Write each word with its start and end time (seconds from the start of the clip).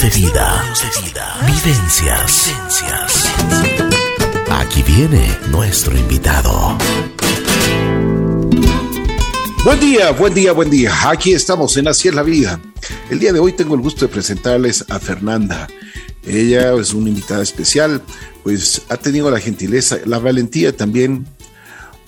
De 0.00 0.08
vida. 0.08 0.64
Vivencias. 1.44 2.50
Aquí 4.50 4.82
viene 4.82 5.38
nuestro 5.50 5.94
invitado. 5.94 6.78
Buen 9.62 9.80
día, 9.80 10.12
buen 10.12 10.32
día, 10.32 10.52
buen 10.52 10.70
día. 10.70 11.10
Aquí 11.10 11.34
estamos 11.34 11.76
en 11.76 11.88
Así 11.88 12.08
es 12.08 12.14
la 12.14 12.22
vida. 12.22 12.58
El 13.10 13.18
día 13.18 13.34
de 13.34 13.38
hoy 13.38 13.52
tengo 13.52 13.74
el 13.74 13.82
gusto 13.82 14.06
de 14.06 14.12
presentarles 14.12 14.82
a 14.88 14.98
Fernanda. 14.98 15.68
Ella 16.26 16.72
es 16.72 16.94
una 16.94 17.10
invitada 17.10 17.42
especial, 17.42 18.02
pues 18.42 18.82
ha 18.88 18.96
tenido 18.96 19.30
la 19.30 19.40
gentileza, 19.40 19.98
la 20.06 20.18
valentía 20.18 20.74
también 20.74 21.26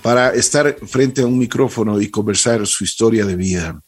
para 0.01 0.31
estar 0.31 0.79
frente 0.87 1.21
a 1.21 1.27
un 1.27 1.39
micrófono 1.39 2.01
y 2.01 2.11
conversar 2.11 2.67
su 2.67 2.83
historia 2.83 3.27
de 3.27 3.37
vida. 3.37 3.84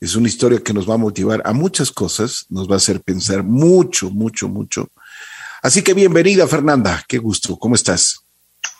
Es 0.00 0.16
una 0.16 0.28
historia 0.28 0.62
que 0.64 0.72
nos 0.72 0.88
va 0.88 0.94
a 0.94 0.98
motivar 0.98 1.42
a 1.44 1.52
muchas 1.52 1.90
cosas, 1.90 2.46
nos 2.48 2.68
va 2.68 2.74
a 2.74 2.76
hacer 2.78 3.02
pensar 3.02 3.42
mucho, 3.42 4.10
mucho, 4.10 4.48
mucho. 4.48 4.88
Así 5.62 5.82
que 5.82 5.92
bienvenida, 5.92 6.48
Fernanda. 6.48 7.04
Qué 7.06 7.18
gusto. 7.18 7.58
¿Cómo 7.58 7.74
estás? 7.74 8.20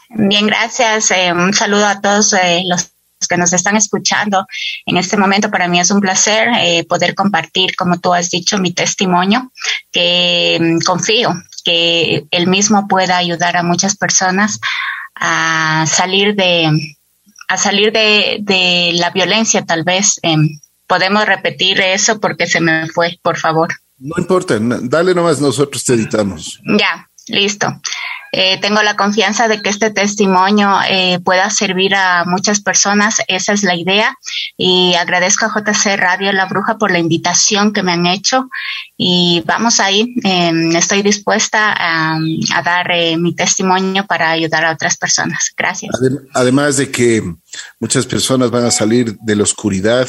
Bien, 0.08 0.46
gracias. 0.46 1.10
Eh, 1.10 1.30
un 1.30 1.52
saludo 1.52 1.86
a 1.86 2.00
todos 2.00 2.32
eh, 2.32 2.62
los 2.66 2.90
que 3.28 3.36
nos 3.36 3.52
están 3.52 3.76
escuchando 3.76 4.46
en 4.86 4.96
este 4.96 5.18
momento. 5.18 5.50
Para 5.50 5.68
mí 5.68 5.78
es 5.78 5.90
un 5.90 6.00
placer 6.00 6.48
eh, 6.58 6.84
poder 6.84 7.14
compartir, 7.14 7.76
como 7.76 8.00
tú 8.00 8.14
has 8.14 8.30
dicho, 8.30 8.56
mi 8.56 8.72
testimonio, 8.72 9.52
que 9.92 10.58
mm, 10.58 10.78
confío 10.86 11.34
que 11.66 12.24
el 12.30 12.46
mismo 12.46 12.88
pueda 12.88 13.18
ayudar 13.18 13.58
a 13.58 13.62
muchas 13.62 13.94
personas 13.94 14.58
a 15.14 15.84
salir 15.86 16.34
de 16.34 16.96
a 17.46 17.56
salir 17.58 17.92
de, 17.92 18.38
de 18.40 18.92
la 18.94 19.10
violencia 19.10 19.66
tal 19.66 19.84
vez 19.84 20.18
podemos 20.90 21.24
repetir 21.24 21.80
eso 21.80 22.18
porque 22.18 22.48
se 22.48 22.60
me 22.60 22.88
fue, 22.88 23.20
por 23.22 23.38
favor. 23.38 23.68
No 24.00 24.16
importa, 24.18 24.58
dale 24.58 25.14
nomás, 25.14 25.40
nosotros 25.40 25.84
te 25.84 25.94
editamos. 25.94 26.60
Ya, 26.64 27.08
listo. 27.28 27.80
Eh, 28.32 28.58
tengo 28.60 28.82
la 28.82 28.96
confianza 28.96 29.46
de 29.46 29.62
que 29.62 29.70
este 29.70 29.90
testimonio 29.90 30.78
eh, 30.88 31.20
pueda 31.24 31.48
servir 31.50 31.94
a 31.94 32.24
muchas 32.24 32.60
personas, 32.60 33.18
esa 33.28 33.52
es 33.52 33.62
la 33.62 33.76
idea. 33.76 34.16
Y 34.56 34.94
agradezco 34.94 35.46
a 35.46 35.52
JC 35.54 35.96
Radio 35.96 36.32
La 36.32 36.46
Bruja 36.46 36.76
por 36.76 36.90
la 36.90 36.98
invitación 36.98 37.72
que 37.72 37.84
me 37.84 37.92
han 37.92 38.06
hecho. 38.06 38.48
Y 38.96 39.44
vamos 39.46 39.78
ahí, 39.78 40.14
em, 40.24 40.74
estoy 40.74 41.02
dispuesta 41.02 41.72
a, 41.76 42.18
dar 42.64 42.90
eh, 42.90 43.16
mi 43.16 43.34
testimonio 43.34 44.06
para 44.06 44.30
ayudar 44.30 44.64
a 44.64 44.72
otras 44.72 44.96
personas. 44.96 45.52
Gracias. 45.56 45.92
Además 46.34 46.76
de 46.78 46.90
que 46.90 47.22
muchas 47.78 48.06
personas 48.06 48.50
van 48.50 48.64
a 48.64 48.72
salir 48.72 49.16
de 49.20 49.36
la 49.36 49.44
oscuridad 49.44 50.08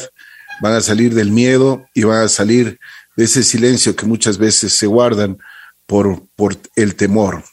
van 0.60 0.74
a 0.74 0.80
salir 0.80 1.14
del 1.14 1.30
miedo 1.30 1.86
y 1.94 2.02
van 2.04 2.24
a 2.24 2.28
salir 2.28 2.78
de 3.16 3.24
ese 3.24 3.42
silencio 3.42 3.96
que 3.96 4.06
muchas 4.06 4.38
veces 4.38 4.72
se 4.74 4.86
guardan 4.86 5.38
por, 5.86 6.26
por 6.36 6.56
el 6.76 6.94
temor. 6.94 7.44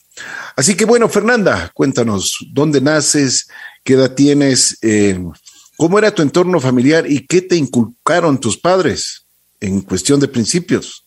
Así 0.56 0.76
que 0.76 0.86
bueno, 0.86 1.08
Fernanda, 1.10 1.72
cuéntanos, 1.74 2.38
¿dónde 2.52 2.82
naces? 2.82 3.50
¿Qué 3.84 3.94
edad 3.94 4.14
tienes? 4.14 4.78
Eh, 4.82 5.20
¿Cómo 5.78 5.98
era 5.98 6.14
tu 6.14 6.22
entorno 6.22 6.60
familiar 6.60 7.10
y 7.10 7.26
qué 7.26 7.42
te 7.42 7.56
inculcaron 7.56 8.40
tus 8.40 8.58
padres 8.58 9.26
en 9.62 9.82
cuestión 9.82 10.20
de 10.20 10.28
principios? 10.28 11.06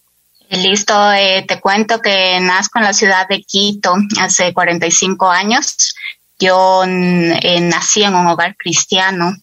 Listo, 0.48 1.12
eh, 1.12 1.44
te 1.46 1.60
cuento 1.60 2.00
que 2.00 2.38
nazco 2.40 2.78
en 2.78 2.84
la 2.84 2.92
ciudad 2.92 3.26
de 3.28 3.42
Quito 3.42 3.94
hace 4.20 4.52
45 4.52 5.30
años. 5.30 5.94
Yo 6.38 6.84
eh, 6.84 7.60
nací 7.60 8.02
en 8.02 8.14
un 8.14 8.26
hogar 8.26 8.56
cristiano. 8.56 9.34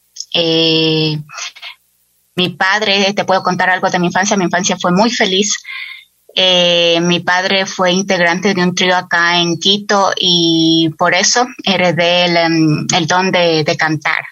Mi 2.40 2.48
padre, 2.48 3.14
te 3.14 3.26
puedo 3.26 3.44
contar 3.44 3.70
algo 3.70 3.90
de 3.90 4.00
mi 4.00 4.08
infancia, 4.08 4.38
mi 4.38 4.46
infancia 4.46 4.78
fue 4.80 4.94
muy 4.94 5.12
feliz. 5.12 5.58
Eh, 6.34 6.98
mi 7.02 7.20
padre 7.20 7.66
fue 7.66 7.92
integrante 7.92 8.54
de 8.54 8.64
un 8.64 8.74
trío 8.74 8.96
acá 8.96 9.42
en 9.42 9.60
Quito 9.60 10.14
y 10.18 10.90
por 10.98 11.14
eso 11.14 11.46
heredé 11.66 12.26
el, 12.28 12.38
em, 12.38 12.88
el 12.96 13.08
don 13.08 13.30
de, 13.30 13.66
de 13.66 13.76
cantar. 13.76 14.24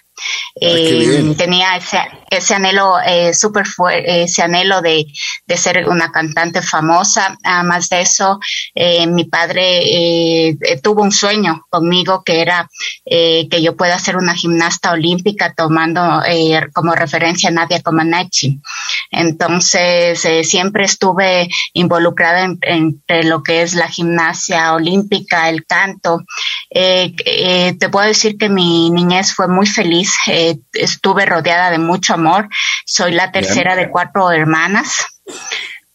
Eh, 0.60 1.34
tenía 1.36 1.76
ese, 1.76 1.98
ese 2.30 2.54
anhelo 2.54 2.98
eh, 3.00 3.32
súper 3.32 3.66
fuerte, 3.66 4.24
ese 4.24 4.42
anhelo 4.42 4.80
de, 4.82 5.06
de, 5.46 5.56
ser 5.56 5.88
una 5.88 6.10
cantante 6.10 6.62
famosa. 6.62 7.36
Además 7.42 7.88
de 7.88 8.00
eso, 8.00 8.38
eh, 8.74 9.06
mi 9.06 9.24
padre 9.24 9.80
eh, 9.82 10.56
tuvo 10.82 11.02
un 11.02 11.12
sueño 11.12 11.66
conmigo 11.70 12.22
que 12.24 12.40
era 12.40 12.68
eh, 13.04 13.48
que 13.50 13.62
yo 13.62 13.76
pueda 13.76 13.98
ser 13.98 14.16
una 14.16 14.34
gimnasta 14.34 14.92
olímpica 14.92 15.54
tomando 15.54 16.22
como 16.72 16.94
referencia 16.94 17.48
a 17.48 17.52
Nadia 17.52 17.82
Comaneci. 17.82 18.60
Entonces, 19.10 20.20
siempre 20.46 20.84
estuve 20.84 21.48
involucrada 21.72 22.44
en, 22.44 22.58
entre 22.62 23.24
lo 23.24 23.42
que 23.42 23.62
es 23.62 23.74
la 23.74 23.88
gimnasia 23.88 24.74
olímpica, 24.74 25.48
el 25.48 25.64
canto. 25.64 26.20
te 26.70 27.88
puedo 27.90 28.06
decir 28.06 28.36
que 28.36 28.48
mi 28.48 28.90
niñez 28.90 29.34
fue 29.34 29.48
muy 29.48 29.66
feliz. 29.66 30.07
Estuve 30.72 31.26
rodeada 31.26 31.70
de 31.70 31.78
mucho 31.78 32.14
amor. 32.14 32.48
Soy 32.84 33.12
la 33.12 33.32
tercera 33.32 33.76
de 33.76 33.90
cuatro 33.90 34.30
hermanas 34.30 35.06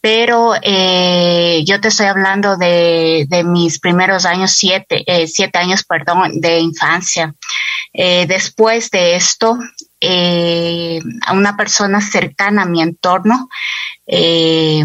pero 0.04 0.52
eh, 0.60 1.64
yo 1.64 1.80
te 1.80 1.88
estoy 1.88 2.04
hablando 2.04 2.58
de, 2.58 3.24
de 3.26 3.42
mis 3.42 3.80
primeros 3.80 4.26
años, 4.26 4.50
siete, 4.50 5.02
eh, 5.06 5.26
siete 5.26 5.58
años, 5.58 5.82
perdón, 5.82 6.42
de 6.42 6.58
infancia. 6.58 7.34
Eh, 7.90 8.26
después 8.26 8.90
de 8.90 9.16
esto, 9.16 9.58
eh, 10.02 11.00
a 11.24 11.32
una 11.32 11.56
persona 11.56 12.02
cercana 12.02 12.64
a 12.64 12.66
mi 12.66 12.82
entorno 12.82 13.48
eh, 14.06 14.84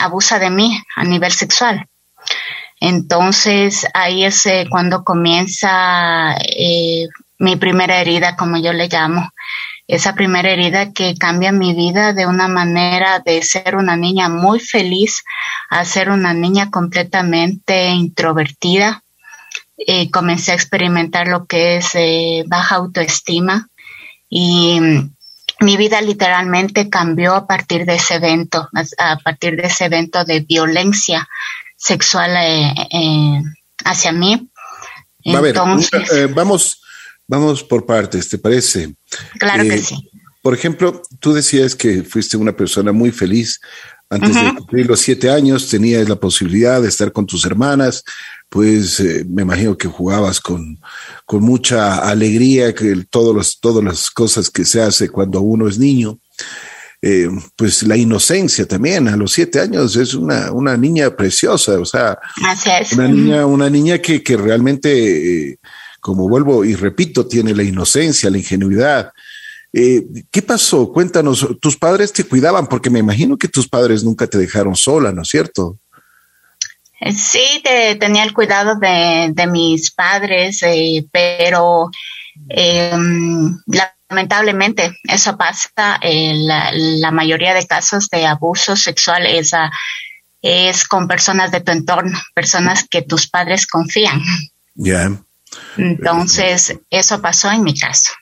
abusa 0.00 0.38
de 0.38 0.50
mí 0.50 0.78
a 0.96 1.04
nivel 1.04 1.32
sexual. 1.32 1.86
Entonces 2.78 3.86
ahí 3.94 4.24
es 4.24 4.44
eh, 4.44 4.66
cuando 4.68 5.02
comienza 5.02 6.36
eh, 6.46 7.06
mi 7.38 7.56
primera 7.56 8.00
herida, 8.00 8.36
como 8.36 8.56
yo 8.58 8.72
le 8.72 8.88
llamo 8.88 9.30
esa 9.88 10.14
primera 10.14 10.50
herida 10.50 10.92
que 10.92 11.14
cambia 11.14 11.50
mi 11.50 11.74
vida 11.74 12.12
de 12.12 12.26
una 12.26 12.46
manera 12.46 13.20
de 13.24 13.42
ser 13.42 13.74
una 13.74 13.96
niña 13.96 14.28
muy 14.28 14.60
feliz 14.60 15.24
a 15.70 15.82
ser 15.86 16.10
una 16.10 16.34
niña 16.34 16.70
completamente 16.70 17.88
introvertida. 17.88 19.02
Eh, 19.78 20.10
comencé 20.10 20.52
a 20.52 20.56
experimentar 20.56 21.26
lo 21.26 21.46
que 21.46 21.78
es 21.78 21.94
eh, 21.94 22.44
baja 22.46 22.74
autoestima 22.74 23.68
y 24.28 24.78
mm, 24.78 25.14
mi 25.60 25.76
vida 25.78 26.02
literalmente 26.02 26.90
cambió 26.90 27.34
a 27.34 27.46
partir 27.46 27.86
de 27.86 27.94
ese 27.94 28.16
evento, 28.16 28.68
a 28.98 29.16
partir 29.16 29.56
de 29.56 29.68
ese 29.68 29.86
evento 29.86 30.24
de 30.24 30.40
violencia 30.40 31.26
sexual 31.76 32.36
eh, 32.36 32.74
eh 32.92 33.42
hacia 33.84 34.12
mí. 34.12 34.50
Entonces, 35.24 36.10
ver, 36.10 36.28
vamos 36.28 36.82
Vamos 37.28 37.62
por 37.62 37.84
partes, 37.84 38.28
¿te 38.28 38.38
parece? 38.38 38.94
Claro 39.38 39.62
eh, 39.62 39.68
que 39.68 39.78
sí. 39.78 40.10
Por 40.42 40.54
ejemplo, 40.54 41.02
tú 41.20 41.34
decías 41.34 41.74
que 41.74 42.02
fuiste 42.02 42.38
una 42.38 42.56
persona 42.56 42.90
muy 42.90 43.12
feliz. 43.12 43.60
Antes 44.10 44.30
uh 44.30 44.38
-huh. 44.38 44.44
de 44.44 44.56
cumplir 44.56 44.86
los 44.86 45.00
siete 45.00 45.28
años, 45.28 45.68
tenías 45.68 46.08
la 46.08 46.16
posibilidad 46.16 46.80
de 46.80 46.88
estar 46.88 47.12
con 47.12 47.26
tus 47.26 47.44
hermanas, 47.44 48.02
pues 48.48 48.98
eh, 49.00 49.26
me 49.28 49.42
imagino 49.42 49.76
que 49.76 49.86
jugabas 49.88 50.40
con, 50.40 50.80
con 51.26 51.42
mucha 51.42 51.98
alegría, 52.08 52.74
que 52.74 53.04
todos 53.10 53.36
los, 53.36 53.60
todas 53.60 53.84
las 53.84 54.10
cosas 54.10 54.48
que 54.48 54.64
se 54.64 54.80
hace 54.80 55.10
cuando 55.10 55.42
uno 55.42 55.68
es 55.68 55.78
niño. 55.78 56.18
Eh, 57.02 57.28
pues 57.54 57.84
la 57.84 57.96
inocencia 57.96 58.66
también 58.66 59.06
a 59.06 59.16
los 59.16 59.30
siete 59.32 59.60
años 59.60 59.94
es 59.94 60.14
una, 60.14 60.50
una 60.50 60.76
niña 60.76 61.14
preciosa, 61.14 61.78
o 61.78 61.84
sea, 61.84 62.18
es. 62.80 62.92
una 62.94 63.06
niña, 63.06 63.46
una 63.46 63.70
niña 63.70 63.98
que, 63.98 64.20
que 64.20 64.36
realmente 64.36 65.50
eh, 65.50 65.58
como 66.00 66.28
vuelvo 66.28 66.64
y 66.64 66.74
repito, 66.74 67.26
tiene 67.26 67.54
la 67.54 67.62
inocencia, 67.62 68.30
la 68.30 68.38
ingenuidad. 68.38 69.12
Eh, 69.72 70.06
¿Qué 70.30 70.42
pasó? 70.42 70.92
Cuéntanos, 70.92 71.46
tus 71.60 71.76
padres 71.76 72.12
te 72.12 72.24
cuidaban 72.24 72.66
porque 72.66 72.90
me 72.90 73.00
imagino 73.00 73.36
que 73.36 73.48
tus 73.48 73.68
padres 73.68 74.02
nunca 74.02 74.26
te 74.26 74.38
dejaron 74.38 74.74
sola, 74.74 75.12
¿no 75.12 75.22
es 75.22 75.28
cierto? 75.28 75.78
Eh, 77.00 77.12
sí, 77.12 77.60
te, 77.62 77.96
tenía 77.96 78.24
el 78.24 78.32
cuidado 78.32 78.76
de, 78.76 79.30
de 79.32 79.46
mis 79.46 79.90
padres, 79.92 80.62
eh, 80.62 81.06
pero 81.12 81.90
em, 82.48 83.56
lamentablemente 84.08 84.96
eso 85.04 85.36
pasa 85.36 85.98
en 86.00 86.46
la, 86.46 86.70
la, 86.72 87.10
mayoría 87.10 87.54
de 87.54 87.66
casos 87.66 88.08
de 88.08 88.26
abuso 88.26 88.74
sexual 88.74 89.26
es, 89.26 89.54
a, 89.54 89.70
es 90.42 90.88
con 90.88 91.06
personas 91.06 91.52
de 91.52 91.60
tu 91.60 91.70
entorno, 91.70 92.18
personas 92.34 92.84
que 92.88 93.02
tus 93.02 93.28
padres 93.28 93.66
confían. 93.66 94.20
Ya. 94.74 95.08
Yeah. 95.08 95.27
Entonces, 95.76 96.78
eso 96.90 97.20
pasó 97.20 97.50
en 97.50 97.62
mi 97.62 97.78
caso. 97.78 98.12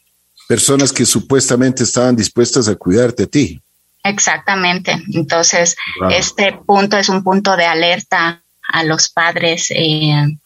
Personas 0.48 0.92
que 0.92 1.04
supuestamente 1.04 1.82
estaban 1.82 2.14
dispuestas 2.14 2.68
a 2.68 2.76
cuidarte 2.76 3.24
a 3.24 3.26
ti. 3.26 3.60
Exactamente. 4.04 4.96
Entonces, 5.12 5.76
wow. 6.00 6.10
este 6.10 6.52
punto 6.64 6.96
es 6.96 7.08
un 7.08 7.24
punto 7.24 7.56
de 7.56 7.64
alerta 7.64 8.42
a 8.68 8.84
los 8.84 9.08
padres 9.08 9.70
eh, 9.70 10.38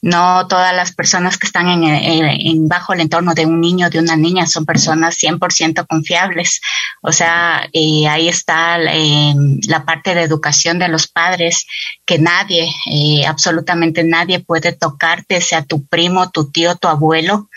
no 0.00 0.46
todas 0.46 0.74
las 0.74 0.92
personas 0.92 1.38
que 1.38 1.46
están 1.46 1.68
en, 1.82 2.68
bajo 2.68 2.92
el 2.92 3.00
entorno 3.00 3.34
de 3.34 3.46
un 3.46 3.60
niño, 3.60 3.90
de 3.90 3.98
una 3.98 4.16
niña, 4.16 4.46
son 4.46 4.64
personas 4.64 5.16
100% 5.16 5.86
confiables. 5.88 6.60
O 7.02 7.12
sea, 7.12 7.68
eh, 7.72 8.06
ahí 8.06 8.28
está 8.28 8.78
eh, 8.80 9.34
la 9.66 9.84
parte 9.84 10.14
de 10.14 10.22
educación 10.22 10.78
de 10.78 10.88
los 10.88 11.08
padres, 11.08 11.66
que 12.06 12.18
nadie, 12.18 12.70
eh, 12.90 13.26
absolutamente 13.26 14.04
nadie 14.04 14.40
puede 14.40 14.72
tocarte, 14.72 15.40
sea 15.40 15.64
tu 15.64 15.84
primo, 15.86 16.30
tu 16.30 16.50
tío, 16.50 16.76
tu 16.76 16.86
abuelo. 16.88 17.48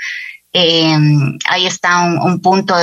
ahí 0.53 1.65
está 1.65 2.01
un, 2.01 2.41
punto 2.41 2.75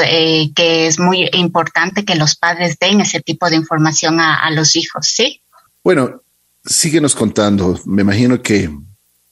que 0.54 0.86
es 0.86 0.98
muy 0.98 1.28
importante 1.32 2.04
que 2.04 2.14
los 2.14 2.36
padres 2.36 2.78
den 2.78 3.00
ese 3.00 3.20
tipo 3.20 3.50
de 3.50 3.56
información 3.56 4.20
a, 4.20 4.36
a 4.36 4.50
los 4.52 4.76
hijos, 4.76 5.08
¿sí? 5.08 5.42
Bueno, 5.82 6.22
síguenos 6.64 7.14
contando. 7.14 7.78
Me 7.84 8.02
imagino 8.02 8.40
que 8.40 8.70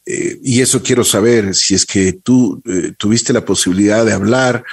y 0.07 0.61
eso 0.61 0.83
quiero 0.83 1.03
saber, 1.05 1.55
si 1.55 1.75
es 1.75 1.85
que 1.85 2.13
tú 2.13 2.63
eh, 2.65 2.93
tuviste 2.97 3.33
la 3.33 3.45
posibilidad 3.45 4.05
de 4.07 4.13
hablar 4.13 4.65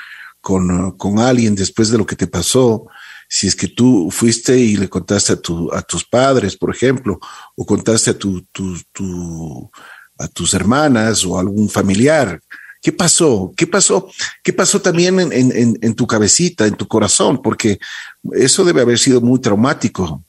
con, 0.41 0.91
con, 0.91 1.19
alguien 1.19 1.55
después 1.55 1.89
de 1.89 1.97
lo 1.97 2.05
que 2.05 2.15
te 2.15 2.27
pasó, 2.27 2.85
si 3.27 3.47
es 3.47 3.55
que 3.55 3.67
tú 3.67 4.11
fuiste 4.11 4.55
y 4.57 4.77
le 4.77 4.89
contaste 4.89 5.33
a, 5.33 5.35
tu, 5.37 5.73
a 5.73 5.81
tus 5.81 6.05
padres, 6.05 6.55
por 6.55 6.69
ejemplo, 6.69 7.19
o 7.55 7.65
contaste 7.65 8.11
a, 8.11 8.17
tu, 8.17 8.43
tu, 8.51 9.71
a 10.19 10.27
tus 10.27 10.53
hermanas 10.53 11.25
o 11.25 11.39
algún 11.39 11.67
familiar. 11.67 12.39
¿Qué 12.79 12.91
pasó? 12.91 13.51
¿Qué 13.57 13.65
pasó? 13.65 14.09
¿Qué 14.43 14.53
pasó 14.53 14.81
también 14.81 15.19
en, 15.19 15.31
en, 15.33 15.79
en 15.81 15.95
tu 15.95 16.05
cabecita, 16.05 16.67
en 16.67 16.75
tu 16.75 16.87
corazón? 16.87 17.41
Porque 17.41 17.79
eso 18.33 18.63
debe 18.63 18.81
haber 18.81 18.99
sido 18.99 19.19
muy 19.19 19.39
traumático. 19.39 20.23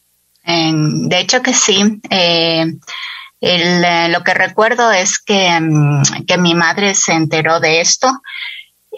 de 0.47 1.21
hecho 1.21 1.43
que 1.43 1.53
sí. 1.53 2.01
Eh, 2.09 2.75
eh, 3.47 4.09
lo 4.09 4.23
que 4.23 4.35
recuerdo 4.35 4.91
es 4.91 5.19
que, 5.19 5.59
mm, 5.61 6.25
que, 6.27 6.39
mi 6.39 6.55
madre 6.55 6.95
se 6.95 7.13
enteró 7.13 7.61
de 7.61 7.81
esto 7.81 8.09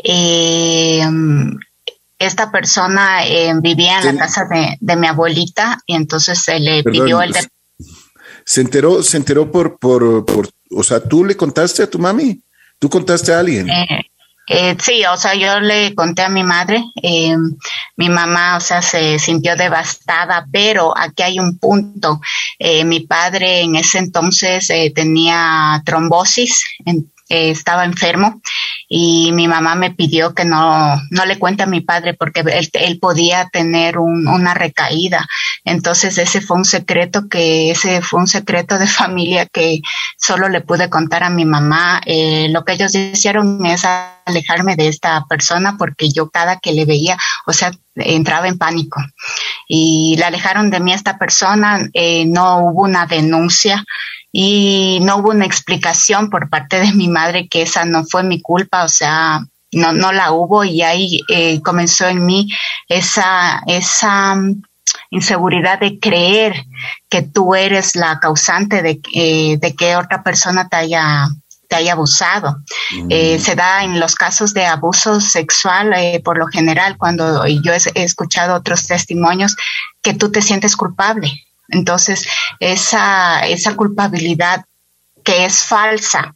y 0.04 1.00
mm, 1.04 1.58
esta 2.19 2.50
persona 2.50 3.26
eh, 3.26 3.52
vivía 3.60 3.98
en 4.00 4.06
la 4.06 4.16
casa 4.16 4.46
de, 4.48 4.96
mi 4.96 5.06
abuelita 5.06 5.78
y 5.87 5.94
entonces 5.94 6.38
se 6.38 6.60
le 6.60 6.82
pidió 6.84 7.22
el... 7.22 7.34
Se 8.44 8.60
enteró, 8.60 9.02
se 9.02 9.16
enteró 9.16 9.50
por, 9.50 9.78
por, 9.78 10.25
por, 10.25 10.49
o 10.70 10.82
sea, 10.84 11.00
tú 11.00 11.25
le 11.25 11.37
contaste 11.37 11.82
a 11.82 11.90
tu 11.90 11.99
mami, 11.99 12.40
tú 12.78 12.88
contaste 12.88 13.32
a 13.32 13.40
alguien. 13.40 13.69
Eh, 13.69 14.06
eh, 14.48 14.76
sí, 14.78 15.04
o 15.04 15.16
sea, 15.16 15.34
yo 15.34 15.58
le 15.60 15.94
conté 15.94 16.22
a 16.22 16.28
mi 16.28 16.44
madre, 16.44 16.82
eh, 17.02 17.37
mi 17.96 18.08
mamá, 18.08 18.56
o 18.56 18.60
sea, 18.60 18.81
se 18.81 19.19
sintió 19.19 19.56
devastada, 19.56 20.46
pero 20.52 20.96
aquí 20.96 21.22
hay 21.22 21.38
un 21.40 21.58
punto. 21.58 22.20
Eh, 22.58 22.84
mi 22.84 23.00
padre 23.00 23.62
en 23.62 23.76
ese 23.76 23.98
entonces 23.98 24.70
eh, 24.70 24.93
tenía 24.94 25.82
trombosis, 25.84 26.64
en, 26.84 27.10
eh, 27.28 27.50
estaba 27.50 27.84
enfermo 27.84 28.40
y 28.88 29.32
mi 29.32 29.49
mamá 29.49 29.75
me 29.75 29.90
pidió 29.90 30.32
que 30.34 30.44
no, 30.44 31.00
no 31.11 31.26
le 31.26 31.38
cuente 31.38 31.64
a 31.64 31.67
mi 31.67 31.81
padre 31.81 32.14
porque 32.14 32.40
él, 32.40 32.70
él 32.73 32.99
podía 33.00 33.49
tener 33.49 33.99
un, 33.99 34.28
una 34.28 34.55
recaída. 34.55 35.26
Entonces 35.64 36.19
ese 36.19 36.40
fue 36.40 36.56
un 36.56 36.64
secreto 36.64 37.28
que, 37.28 37.73
ese 37.73 38.00
fue 38.00 38.20
un 38.20 38.28
secreto 38.28 38.78
de 38.78 38.87
familia 38.87 39.46
que 39.46 39.81
solo 40.17 40.49
le 40.49 40.61
pude 40.61 40.88
contar 40.88 41.25
a 41.25 41.31
mi 41.31 41.44
mamá. 41.44 42.00
Eh, 42.06 42.49
lo 42.50 42.64
que 42.64 42.75
ellos 42.75 42.94
hicieron 42.94 43.67
es 43.67 43.84
alejarme 44.25 44.76
de 44.76 44.88
esta 44.88 45.25
persona 45.28 45.76
porque 45.76 46.11
yo 46.11 46.31
cada 46.31 46.58
que 46.58 46.73
le 46.73 46.84
veía, 46.84 47.19
o 47.46 47.52
sea, 47.52 47.73
entraba 47.96 48.46
en 48.46 48.58
pánico. 48.58 49.02
Y 49.69 50.14
le 50.17 50.25
alejaron 50.25 50.70
de 50.70 50.81
mí 50.81 50.93
esta 50.93 51.19
persona, 51.19 51.88
eh, 51.93 52.25
no 52.26 52.58
hubo 52.58 52.82
una 52.82 53.06
denuncia 53.06 53.84
y 54.38 54.98
no 55.00 55.16
hubo 55.16 55.30
una 55.30 55.46
explicación 55.46 56.28
por 56.28 56.50
parte 56.50 56.78
de 56.78 56.92
mi 56.92 57.08
madre 57.08 57.48
que 57.48 57.62
esa 57.62 57.86
no 57.86 58.04
fue 58.04 58.22
mi 58.22 58.42
culpa, 58.42 58.84
o 58.84 58.88
sea, 58.90 59.40
no, 59.72 59.94
no 59.94 60.12
la 60.12 60.32
hubo 60.32 60.62
y 60.62 60.82
ahí 60.82 61.22
eh, 61.30 61.62
comenzó 61.62 62.06
en 62.06 62.26
mí 62.26 62.52
esa, 62.86 63.62
esa 63.66 64.34
mm, 64.34 64.62
inseguridad 65.08 65.80
de 65.80 65.98
creer 65.98 66.66
que 67.08 67.22
tú 67.22 67.54
eres 67.54 67.96
la 67.96 68.20
causante 68.20 68.82
de, 68.82 69.00
eh, 69.14 69.56
de 69.58 69.74
que 69.74 69.96
otra 69.96 70.22
persona 70.22 70.68
te 70.68 70.76
haya 70.76 71.28
te 71.68 71.76
haya 71.76 71.94
abusado. 71.94 72.58
Mm. 72.92 73.06
Eh, 73.10 73.38
se 73.38 73.54
da 73.54 73.84
en 73.84 73.98
los 73.98 74.14
casos 74.14 74.52
de 74.54 74.66
abuso 74.66 75.20
sexual, 75.20 75.92
eh, 75.94 76.20
por 76.24 76.38
lo 76.38 76.46
general, 76.46 76.96
cuando 76.98 77.46
yo 77.46 77.72
he, 77.72 78.04
escuchado 78.04 78.54
otros 78.54 78.86
testimonios, 78.86 79.56
que 80.02 80.14
tú 80.14 80.30
te 80.30 80.42
sientes 80.42 80.76
culpable, 80.76 81.45
entonces, 81.68 82.26
esa, 82.60 83.40
esa 83.40 83.76
culpabilidad 83.76 84.64
que 85.24 85.44
es 85.44 85.64
falsa, 85.64 86.34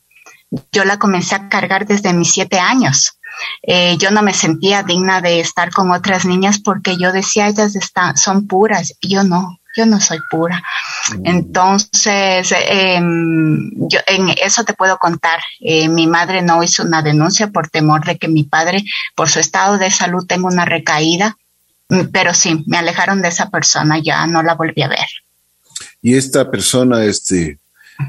yo 0.73 0.85
la 0.85 0.99
comencé 0.99 1.35
a 1.35 1.49
cargar 1.49 1.87
desde 1.87 2.13
mis 2.13 2.33
siete 2.33 2.59
años. 2.59 3.19
Eh, 3.63 3.97
yo 3.99 4.11
no 4.11 4.23
me 4.23 4.35
sentía 4.35 4.83
digna 4.83 5.21
de 5.21 5.41
estar 5.41 5.71
con 5.71 5.91
otras 5.93 6.25
niñas 6.25 6.59
porque 6.59 6.97
yo 6.97 7.13
decía, 7.13 7.49
ellas 7.49 7.77
están, 7.77 8.17
son 8.17 8.47
puras, 8.47 8.95
yo 9.01 9.23
no, 9.23 9.61
yo 9.77 9.87
no 9.87 10.01
soy 10.01 10.19
pura. 10.31 10.63
Mm. 11.11 11.27
Entonces, 11.27 12.53
em, 12.69 13.71
yo 13.89 14.01
en 14.07 14.31
eso 14.43 14.65
te 14.65 14.75
puedo 14.75 14.99
contar. 14.99 15.41
Eh, 15.61 15.89
mi 15.89 16.07
madre 16.07 16.43
no 16.43 16.63
hizo 16.63 16.83
una 16.83 17.03
denuncia 17.03 17.49
por 17.49 17.69
temor 17.69 18.05
de 18.05 18.19
que 18.19 18.29
mi 18.29 18.45
padre, 18.45 18.83
por 19.15 19.31
su 19.31 19.39
estado 19.39 19.79
de 19.79 19.91
salud, 19.91 20.27
tenga 20.27 20.49
una 20.49 20.65
recaída 20.65 21.37
pero 22.13 22.35
sí, 22.35 22.65
me 22.67 22.79
alejaron 22.79 23.23
de 23.23 23.29
esa 23.29 23.51
persona, 23.51 23.99
ya 24.03 24.27
no 24.27 24.43
la 24.43 24.55
volví 24.55 24.83
a 24.83 24.89
ver. 24.89 25.07
Y 26.03 26.15
esta 26.15 26.51
persona, 26.51 27.05
este, 27.05 27.59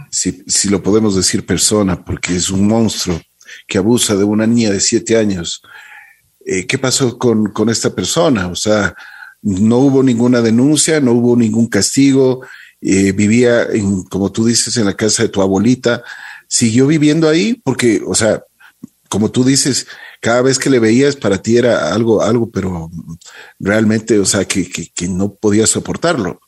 si, 0.10 0.44
si 0.48 0.70
lo 0.70 0.82
podemos 0.82 1.16
decir 1.16 1.46
persona, 1.46 2.04
porque 2.04 2.36
es 2.36 2.50
un 2.50 2.68
monstruo 2.68 3.22
que 3.68 3.78
abusa 3.78 4.16
de 4.16 4.24
una 4.24 4.48
niña 4.48 4.72
de 4.72 4.80
siete 4.80 5.18
años, 5.18 5.62
eh, 6.46 6.66
¿qué 6.66 6.78
pasó 6.78 7.18
con, 7.18 7.52
con 7.52 7.70
esta 7.70 7.94
persona? 7.94 8.48
O 8.48 8.56
sea, 8.56 8.96
no 9.42 9.78
hubo 9.78 10.04
ninguna 10.04 10.42
denuncia, 10.42 11.00
no 11.00 11.14
hubo 11.14 11.36
ningún 11.36 11.68
castigo, 11.68 12.42
eh, 12.82 13.12
vivía, 13.12 13.64
en, 13.64 14.04
como 14.04 14.32
tú 14.32 14.46
dices, 14.46 14.78
en 14.78 14.86
la 14.86 14.96
casa 14.96 15.24
de 15.24 15.30
tu 15.30 15.42
abuelita, 15.42 16.04
siguió 16.48 16.88
viviendo 16.88 17.30
ahí, 17.30 17.62
porque, 17.64 18.02
o 18.06 18.16
sea, 18.16 18.42
como 19.12 19.30
tú 19.30 19.44
dices, 19.44 19.88
cada 20.22 20.42
vez 20.42 20.58
que 20.58 20.70
le 20.70 20.80
veías 20.80 21.18
para 21.18 21.42
ti 21.42 21.58
era 21.58 21.94
algo, 21.94 22.22
algo, 22.22 22.50
pero 22.50 22.90
realmente, 23.60 24.18
o 24.20 24.26
sea, 24.26 24.46
que, 24.46 24.70
que, 24.72 25.08
no 25.10 25.34
podías 25.34 25.70
soportarlo. 25.70 26.40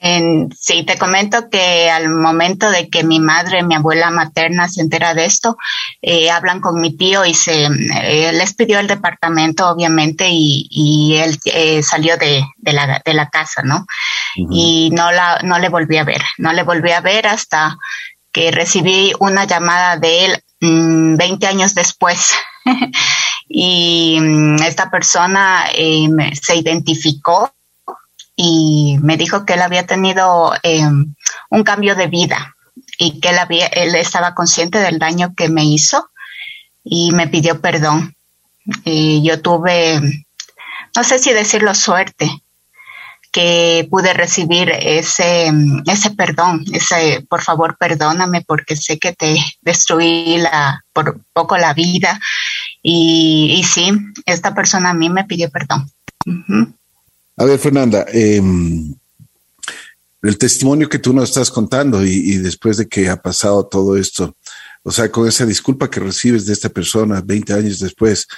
En, 0.00 0.52
sí, 0.58 0.84
te 0.84 0.98
comento 0.98 1.48
que 1.48 1.88
al 1.88 2.08
momento 2.08 2.68
de 2.68 2.88
que 2.90 3.04
mi 3.04 3.20
madre, 3.20 3.62
mi 3.62 3.76
abuela 3.76 4.10
materna 4.10 4.68
se 4.68 4.80
entera 4.80 5.14
de 5.14 5.24
esto, 5.24 5.56
eh, 6.02 6.32
hablan 6.32 6.60
con 6.60 6.80
mi 6.80 6.96
tío 6.96 7.24
y 7.24 7.32
se 7.32 7.66
eh, 7.66 8.32
les 8.32 8.54
pidió 8.54 8.80
el 8.80 8.88
departamento, 8.88 9.68
obviamente, 9.68 10.26
y, 10.28 10.66
y 10.70 11.18
él 11.18 11.38
eh, 11.44 11.80
salió 11.84 12.16
de, 12.16 12.44
de, 12.56 12.72
la, 12.72 13.00
de 13.04 13.14
la 13.14 13.30
casa, 13.30 13.62
¿no? 13.62 13.86
Y 14.34 14.90
no 14.92 15.12
la, 15.12 15.38
no 15.44 15.60
le 15.60 15.68
volví 15.68 15.96
a 15.96 16.04
ver, 16.04 16.22
no 16.38 16.52
le 16.52 16.64
volví 16.64 16.90
a 16.90 17.00
ver 17.00 17.28
hasta 17.28 17.78
que 18.32 18.50
recibí 18.50 19.12
una 19.20 19.44
llamada 19.44 19.96
de 19.96 20.24
él 20.24 20.43
20 21.16 21.46
mm, 21.46 21.48
años 21.48 21.74
después. 21.74 22.32
y 23.48 24.18
mm, 24.20 24.62
esta 24.62 24.90
persona 24.90 25.66
eh, 25.74 26.08
se 26.40 26.56
identificó 26.56 27.52
y 28.36 28.98
me 29.00 29.16
dijo 29.16 29.44
que 29.44 29.54
él 29.54 29.62
había 29.62 29.86
tenido 29.86 30.52
em, 30.62 31.14
un 31.50 31.62
cambio 31.62 31.94
de 31.94 32.08
vida 32.08 32.54
y 32.98 33.20
que 33.20 33.30
él, 33.30 33.38
había, 33.38 33.66
él 33.66 33.94
estaba 33.94 34.34
consciente 34.34 34.78
del 34.78 34.98
daño 34.98 35.34
que 35.36 35.48
me 35.48 35.64
hizo 35.64 36.10
y 36.82 37.12
me 37.12 37.28
pidió 37.28 37.60
perdón. 37.60 38.14
Y 38.84 39.22
yo 39.22 39.40
tuve, 39.40 40.00
no 40.96 41.04
sé 41.04 41.18
si 41.18 41.32
decirlo 41.32 41.74
suerte, 41.74 42.43
que 43.34 43.88
pude 43.90 44.14
recibir 44.14 44.70
ese, 44.70 45.50
ese 45.86 46.10
perdón, 46.12 46.64
ese 46.72 47.26
por 47.28 47.42
favor 47.42 47.76
perdóname 47.76 48.44
porque 48.46 48.76
sé 48.76 48.96
que 49.00 49.12
te 49.12 49.36
destruí 49.60 50.38
la, 50.38 50.84
por 50.92 51.20
poco 51.32 51.58
la 51.58 51.74
vida 51.74 52.20
y, 52.80 53.56
y 53.58 53.64
sí, 53.64 53.90
esta 54.24 54.54
persona 54.54 54.90
a 54.90 54.94
mí 54.94 55.10
me 55.10 55.24
pidió 55.24 55.50
perdón. 55.50 55.90
A 57.36 57.44
ver, 57.44 57.58
Fernanda, 57.58 58.06
em, 58.12 58.94
el 60.22 60.38
testimonio 60.38 60.88
que 60.88 61.00
tú 61.00 61.12
nos 61.12 61.30
estás 61.30 61.50
contando 61.50 62.06
y, 62.06 62.12
y, 62.12 62.36
después 62.36 62.76
de 62.76 62.86
que 62.86 63.08
ha 63.08 63.20
pasado 63.20 63.66
todo 63.66 63.96
esto, 63.96 64.36
o 64.84 64.92
sea, 64.92 65.10
con 65.10 65.26
esa 65.26 65.44
disculpa 65.44 65.90
que 65.90 65.98
recibes 65.98 66.46
de 66.46 66.52
esta 66.52 66.68
persona 66.68 67.20
20 67.20 67.52
años 67.52 67.80
después, 67.80 68.28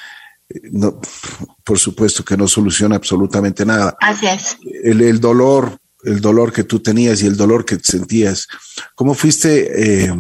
no, 0.71 1.01
por 1.65 1.79
supuesto 1.79 2.25
que 2.25 2.37
no 2.37 2.47
soluciona 2.47 2.97
absolutamente 2.97 3.65
nada. 3.65 3.97
Así 4.01 4.27
es. 4.27 4.57
El, 4.85 5.01
el 5.01 5.21
dolor, 5.21 5.79
el 6.05 6.21
dolor 6.21 6.53
que 6.53 6.65
tú 6.65 6.81
tenías 6.81 7.23
y 7.23 7.27
el 7.27 7.37
dolor 7.37 7.65
que 7.65 7.79
sentías, 7.83 8.47
¿cómo 8.95 9.15
fuiste, 9.15 10.05
eh, 10.05 10.15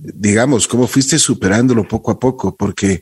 digamos, 0.00 0.66
cómo 0.66 0.86
fuiste 0.86 1.18
superándolo 1.18 1.86
poco 1.86 2.10
a 2.10 2.18
poco? 2.18 2.56
Porque, 2.56 3.00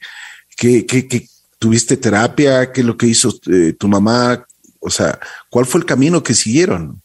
¿qué, 0.56 0.84
qué, 0.84 1.06
qué 1.06 1.28
tuviste 1.58 1.96
terapia? 1.96 2.72
¿Qué 2.72 2.80
es 2.80 2.86
lo 2.86 2.96
que 2.96 3.06
hizo 3.06 3.32
eh, 3.50 3.74
tu 3.78 3.88
mamá? 3.88 4.44
O 4.80 4.90
sea, 4.90 5.18
¿cuál 5.48 5.66
fue 5.66 5.80
el 5.80 5.86
camino 5.86 6.22
que 6.22 6.34
siguieron? 6.34 7.00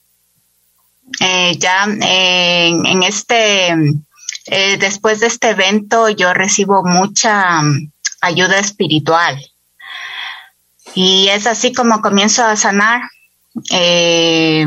Eh, 1.22 1.58
ya 1.58 1.86
en 1.86 3.04
este 3.04 3.72
eh, 4.50 4.78
después 4.78 5.20
de 5.20 5.28
este 5.28 5.50
evento 5.50 6.10
yo 6.10 6.34
recibo 6.34 6.82
mucha 6.84 7.62
ayuda 8.28 8.60
espiritual. 8.60 9.44
Y 10.96 11.28
es 11.30 11.48
así 11.48 11.74
como 11.74 12.02
comienzo 12.02 12.44
a 12.44 12.56
sanar. 12.56 13.02
Eh, 13.72 14.66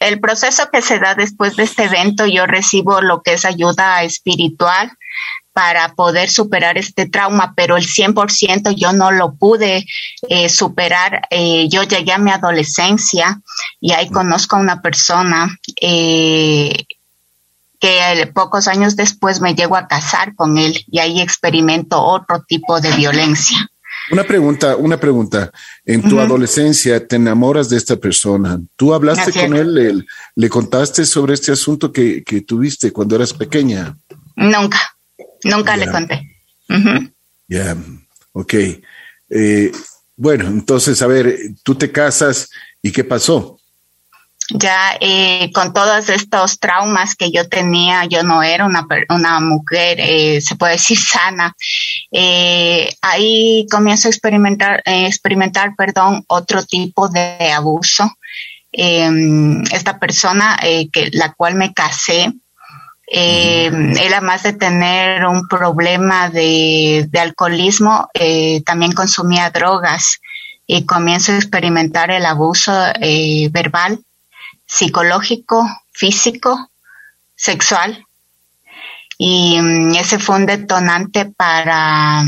el 0.00 0.20
proceso 0.20 0.68
que 0.70 0.82
se 0.82 0.98
da 0.98 1.14
después 1.14 1.56
de 1.56 1.64
este 1.64 1.84
evento, 1.84 2.26
yo 2.26 2.46
recibo 2.46 3.00
lo 3.00 3.22
que 3.22 3.34
es 3.34 3.44
ayuda 3.44 4.02
espiritual 4.02 4.90
para 5.52 5.94
poder 5.94 6.28
superar 6.28 6.76
este 6.76 7.08
trauma, 7.08 7.54
pero 7.56 7.78
el 7.78 7.86
100% 7.86 8.74
yo 8.76 8.92
no 8.92 9.10
lo 9.10 9.36
pude 9.36 9.86
eh, 10.28 10.50
superar. 10.50 11.22
Eh, 11.30 11.68
yo 11.70 11.82
llegué 11.82 12.12
a 12.12 12.18
mi 12.18 12.30
adolescencia 12.30 13.40
y 13.80 13.92
ahí 13.92 14.10
conozco 14.10 14.56
a 14.56 14.60
una 14.60 14.82
persona 14.82 15.56
que 17.86 18.26
pocos 18.32 18.68
años 18.68 18.96
después 18.96 19.40
me 19.40 19.54
llego 19.54 19.76
a 19.76 19.86
casar 19.86 20.34
con 20.34 20.58
él 20.58 20.84
y 20.88 20.98
ahí 20.98 21.20
experimento 21.20 22.02
otro 22.02 22.44
tipo 22.46 22.80
de 22.80 22.90
violencia. 22.92 23.70
Una 24.10 24.24
pregunta, 24.24 24.76
una 24.76 24.98
pregunta. 24.98 25.50
En 25.84 26.02
tu 26.02 26.20
adolescencia 26.20 27.06
te 27.06 27.16
enamoras 27.16 27.68
de 27.68 27.76
esta 27.76 27.96
persona. 27.96 28.60
¿Tú 28.76 28.94
hablaste 28.94 29.32
con 29.32 29.56
él, 29.56 30.06
le, 30.34 30.48
contaste 30.48 31.04
sobre 31.04 31.34
este 31.34 31.52
asunto 31.52 31.92
que, 31.92 32.22
tuviste 32.46 32.92
cuando 32.92 33.16
eras 33.16 33.32
pequeña? 33.32 33.96
Nunca, 34.36 34.80
nunca 35.44 35.76
le 35.76 35.90
conté. 35.90 36.22
Ya, 37.48 37.76
ok. 38.32 38.54
Eh, 39.30 39.72
bueno, 40.16 40.46
entonces, 40.46 41.02
a 41.02 41.06
ver, 41.06 41.36
tú 41.62 41.74
te 41.74 41.90
casas 41.90 42.48
y 42.82 42.92
¿qué 42.92 43.04
pasó? 43.04 43.55
Ya 44.50 44.96
eh, 45.00 45.50
con 45.52 45.72
todos 45.72 46.08
estos 46.08 46.58
traumas 46.58 47.14
que 47.16 47.30
yo 47.30 47.48
tenía, 47.48 48.04
yo 48.04 48.22
no 48.22 48.42
era 48.42 48.64
una, 48.64 48.86
una 49.08 49.40
mujer, 49.40 49.98
eh, 50.00 50.40
se 50.40 50.56
puede 50.56 50.74
decir, 50.74 50.98
sana. 51.00 51.54
Eh, 52.10 52.94
ahí 53.02 53.66
comienzo 53.70 54.08
a 54.08 54.10
experimentar, 54.10 54.82
experimentar, 54.84 55.74
perdón, 55.76 56.24
otro 56.28 56.64
tipo 56.64 57.08
de 57.08 57.52
abuso. 57.52 58.10
Em, 58.72 59.62
esta 59.72 59.98
persona 59.98 60.58
que 60.60 61.08
la 61.12 61.32
cual 61.32 61.54
me 61.54 61.72
casé, 61.72 62.32
era 63.08 64.20
más 64.20 64.42
de 64.42 64.52
tener 64.52 65.24
un 65.26 65.46
problema 65.48 66.28
de, 66.28 67.06
de 67.08 67.20
alcoholismo, 67.20 68.10
también 68.66 68.92
consumía 68.92 69.48
drogas 69.50 70.20
y 70.66 70.84
comienzo 70.84 71.32
a 71.32 71.36
experimentar 71.36 72.10
el 72.10 72.26
abuso 72.26 72.72
verbal 73.50 74.00
psicológico, 74.66 75.66
físico, 75.92 76.70
sexual. 77.34 78.04
Y 79.18 79.58
mm, 79.60 79.94
ese 79.94 80.18
fue 80.18 80.36
un 80.36 80.46
detonante 80.46 81.24
para, 81.24 82.24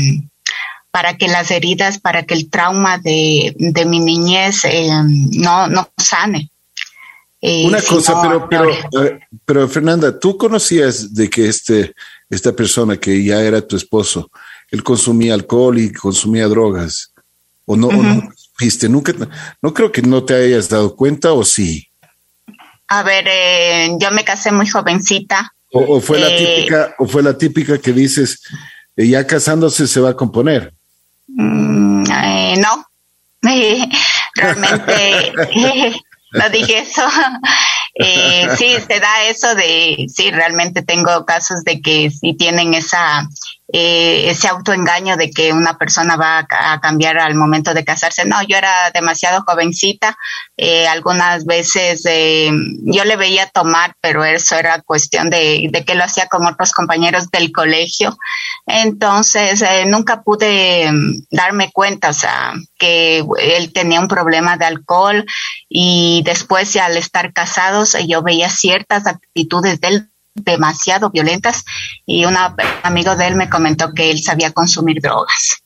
para 0.91 1.17
que 1.17 1.27
las 1.27 1.51
heridas, 1.51 1.99
para 1.99 2.23
que 2.23 2.33
el 2.33 2.49
trauma 2.49 2.97
de, 2.97 3.55
mi 3.87 3.99
niñez 3.99 4.65
eh, 4.65 4.89
no, 5.37 5.67
no 5.67 5.89
sane. 5.97 6.49
Eh, 7.41 7.65
Una 7.67 7.81
cosa, 7.81 8.21
pero, 8.21 8.49
pero, 8.49 8.69
eh, 9.05 9.19
pero 9.45 9.67
Fernanda, 9.69 10.19
¿tú 10.19 10.37
conocías 10.37 11.13
de 11.13 11.29
que 11.29 11.47
este, 11.47 11.93
esta 12.29 12.53
persona 12.53 12.97
que 12.97 13.23
ya 13.23 13.41
era 13.41 13.65
tu 13.65 13.77
esposo, 13.77 14.29
él 14.71 14.83
consumía 14.83 15.35
alcohol 15.35 15.77
y 15.79 15.93
consumía 15.93 16.47
drogas? 16.47 17.13
¿O 17.65 17.77
no, 17.77 17.91
no 17.91 18.29
viste? 18.59 18.89
Nunca, 18.89 19.13
no 19.61 19.73
creo 19.73 19.91
que 19.91 20.01
no 20.01 20.23
te 20.23 20.33
hayas 20.33 20.67
dado 20.67 20.95
cuenta 20.95 21.31
o 21.33 21.45
sí. 21.45 21.88
A 22.89 23.03
ver, 23.03 23.25
eh, 23.27 23.95
yo 23.99 24.09
me 24.11 24.23
casé 24.23 24.51
muy 24.51 24.67
jovencita. 24.67 25.53
O, 25.71 26.01
fue 26.01 26.19
la 26.19 26.29
eh, 26.29 26.37
típica, 26.37 26.95
o 26.97 27.05
fue 27.05 27.21
la 27.21 27.37
típica 27.37 27.77
que 27.77 27.93
dices, 27.93 28.41
eh, 28.95 29.07
ya 29.07 29.27
casándose 29.27 29.87
se 29.87 29.99
va 29.99 30.09
a 30.09 30.15
componer. 30.15 30.73
Mm, 31.27 32.03
no, 32.59 32.85
realmente 34.33 35.33
no 36.33 36.49
dije 36.49 36.79
eso. 36.79 37.03
sí, 38.57 38.75
se 38.87 38.99
da 38.99 39.23
eso 39.25 39.53
de, 39.53 40.07
sí, 40.11 40.31
realmente 40.31 40.81
tengo 40.81 41.25
casos 41.25 41.63
de 41.63 41.81
que 41.81 42.09
sí 42.09 42.33
tienen 42.33 42.73
esa 42.73 43.29
eh, 43.71 44.31
ese 44.31 44.47
autoengaño 44.47 45.15
de 45.15 45.29
que 45.29 45.53
una 45.53 45.77
persona 45.77 46.15
va 46.15 46.39
a, 46.49 46.79
cambiar 46.81 47.19
al 47.19 47.35
momento 47.35 47.73
de 47.75 47.85
casarse. 47.85 48.25
No, 48.25 48.41
yo 48.47 48.57
era 48.57 48.89
demasiado 48.91 49.43
jovencita. 49.45 50.17
Eh, 50.57 50.87
algunas 50.87 51.45
veces 51.45 52.01
eh, 52.05 52.49
yo 52.81 53.05
le 53.05 53.15
veía 53.15 53.45
tomar, 53.47 53.95
pero 54.01 54.23
eso 54.23 54.55
era 54.55 54.81
cuestión 54.81 55.29
de, 55.29 55.69
de, 55.71 55.85
que 55.85 55.93
lo 55.93 56.03
hacía 56.03 56.27
con 56.27 56.47
otros 56.47 56.71
compañeros 56.71 57.29
del 57.29 57.51
colegio. 57.51 58.17
Entonces, 58.65 59.63
nunca 59.85 60.23
pude 60.23 60.91
mm, 60.91 61.25
darme 61.29 61.71
cuenta, 61.71 62.09
o 62.09 62.13
sea, 62.13 62.53
que 62.79 63.23
él 63.39 63.71
tenía 63.71 63.99
un 63.99 64.07
problema 64.07 64.57
de 64.57 64.65
alcohol 64.65 65.25
y 65.67 66.23
después, 66.25 66.75
al 66.77 66.97
estar 66.97 67.33
casados, 67.33 67.95
yo 68.07 68.23
veía 68.23 68.49
ciertas 68.49 69.05
actitudes 69.05 69.79
del 69.79 70.08
demasiado 70.43 71.09
violentas 71.09 71.63
y 72.05 72.25
un 72.25 72.35
amigo 72.83 73.15
de 73.15 73.27
él 73.27 73.35
me 73.35 73.49
comentó 73.49 73.93
que 73.93 74.11
él 74.11 74.21
sabía 74.21 74.51
consumir 74.51 75.01
drogas. 75.01 75.61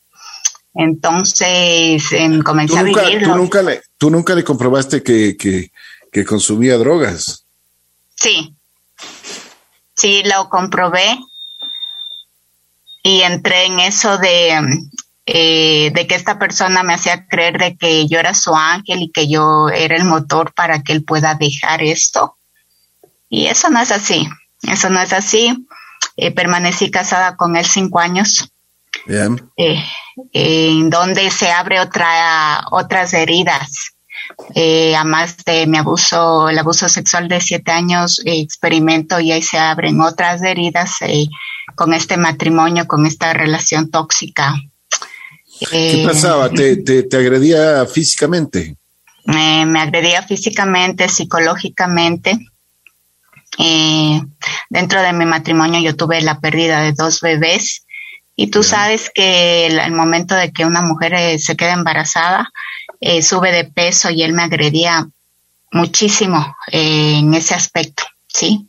Entonces 0.74 2.12
em, 2.12 2.42
comencé 2.42 2.78
a 2.78 2.82
vivirlo. 2.82 3.28
¿tú 3.28 3.36
nunca, 3.36 3.62
le, 3.62 3.82
¿Tú 3.96 4.10
nunca 4.10 4.34
le 4.34 4.42
comprobaste 4.42 5.02
que, 5.02 5.36
que, 5.36 6.24
consumía 6.24 6.76
drogas? 6.76 7.44
Sí, 8.16 8.54
sí, 9.94 10.22
lo 10.24 10.48
comprobé 10.48 11.18
y 13.02 13.20
entré 13.22 13.66
en 13.66 13.80
eso 13.80 14.18
de, 14.18 14.58
eh, 15.26 15.90
de 15.94 16.06
que 16.06 16.14
esta 16.14 16.38
persona 16.38 16.82
me 16.82 16.94
hacía 16.94 17.26
creer 17.26 17.58
de 17.58 17.76
que 17.76 18.08
yo 18.08 18.18
era 18.18 18.34
su 18.34 18.54
ángel 18.54 19.02
y 19.02 19.10
que 19.12 19.28
yo 19.28 19.68
era 19.68 19.96
el 19.96 20.04
motor 20.04 20.52
para 20.54 20.82
que 20.82 20.92
él 20.92 21.04
pueda 21.04 21.34
dejar 21.34 21.82
esto. 21.82 22.36
Y 23.28 23.46
eso 23.46 23.70
no 23.70 23.80
es 23.80 23.92
así. 23.92 24.28
Eso 24.68 24.90
no 24.90 25.00
es 25.00 25.12
así. 25.12 25.66
Eh, 26.16 26.30
permanecí 26.30 26.90
casada 26.90 27.36
con 27.36 27.56
él 27.56 27.64
cinco 27.64 27.98
años. 27.98 28.52
Eh, 29.56 29.82
en 30.32 30.88
donde 30.88 31.30
se 31.30 31.50
abre 31.50 31.80
otra, 31.80 32.64
otras 32.70 33.12
heridas. 33.14 33.94
Eh, 34.54 34.94
además 34.96 35.36
de 35.44 35.66
mi 35.66 35.76
abuso, 35.76 36.48
el 36.48 36.58
abuso 36.58 36.88
sexual 36.88 37.28
de 37.28 37.40
siete 37.40 37.72
años, 37.72 38.22
experimento 38.24 39.20
y 39.20 39.32
ahí 39.32 39.42
se 39.42 39.58
abren 39.58 40.00
otras 40.00 40.42
heridas 40.42 40.92
con 41.74 41.92
este 41.92 42.16
matrimonio, 42.16 42.86
con 42.86 43.06
esta 43.06 43.32
relación 43.32 43.90
tóxica. 43.90 44.54
¿Qué 45.70 46.04
pasaba? 46.06 46.48
¿Te, 46.48 46.76
te, 46.76 47.16
agredía 47.16 47.84
físicamente? 47.86 48.76
me 49.26 49.80
agredía 49.80 50.22
físicamente, 50.22 51.08
psicológicamente. 51.08 52.38
Eh, 53.58 54.20
dentro 54.68 55.00
de 55.02 55.12
mi 55.12 55.24
matrimonio 55.24 55.80
yo 55.80 55.96
tuve 55.96 56.20
la 56.22 56.40
pérdida 56.40 56.80
de 56.80 56.92
dos 56.92 57.20
bebés 57.20 57.86
y 58.36 58.48
tú 58.48 58.62
sabes 58.62 59.10
que 59.14 59.66
el, 59.66 59.92
momento 59.92 60.34
de 60.34 60.52
que 60.52 60.64
una 60.64 60.82
mujer 60.82 61.14
eh, 61.14 61.38
se 61.38 61.56
queda 61.56 61.72
embarazada, 61.72 62.50
eh, 63.00 63.22
sube 63.22 63.52
de 63.52 63.64
peso 63.64 64.10
y 64.10 64.22
él 64.22 64.32
me 64.32 64.42
agredía 64.42 65.06
muchísimo 65.70 66.56
en 66.68 67.34
ese 67.34 67.54
aspecto, 67.54 68.04
¿sí? 68.28 68.68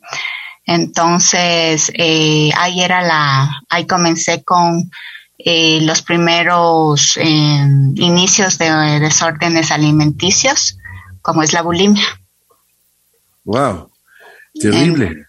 Entonces, 0.64 1.92
ahí 1.96 2.82
era 2.82 3.00
la, 3.00 3.62
ahí 3.68 3.86
comencé 3.86 4.42
con 4.42 4.90
los 5.38 6.02
primeros 6.02 7.16
inicios 7.16 8.58
de 8.58 8.98
desórdenes 8.98 9.70
alimenticios, 9.70 10.78
como 11.22 11.44
es 11.44 11.52
la 11.52 11.62
bulimia. 11.62 12.04
Wow. 13.44 13.90
Terrible. 14.60 15.26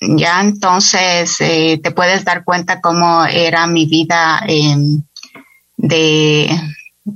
ya 0.00 0.40
entonces 0.40 1.36
eh, 1.40 1.80
te 1.82 1.90
puedes 1.90 2.24
dar 2.24 2.44
cuenta 2.44 2.80
cómo 2.80 3.24
era 3.26 3.66
mi 3.66 3.86
vida 3.86 4.42
em, 4.46 5.02
de, 5.76 6.48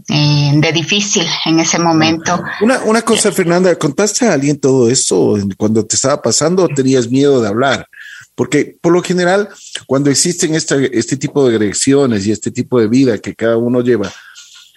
em, 0.08 0.60
de 0.60 0.72
difícil 0.72 1.26
en 1.44 1.60
ese 1.60 1.78
momento. 1.78 2.42
Una, 2.60 2.82
una 2.82 3.02
cosa, 3.02 3.30
Fernanda, 3.30 3.74
¿contaste 3.76 4.26
a 4.26 4.32
alguien 4.32 4.58
todo 4.58 4.90
eso 4.90 5.36
cuando 5.56 5.84
te 5.84 5.96
estaba 5.96 6.20
pasando 6.20 6.64
o 6.64 6.68
tenías 6.68 7.08
miedo 7.08 7.40
de 7.40 7.48
hablar? 7.48 7.86
Porque 8.34 8.76
por 8.80 8.92
lo 8.92 9.02
general, 9.02 9.48
cuando 9.86 10.10
existen 10.10 10.54
este 10.54 11.16
tipo 11.16 11.46
de 11.46 11.56
agresiones 11.56 12.26
y 12.26 12.32
este 12.32 12.50
tipo 12.50 12.80
de 12.80 12.88
vida 12.88 13.18
que 13.18 13.34
cada 13.34 13.58
uno 13.58 13.82
lleva, 13.82 14.10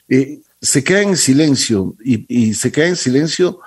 eh, 0.09 0.39
se 0.61 0.83
queda 0.83 1.01
en 1.01 1.15
silencio 1.15 1.95
y, 2.03 2.25
y 2.27 2.53
se 2.53 2.71
queda 2.71 2.87
en 2.87 2.95
silencio 2.95 3.59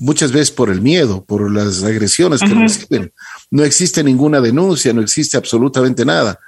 muchas 0.00 0.32
veces 0.32 0.50
por 0.50 0.70
el 0.70 0.80
miedo, 0.80 1.24
por 1.24 1.50
las 1.50 1.84
agresiones 1.84 2.40
que 2.40 2.54
reciben. 2.54 3.12
No 3.50 3.62
existe 3.64 4.02
ninguna 4.02 4.40
denuncia, 4.40 4.92
no 4.92 5.02
existe 5.02 5.36
absolutamente 5.36 6.04
nada. 6.04 6.38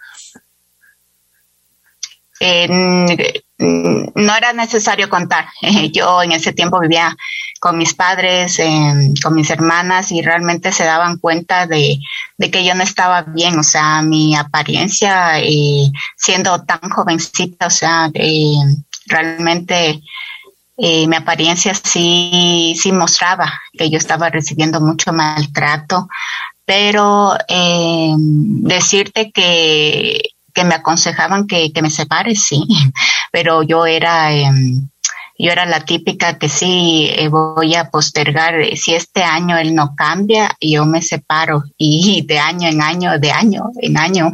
no 3.59 4.37
era 4.37 4.53
necesario 4.53 5.09
contar. 5.09 5.47
Yo 5.93 6.23
en 6.23 6.33
ese 6.33 6.53
tiempo 6.53 6.81
vivía 6.81 7.15
con 7.61 7.79
mis 7.79 7.95
padres, 7.95 8.59
con 9.23 9.35
mis 9.37 9.51
hermanas 9.51 10.11
y 10.11 10.21
realmente 10.21 10.73
se 10.73 10.83
daban 10.83 11.19
cuenta 11.19 11.69
de, 11.69 12.01
que 12.51 12.65
yo 12.65 12.75
no 12.75 12.83
estaba 12.83 13.23
bien, 13.23 13.57
o 13.57 13.63
sea, 13.63 14.03
mi 14.03 14.35
apariencia 14.35 15.39
eh, 15.39 15.93
siendo 16.17 16.65
tan 16.65 16.81
jovencita, 16.91 17.69
o 17.69 17.71
sea, 17.71 18.11
eh, 18.15 18.57
realmente 19.07 20.03
eh, 20.77 21.07
mi 21.07 21.17
apariencia 21.17 21.75
sí, 21.75 22.75
sí 22.77 22.93
mostraba 22.93 23.53
que 23.73 23.91
yo 23.91 23.99
estaba 23.99 24.31
recibiendo 24.31 24.81
mucho 24.81 25.13
maltrato, 25.13 26.09
pero 26.65 27.37
decirte 27.49 29.31
que 29.33 30.21
que 30.53 30.65
me 30.65 30.75
aconsejaban 30.75 31.47
que, 31.47 31.73
que 31.73 31.83
me 31.83 31.91
separe, 31.91 32.35
sí, 32.35 32.63
pero 33.33 33.63
yo 33.63 33.87
era, 33.87 34.33
em, 34.33 34.89
yo 35.43 35.51
era 35.51 35.67
la 35.67 35.85
típica 35.85 36.39
que 36.39 36.49
sí 36.49 37.11
eh, 37.11 37.27
voy 37.27 37.75
a 37.75 37.91
postergar, 37.91 38.61
eh, 38.61 38.77
si 38.77 38.95
este 38.95 39.25
año 39.25 39.59
él 39.59 39.75
no 39.75 39.97
cambia, 39.97 40.57
yo 40.61 40.87
me 40.87 41.03
separo 41.03 41.65
y 41.77 42.23
de 42.29 42.39
año 42.39 42.69
en 42.69 42.81
año, 42.81 43.19
de 43.19 43.33
año 43.33 43.65
en 43.81 43.99
año, 43.99 44.31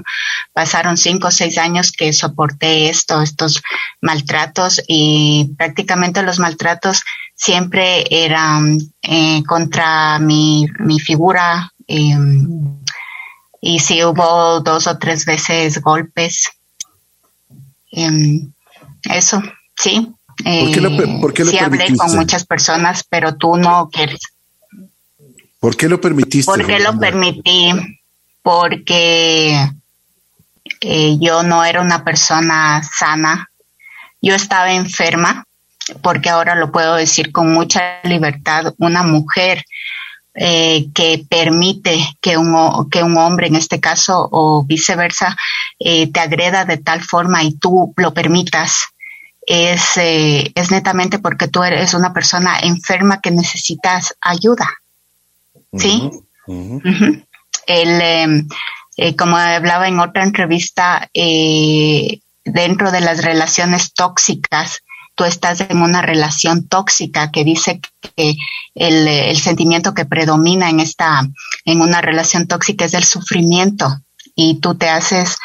pasaron 0.52 0.98
cinco 0.98 1.28
o 1.28 1.30
seis 1.30 1.56
años 1.56 1.92
que 1.92 2.12
soporté 2.12 2.90
esto, 2.90 3.22
estos 3.22 3.62
maltratos 4.02 4.82
y 4.86 5.54
prácticamente 5.56 6.22
los 6.22 6.38
maltratos 6.38 7.02
siempre 7.34 8.04
eran 8.10 8.78
eh, 9.00 9.42
contra 9.44 10.18
mi, 10.18 10.66
mi 10.78 11.00
figura. 11.00 11.72
Eh, 11.86 12.18
y 13.62 13.78
sí 13.78 14.04
hubo 14.04 14.60
dos 14.60 14.86
o 14.86 14.98
tres 14.98 15.24
veces 15.24 15.80
golpes. 15.80 16.50
Em, 17.92 18.52
eso, 19.04 19.42
sí. 19.74 20.14
¿Por 20.44 20.72
qué 20.72 20.80
lo, 20.80 20.90
eh, 20.90 21.50
sí 21.50 21.58
hablé 21.58 21.96
con 21.96 22.16
muchas 22.16 22.44
personas, 22.44 23.04
pero 23.08 23.36
tú 23.36 23.56
no 23.56 23.88
quieres. 23.90 24.20
¿Por 25.58 25.76
qué 25.76 25.88
lo 25.88 26.00
permitiste? 26.00 26.50
¿Por 26.50 26.64
qué 26.64 26.78
lo 26.78 26.98
permití? 26.98 27.72
Porque 28.42 29.68
eh, 30.80 31.16
yo 31.18 31.42
no 31.42 31.64
era 31.64 31.80
una 31.80 32.04
persona 32.04 32.82
sana. 32.82 33.50
Yo 34.22 34.34
estaba 34.34 34.72
enferma, 34.72 35.44
porque 36.02 36.30
ahora 36.30 36.54
lo 36.54 36.70
puedo 36.70 36.94
decir 36.94 37.32
con 37.32 37.52
mucha 37.52 38.00
libertad. 38.04 38.74
Una 38.78 39.02
mujer 39.02 39.64
eh, 40.34 40.88
que 40.94 41.24
permite 41.28 41.98
que 42.20 42.36
un, 42.36 42.88
que 42.90 43.02
un 43.02 43.16
hombre, 43.16 43.48
en 43.48 43.56
este 43.56 43.80
caso, 43.80 44.28
o 44.30 44.64
viceversa, 44.64 45.36
eh, 45.80 46.12
te 46.12 46.20
agreda 46.20 46.64
de 46.64 46.76
tal 46.76 47.02
forma 47.02 47.42
y 47.42 47.54
tú 47.54 47.92
lo 47.96 48.14
permitas, 48.14 48.86
es, 49.50 49.96
eh, 49.96 50.52
es 50.54 50.70
netamente 50.70 51.18
porque 51.18 51.48
tú 51.48 51.62
eres 51.62 51.94
una 51.94 52.12
persona 52.12 52.58
enferma 52.60 53.20
que 53.22 53.30
necesitas 53.30 54.14
ayuda. 54.20 54.68
¿Sí? 55.76 56.10
Em, 57.66 58.48
como 59.16 59.36
hablaba 59.36 59.88
en 59.88 60.00
otra 60.00 60.24
entrevista, 60.24 61.08
dentro 61.14 62.90
de 62.90 63.00
las 63.00 63.22
relaciones 63.22 63.94
tóxicas, 63.94 64.82
tú 65.14 65.24
estás 65.24 65.60
en 65.60 65.82
una 65.82 66.02
relación 66.02 66.68
tóxica 66.68 67.30
que 67.30 67.42
dice 67.44 67.80
que 68.16 68.36
el, 68.74 69.36
sentimiento 69.36 69.92
que 69.92 70.04
predomina 70.04 70.70
en 70.70 70.80
esta, 70.80 71.26
en 71.64 71.80
una 71.80 72.00
relación 72.00 72.46
tóxica 72.46 72.84
es 72.84 72.94
el 72.94 73.04
sufrimiento 73.04 73.88
y 74.34 74.60
tú 74.60 74.76
te 74.76 74.88
haces 74.88 75.36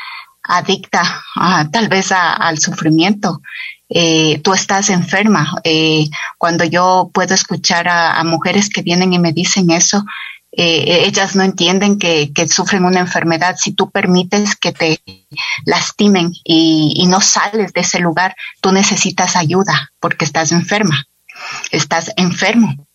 adicta 0.44 1.24
tal 1.72 1.88
vez 1.88 2.12
al 2.12 2.60
sufrimiento. 2.60 3.42
Eh, 3.96 4.42
tú 4.44 4.54
estás 4.54 4.90
enferma. 4.90 5.54
Eh, 5.64 6.10
cuando 6.40 6.64
yo 6.64 7.12
puedo 7.14 7.36
escuchar 7.36 7.88
a, 7.88 8.24
mujeres 8.24 8.70
que 8.70 8.82
vienen 8.82 9.14
y 9.14 9.20
me 9.20 9.34
dicen 9.34 9.70
eso, 9.70 10.04
eh, 10.52 11.04
ellas 11.06 11.36
no 11.36 11.44
entienden 11.44 12.00
que, 12.00 12.32
sufren 12.50 12.86
una 12.86 13.02
enfermedad. 13.02 13.56
Si 13.60 13.74
tú 13.74 13.92
permites 13.92 14.56
que 14.56 14.72
te 14.72 15.00
lastimen 15.66 16.32
y, 16.44 17.06
no 17.08 17.22
sales 17.22 17.72
de 17.74 17.82
ese 17.82 18.00
lugar, 18.00 18.36
tú 18.62 18.72
necesitas 18.72 19.36
ayuda 19.36 19.92
porque 20.00 20.26
estás 20.26 20.52
enferma, 20.52 21.06
estás 21.70 22.12
enfermo. 22.18 22.88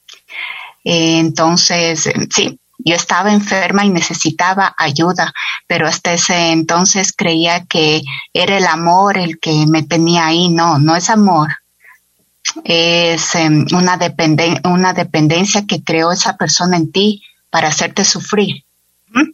Eh, 0.82 1.20
entonces, 1.20 2.10
sí, 2.34 2.58
yo 2.78 2.94
estaba 2.94 3.32
enferma 3.32 3.84
y 3.84 3.90
necesitaba 3.90 4.74
ayuda, 4.78 5.32
pero 5.66 5.86
hasta 5.88 6.12
ese 6.12 6.52
entonces 6.52 7.12
creía 7.14 7.64
que 7.66 8.02
era 8.32 8.56
el 8.56 8.66
amor 8.66 9.18
el 9.18 9.38
que 9.38 9.66
me 9.66 9.82
tenía 9.82 10.26
ahí. 10.26 10.48
No, 10.48 10.78
no 10.78 10.94
es 10.96 11.10
amor. 11.10 11.48
Es 12.64 13.34
em, 13.34 13.66
una, 13.72 13.98
una 14.64 14.92
dependencia 14.92 15.66
que 15.66 15.82
creó 15.82 16.12
esa 16.12 16.36
persona 16.36 16.76
en 16.76 16.90
ti 16.92 17.22
para 17.50 17.68
hacerte 17.68 18.04
sufrir. 18.04 18.64
¿Mm? 19.08 19.30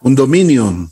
Un 0.00 0.14
dominio, 0.14 0.90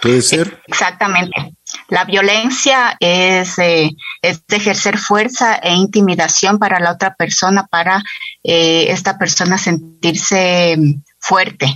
puede 0.00 0.22
ser. 0.22 0.62
Exactamente. 0.66 1.54
La 1.88 2.04
violencia 2.04 2.96
es, 2.98 3.58
eh, 3.58 3.90
es 4.22 4.42
ejercer 4.48 4.98
fuerza 4.98 5.56
e 5.56 5.74
intimidación 5.74 6.58
para 6.58 6.80
la 6.80 6.92
otra 6.92 7.14
persona, 7.14 7.66
para 7.66 8.02
eh, 8.42 8.86
esta 8.88 9.18
persona 9.18 9.58
sentirse 9.58 10.76
mm, 10.76 11.02
fuerte, 11.20 11.66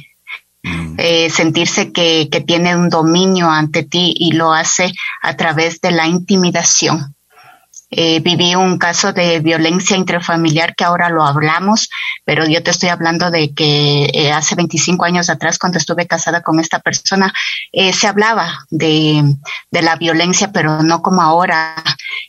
mm. 0.63 0.95
eh, 0.99 1.31
sentirse 1.31 1.93
que, 1.93 2.29
que, 2.31 2.41
tiene 2.41 2.75
un 2.75 2.89
dominio 2.89 3.49
ante 3.49 3.85
ti 3.85 4.15
y 4.17 4.33
lo 4.33 4.53
hace 4.53 4.93
a 5.23 5.37
través 5.37 5.81
de 5.81 5.93
la 5.93 6.07
intimidación. 6.07 7.15
Eh, 7.97 8.19
viví 8.19 8.57
un 8.57 8.77
caso 8.77 9.13
de 9.13 9.39
violencia 9.39 9.97
intrafamiliar 9.97 10.75
que 10.75 10.83
ahora 10.83 11.11
lo 11.11 11.23
hablamos, 11.23 11.89
pero 12.25 12.45
yo 12.45 12.61
te 12.61 12.73
estoy 12.73 12.89
hablando 12.89 13.31
de 13.31 13.55
que 13.55 14.07
eh, 14.13 14.33
hace 14.33 14.57
25 14.57 15.05
años 15.05 15.31
atrás, 15.31 15.61
cuando 15.61 15.79
estuve 15.79 16.09
casada 16.09 16.43
con 16.43 16.59
esta 16.59 16.81
persona, 16.81 17.33
eh, 17.71 17.93
se 17.93 18.09
hablaba 18.09 18.67
de, 18.69 19.23
la 19.71 19.95
violencia, 19.95 20.51
pero 20.51 20.83
no 20.83 21.03
como 21.03 21.23
ahora. 21.23 21.77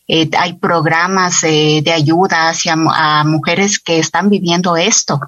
hay 0.07 0.53
programas 0.53 1.41
de 1.41 1.91
ayuda 1.91 2.49
hacia 2.49 2.75
a 2.75 3.23
mujeres 3.23 3.79
que 3.79 3.97
están 3.97 4.29
viviendo 4.29 4.77
esto. 4.77 5.19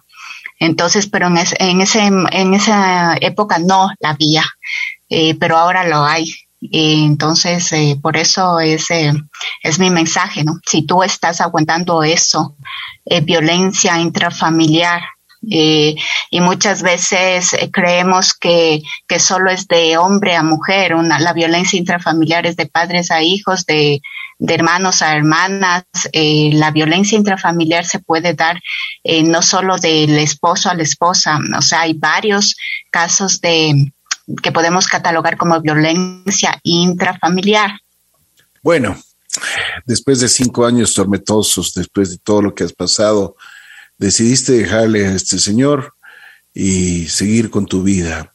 Entonces, 0.60 1.08
pero 1.08 1.28
en, 1.28 1.38
en, 1.60 1.82
ese, 1.82 2.06
en 2.06 2.54
esa 2.54 3.15
época 3.22 3.60
no 3.60 3.89
la 4.00 4.10
había, 4.10 4.43
pero 5.39 5.58
ahora 5.58 5.88
lo 5.88 6.04
hay 6.04 6.34
entonces, 6.60 7.72
eh, 7.74 8.00
por 8.02 8.17
eso 8.17 8.60
es, 8.60 8.89
eh, 8.89 9.13
es 9.62 9.80
mi 9.80 9.89
mensaje, 9.89 10.43
¿no? 10.43 10.60
Si 10.65 10.86
tú 10.86 11.04
estás 11.04 11.39
aguantando 11.41 12.04
eso, 12.04 12.56
eh, 13.06 13.22
violencia 13.22 14.00
intrafamiliar, 14.00 15.02
y 15.41 15.97
muchas 16.41 16.82
veces 16.82 17.56
creemos 17.71 18.34
que, 18.34 18.82
que 19.08 19.19
solo 19.19 19.52
es 19.52 19.67
de 19.67 19.97
hombre 19.97 20.36
a 20.36 20.43
mujer, 20.43 20.95
una, 20.95 21.19
la 21.19 21.34
violencia 21.34 21.78
intrafamiliar 21.78 22.45
es 22.45 22.56
de 22.56 22.65
padres 22.65 23.12
a 23.12 23.21
hijos, 23.21 23.65
de, 23.65 24.02
de 24.39 24.54
hermanos 24.54 25.02
a 25.02 25.15
hermanas. 25.15 25.84
la 26.13 26.71
violencia 26.71 27.17
intrafamiliar 27.17 27.86
se 27.86 28.00
puede 28.00 28.34
dar 28.34 28.60
no 29.23 29.41
solo 29.41 29.78
del 29.78 30.17
esposo 30.17 30.69
a 30.69 30.76
la 30.76 30.84
esposa, 30.84 31.39
o 31.58 31.62
sea, 31.62 31.82
hay 31.82 31.93
varios 31.93 32.56
casos 32.91 33.41
de, 33.41 33.91
que 34.41 34.52
podemos 34.52 34.88
catalogar 34.88 35.38
como 35.38 35.60
violencia 35.62 36.60
intrafamiliar. 36.63 37.80
Bueno, 38.62 38.97
después 39.86 40.19
de 40.19 40.28
cinco 40.28 40.65
años 40.65 40.93
tormentosos, 40.93 41.73
después 41.73 42.10
de 42.10 42.17
todo 42.17 42.41
lo 42.41 42.54
que 42.54 42.63
has 42.63 42.73
pasado, 42.73 43.36
decidiste 43.98 44.54
dejarle 44.54 45.08
a 45.08 45.14
este 45.14 45.40
señor 45.40 45.94
y 46.54 47.08
seguir 47.08 47.50
con 47.50 47.66
tu 47.66 47.84
vida. 47.84 48.34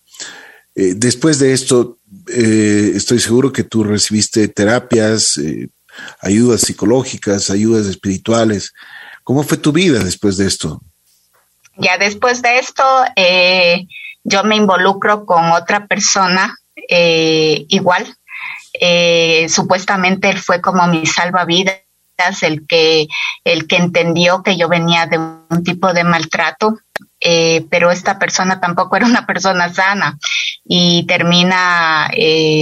Eh, 0.74 0.94
después 0.96 1.38
de 1.38 1.52
esto, 1.52 1.98
eh, 2.28 2.92
estoy 2.94 3.18
seguro 3.18 3.52
que 3.52 3.64
tú 3.64 3.84
recibiste 3.84 4.48
terapias, 4.48 5.36
eh, 5.38 5.68
ayudas 6.20 6.62
psicológicas, 6.62 7.50
ayudas 7.50 7.86
espirituales. 7.86 8.72
¿Cómo 9.24 9.42
fue 9.42 9.58
tu 9.58 9.72
vida 9.72 10.02
después 10.02 10.36
de 10.36 10.46
esto? 10.46 10.80
Ya 11.76 11.98
después 11.98 12.42
de 12.42 12.58
esto, 12.58 12.84
yo 14.24 14.44
me 14.44 14.56
involucro 14.56 15.24
con 15.24 15.52
otra 15.52 15.86
persona 15.86 16.54
eh, 16.88 17.66
igual. 17.68 18.06
Eh, 18.80 19.46
supuestamente 19.48 20.30
él 20.30 20.38
fue 20.38 20.60
como 20.60 20.86
mi 20.86 21.06
salvavidas, 21.06 21.80
el 22.42 22.66
que, 22.66 23.08
el 23.44 23.66
que 23.66 23.76
entendió 23.76 24.42
que 24.42 24.56
yo 24.56 24.68
venía 24.68 25.06
de 25.06 25.18
un 25.18 25.64
tipo 25.64 25.92
de 25.92 26.04
maltrato, 26.04 26.78
eh, 27.20 27.66
pero 27.70 27.90
esta 27.90 28.18
persona 28.18 28.60
tampoco 28.60 28.96
era 28.96 29.06
una 29.06 29.26
persona 29.26 29.72
sana 29.72 30.18
y 30.64 31.04
termina 31.06 32.10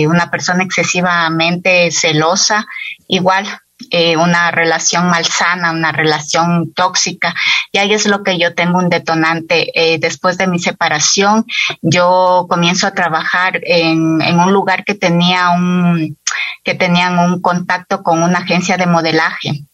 una 0.07 0.31
persona 0.31 0.65
excesivamente 0.65 1.91
celosa, 1.91 2.67
igual 3.09 3.47
eh, 3.89 4.17
una 4.17 4.51
relación 4.51 5.09
malsana, 5.09 5.71
una 5.71 5.91
relación 5.91 6.73
tóxica. 6.75 7.35
Y 7.73 7.79
ahí 7.79 7.93
es 7.93 8.07
lo 8.07 8.23
que 8.23 8.39
yo 8.39 8.55
tengo 8.55 8.79
un 8.79 8.91
detonante. 8.91 9.71
Eh, 9.75 9.99
después 9.99 10.37
de 10.37 10.47
mi 10.47 10.59
separación, 10.59 11.47
yo 11.81 12.47
comienzo 12.49 12.87
a 12.87 12.95
trabajar 12.95 13.59
en, 13.63 14.21
un 14.21 14.53
lugar 14.53 14.85
que 14.85 14.95
tenía 14.95 15.51
un 15.51 16.19
que 16.65 16.75
tenían 16.75 17.19
un 17.19 17.41
contacto 17.41 18.03
con 18.03 18.23
una 18.23 18.41
agencia 18.41 18.77
de 18.77 18.87
modelaje. 18.87 19.65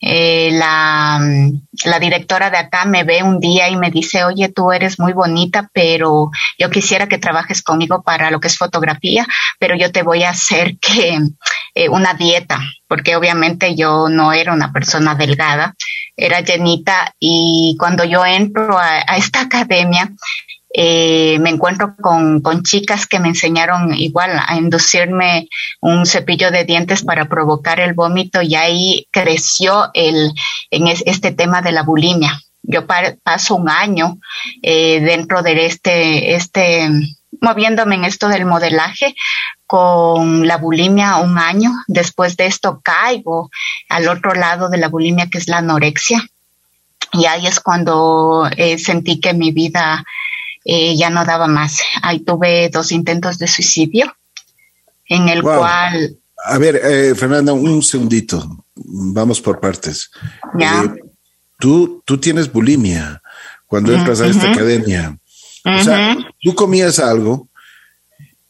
Eh, 0.00 0.50
la, 0.52 1.20
la, 1.84 1.98
directora 1.98 2.50
de 2.50 2.58
acá 2.58 2.84
me 2.84 3.04
ve 3.04 3.22
un 3.22 3.40
día 3.40 3.68
y 3.68 3.76
me 3.76 3.90
dice, 3.90 4.24
oye, 4.24 4.48
tú 4.48 4.72
eres 4.72 4.98
muy 4.98 5.12
bonita, 5.12 5.70
pero 5.72 6.30
yo 6.58 6.70
quisiera 6.70 7.08
que 7.08 7.18
trabajes 7.18 7.62
conmigo 7.62 8.02
para 8.02 8.30
lo 8.30 8.40
que 8.40 8.48
es 8.48 8.58
fotografía, 8.58 9.26
pero 9.58 9.76
yo 9.76 9.90
te 9.92 10.02
voy 10.02 10.24
a 10.24 10.30
hacer 10.30 10.76
que 10.78 11.18
eh, 11.74 11.88
una 11.88 12.14
dieta, 12.14 12.60
porque 12.88 13.16
obviamente 13.16 13.74
yo 13.74 14.08
no 14.08 14.32
era 14.32 14.52
una 14.52 14.72
persona 14.72 15.14
delgada, 15.14 15.74
era 16.16 16.40
llenita 16.40 17.14
y 17.18 17.76
cuando 17.78 18.04
yo 18.04 18.24
entro 18.26 18.78
a 18.78 19.16
esta 19.16 19.42
academia, 19.42 20.12
eh, 20.76 21.38
me 21.38 21.50
encuentro 21.50 21.94
con, 21.94 22.40
con, 22.40 22.64
chicas 22.64 23.06
que 23.06 23.20
me 23.20 23.28
enseñaron 23.28 23.94
igual 23.94 24.32
a 24.44 24.56
inducirme 24.56 25.48
un 25.80 26.04
cepillo 26.04 26.50
de 26.50 26.64
dientes 26.64 27.04
para 27.04 27.28
provocar 27.28 27.78
el 27.78 27.94
vómito 27.94 28.42
y 28.42 28.56
ahí 28.56 29.06
creció 29.12 29.90
el, 29.94 30.32
en 30.72 30.88
este 30.88 31.30
tema 31.30 31.62
de 31.62 31.70
la 31.70 31.84
bulimia. 31.84 32.40
Yo 32.64 32.86
paso 32.86 33.54
un 33.54 33.68
año 33.68 34.18
eh, 34.62 35.00
dentro 35.00 35.42
de 35.42 35.66
este, 35.66 36.34
este, 36.34 36.90
moviéndome 37.40 37.94
en 37.94 38.04
esto 38.04 38.26
del 38.26 38.44
modelaje 38.44 39.14
con 39.68 40.44
la 40.44 40.56
bulimia 40.56 41.18
un 41.18 41.38
año. 41.38 41.70
Después 41.86 42.36
de 42.36 42.46
esto 42.46 42.80
caigo 42.82 43.48
al 43.88 44.08
otro 44.08 44.34
lado 44.34 44.68
de 44.70 44.78
la 44.78 44.88
bulimia 44.88 45.28
que 45.30 45.38
es 45.38 45.46
la 45.46 45.58
anorexia. 45.58 46.26
Y 47.12 47.26
ahí 47.26 47.46
es 47.46 47.60
cuando 47.60 48.50
eh, 48.56 48.76
sentí 48.76 49.20
que 49.20 49.34
mi 49.34 49.52
vida 49.52 50.04
eh, 50.64 50.96
ya 50.96 51.10
no 51.10 51.24
daba 51.24 51.46
más. 51.46 51.80
Ahí 52.02 52.20
tuve 52.20 52.70
dos 52.70 52.90
intentos 52.92 53.38
de 53.38 53.46
suicidio, 53.46 54.14
en 55.06 55.28
el 55.28 55.42
cual... 55.42 56.16
A 56.46 56.58
ver, 56.58 56.76
eh, 56.76 57.14
Fernanda, 57.14 57.52
un 57.52 57.82
segundito. 57.82 58.64
Vamos 58.74 59.40
por 59.40 59.60
partes. 59.60 60.10
Ya. 60.58 60.82
Eh, 60.82 61.02
tú, 61.58 62.02
tú 62.04 62.18
tienes 62.18 62.50
bulimia 62.52 63.22
cuando 63.66 63.94
entras 63.94 64.20
a 64.20 64.26
esta 64.26 64.52
academia. 64.52 65.16
O 65.64 65.82
sea, 65.82 66.16
tú 66.42 66.54
comías 66.54 66.98
algo 66.98 67.48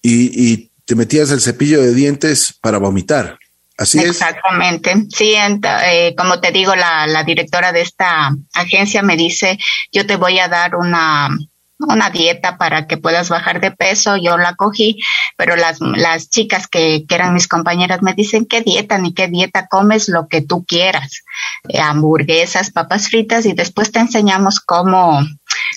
y, 0.02 0.52
y, 0.52 0.70
te 0.84 0.94
metías 0.94 1.30
el 1.30 1.40
cepillo 1.40 1.80
de 1.80 1.94
dientes 1.94 2.58
para 2.60 2.76
vomitar. 2.76 3.38
Así 3.78 3.98
Exactamente. 3.98 5.06
Sí, 5.08 5.34
eh, 5.34 6.14
como 6.14 6.40
te 6.40 6.52
digo, 6.52 6.76
la, 6.76 7.06
la 7.06 7.24
directora 7.24 7.72
de 7.72 7.80
esta 7.80 8.36
agencia 8.52 9.02
me 9.02 9.16
dice, 9.16 9.58
yo 9.92 10.06
te 10.06 10.16
voy 10.16 10.40
a 10.40 10.48
dar 10.48 10.76
una, 10.76 11.30
una 11.88 12.10
dieta 12.10 12.56
para 12.58 12.86
que 12.86 12.96
puedas 12.96 13.28
bajar 13.28 13.60
de 13.60 13.70
peso, 13.70 14.16
yo 14.16 14.36
la 14.36 14.54
cogí, 14.54 15.00
pero 15.36 15.56
las, 15.56 15.80
las 15.80 16.30
chicas 16.30 16.66
que, 16.66 17.04
eran 17.08 17.34
mis 17.34 17.48
compañeras 17.48 18.02
me 18.02 18.14
dicen, 18.14 18.44
¿qué 18.46 18.60
dieta? 18.60 18.98
Ni 18.98 19.14
qué 19.14 19.28
dieta 19.28 19.68
comes 19.68 20.08
lo 20.08 20.26
que 20.28 20.42
tú 20.42 20.64
quieras, 20.64 21.22
eh, 21.68 21.80
hamburguesas, 21.80 22.70
papas 22.70 23.08
fritas 23.08 23.46
y 23.46 23.52
después 23.52 23.92
te 23.92 24.00
enseñamos 24.00 24.60
cómo, 24.60 25.20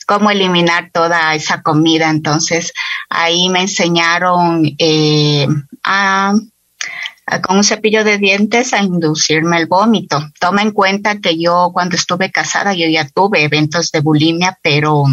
cómo 0.08 0.32
eliminar 0.32 0.90
toda 0.92 1.36
esa 1.36 1.62
comida. 1.62 2.10
Entonces 2.10 2.74
ahí 3.10 3.50
me 3.50 3.62
enseñaron 3.62 4.64
eh, 4.80 5.48
a 5.84 6.34
con 7.44 7.58
un 7.58 7.64
cepillo 7.64 8.04
de 8.04 8.18
dientes 8.18 8.74
a 8.74 8.82
inducirme 8.82 9.58
el 9.58 9.68
vómito. 9.68 10.20
Toma 10.40 10.62
en 10.62 10.72
cuenta 10.72 11.20
que 11.20 11.38
yo 11.38 11.72
cuando 11.74 11.96
estuve 11.96 12.32
casada 12.32 12.74
yo 12.74 12.88
ya 12.88 13.08
tuve 13.10 13.44
eventos 13.44 13.92
de 13.92 14.00
bulimia, 14.00 14.58
pero 14.62 15.04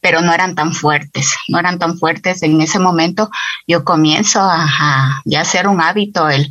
pero 0.00 0.20
no 0.20 0.32
eran 0.32 0.54
tan 0.54 0.72
fuertes, 0.72 1.36
no 1.48 1.58
eran 1.58 1.78
tan 1.78 1.98
fuertes. 1.98 2.42
En 2.42 2.60
ese 2.60 2.78
momento 2.78 3.30
yo 3.66 3.84
comienzo 3.84 4.40
a, 4.40 5.20
ya 5.24 5.40
hacer 5.40 5.66
un 5.66 5.80
hábito 5.80 6.28
el, 6.28 6.48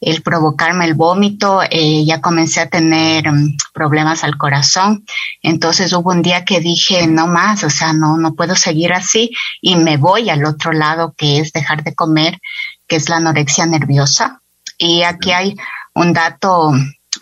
el 0.00 0.22
provocarme 0.22 0.84
el 0.84 0.94
vómito, 0.94 1.62
eh, 1.70 2.04
ya 2.04 2.20
comencé 2.20 2.60
a 2.60 2.68
tener 2.68 3.30
mm, 3.30 3.56
problemas 3.72 4.24
al 4.24 4.36
corazón. 4.36 5.04
Entonces 5.42 5.92
hubo 5.92 6.10
un 6.10 6.22
día 6.22 6.44
que 6.44 6.60
dije, 6.60 7.06
no 7.06 7.26
más, 7.26 7.64
o 7.64 7.70
sea, 7.70 7.92
no, 7.92 8.18
no 8.18 8.34
puedo 8.34 8.56
seguir 8.56 8.92
así 8.92 9.30
y 9.60 9.76
me 9.76 9.96
voy 9.96 10.28
al 10.28 10.44
otro 10.44 10.72
lado 10.72 11.14
que 11.16 11.38
es 11.38 11.52
dejar 11.52 11.84
de 11.84 11.94
comer, 11.94 12.38
que 12.86 12.96
es 12.96 13.08
la 13.08 13.16
anorexia 13.16 13.66
nerviosa. 13.66 14.40
Y 14.78 15.02
aquí 15.02 15.32
hay 15.32 15.56
un 15.94 16.12
dato, 16.12 16.72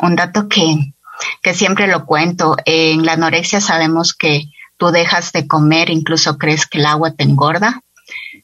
un 0.03 0.17
dato 0.17 0.49
que, 0.49 0.95
que 1.43 1.55
siempre 1.55 1.87
lo 1.87 2.07
cuento. 2.07 2.57
En 2.65 3.05
la 3.05 3.13
anorexia 3.13 3.61
sabemos 3.61 4.15
que 4.15 4.45
tú 4.77 4.91
dejas 4.91 5.33
de 5.33 5.47
comer, 5.47 5.91
incluso 5.91 6.39
crees 6.39 6.67
que 6.67 6.79
el 6.79 6.87
agua 6.87 7.13
te 7.13 7.25
engorda. 7.25 7.83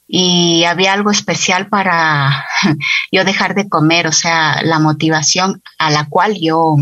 Y 0.09 0.63
había 0.65 0.93
algo 0.93 1.11
especial 1.11 1.69
para 1.69 2.47
yo 3.13 3.25
dejar 3.25 3.55
de 3.55 3.69
comer, 3.69 4.07
o 4.07 4.13
sea, 4.13 4.63
la 4.63 4.79
motivación 4.79 5.63
a 5.79 5.91
la 5.91 6.09
cual 6.09 6.37
yo, 6.41 6.77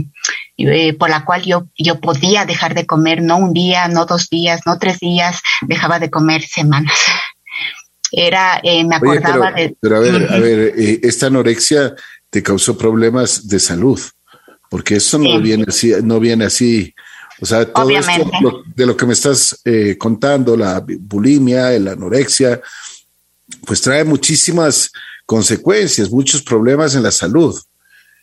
eh, 0.59 0.93
por 0.93 1.09
la 1.09 1.25
cual 1.25 1.43
yo, 1.43 1.69
yo 1.79 2.01
podía 2.01 2.45
dejar 2.45 2.75
de 2.75 2.85
comer, 2.85 3.23
no 3.23 3.39
un 3.39 3.55
día, 3.55 3.89
no 3.89 4.05
dos 4.05 4.29
días, 4.29 4.61
no 4.67 4.79
tres 4.79 5.01
días, 5.01 5.41
dejaba 5.63 5.99
de 5.99 6.11
comer 6.11 6.43
semanas. 6.43 6.93
Era, 8.17 8.61
eh, 8.63 8.85
me 8.85 8.97
acordaba 8.97 9.53
de... 9.53 9.77
Pero 9.81 9.97
a 9.97 10.01
ver, 10.01 10.33
a 10.33 10.39
ver, 10.39 10.75
eh, 10.77 11.01
esta 11.03 11.27
anorexia 11.27 11.95
te 12.31 12.43
causó 12.43 12.77
problemas 12.77 13.47
de 13.49 13.61
salud, 13.61 14.01
porque 14.69 14.97
eso 14.97 15.19
no 15.19 15.41
viene 15.41 15.65
así, 15.69 15.93
no 16.03 16.21
viene 16.21 16.45
así 16.47 16.95
o 17.41 17.47
sea, 17.47 17.71
todo 17.71 17.91
esto 17.91 18.65
de 18.75 18.87
lo 18.87 18.97
que 18.97 19.07
me 19.07 19.13
estás 19.13 19.61
eh, 19.65 19.97
contando, 19.99 20.57
la 20.57 20.83
bulimia, 21.01 21.71
la 21.79 21.93
anorexia, 21.93 22.61
pues 23.67 23.83
trae 23.83 24.05
muchísimas 24.05 24.93
consecuencias, 25.27 26.11
muchos 26.11 26.43
problemas 26.43 26.95
en 26.95 27.03
la 27.03 27.11
salud. 27.11 27.55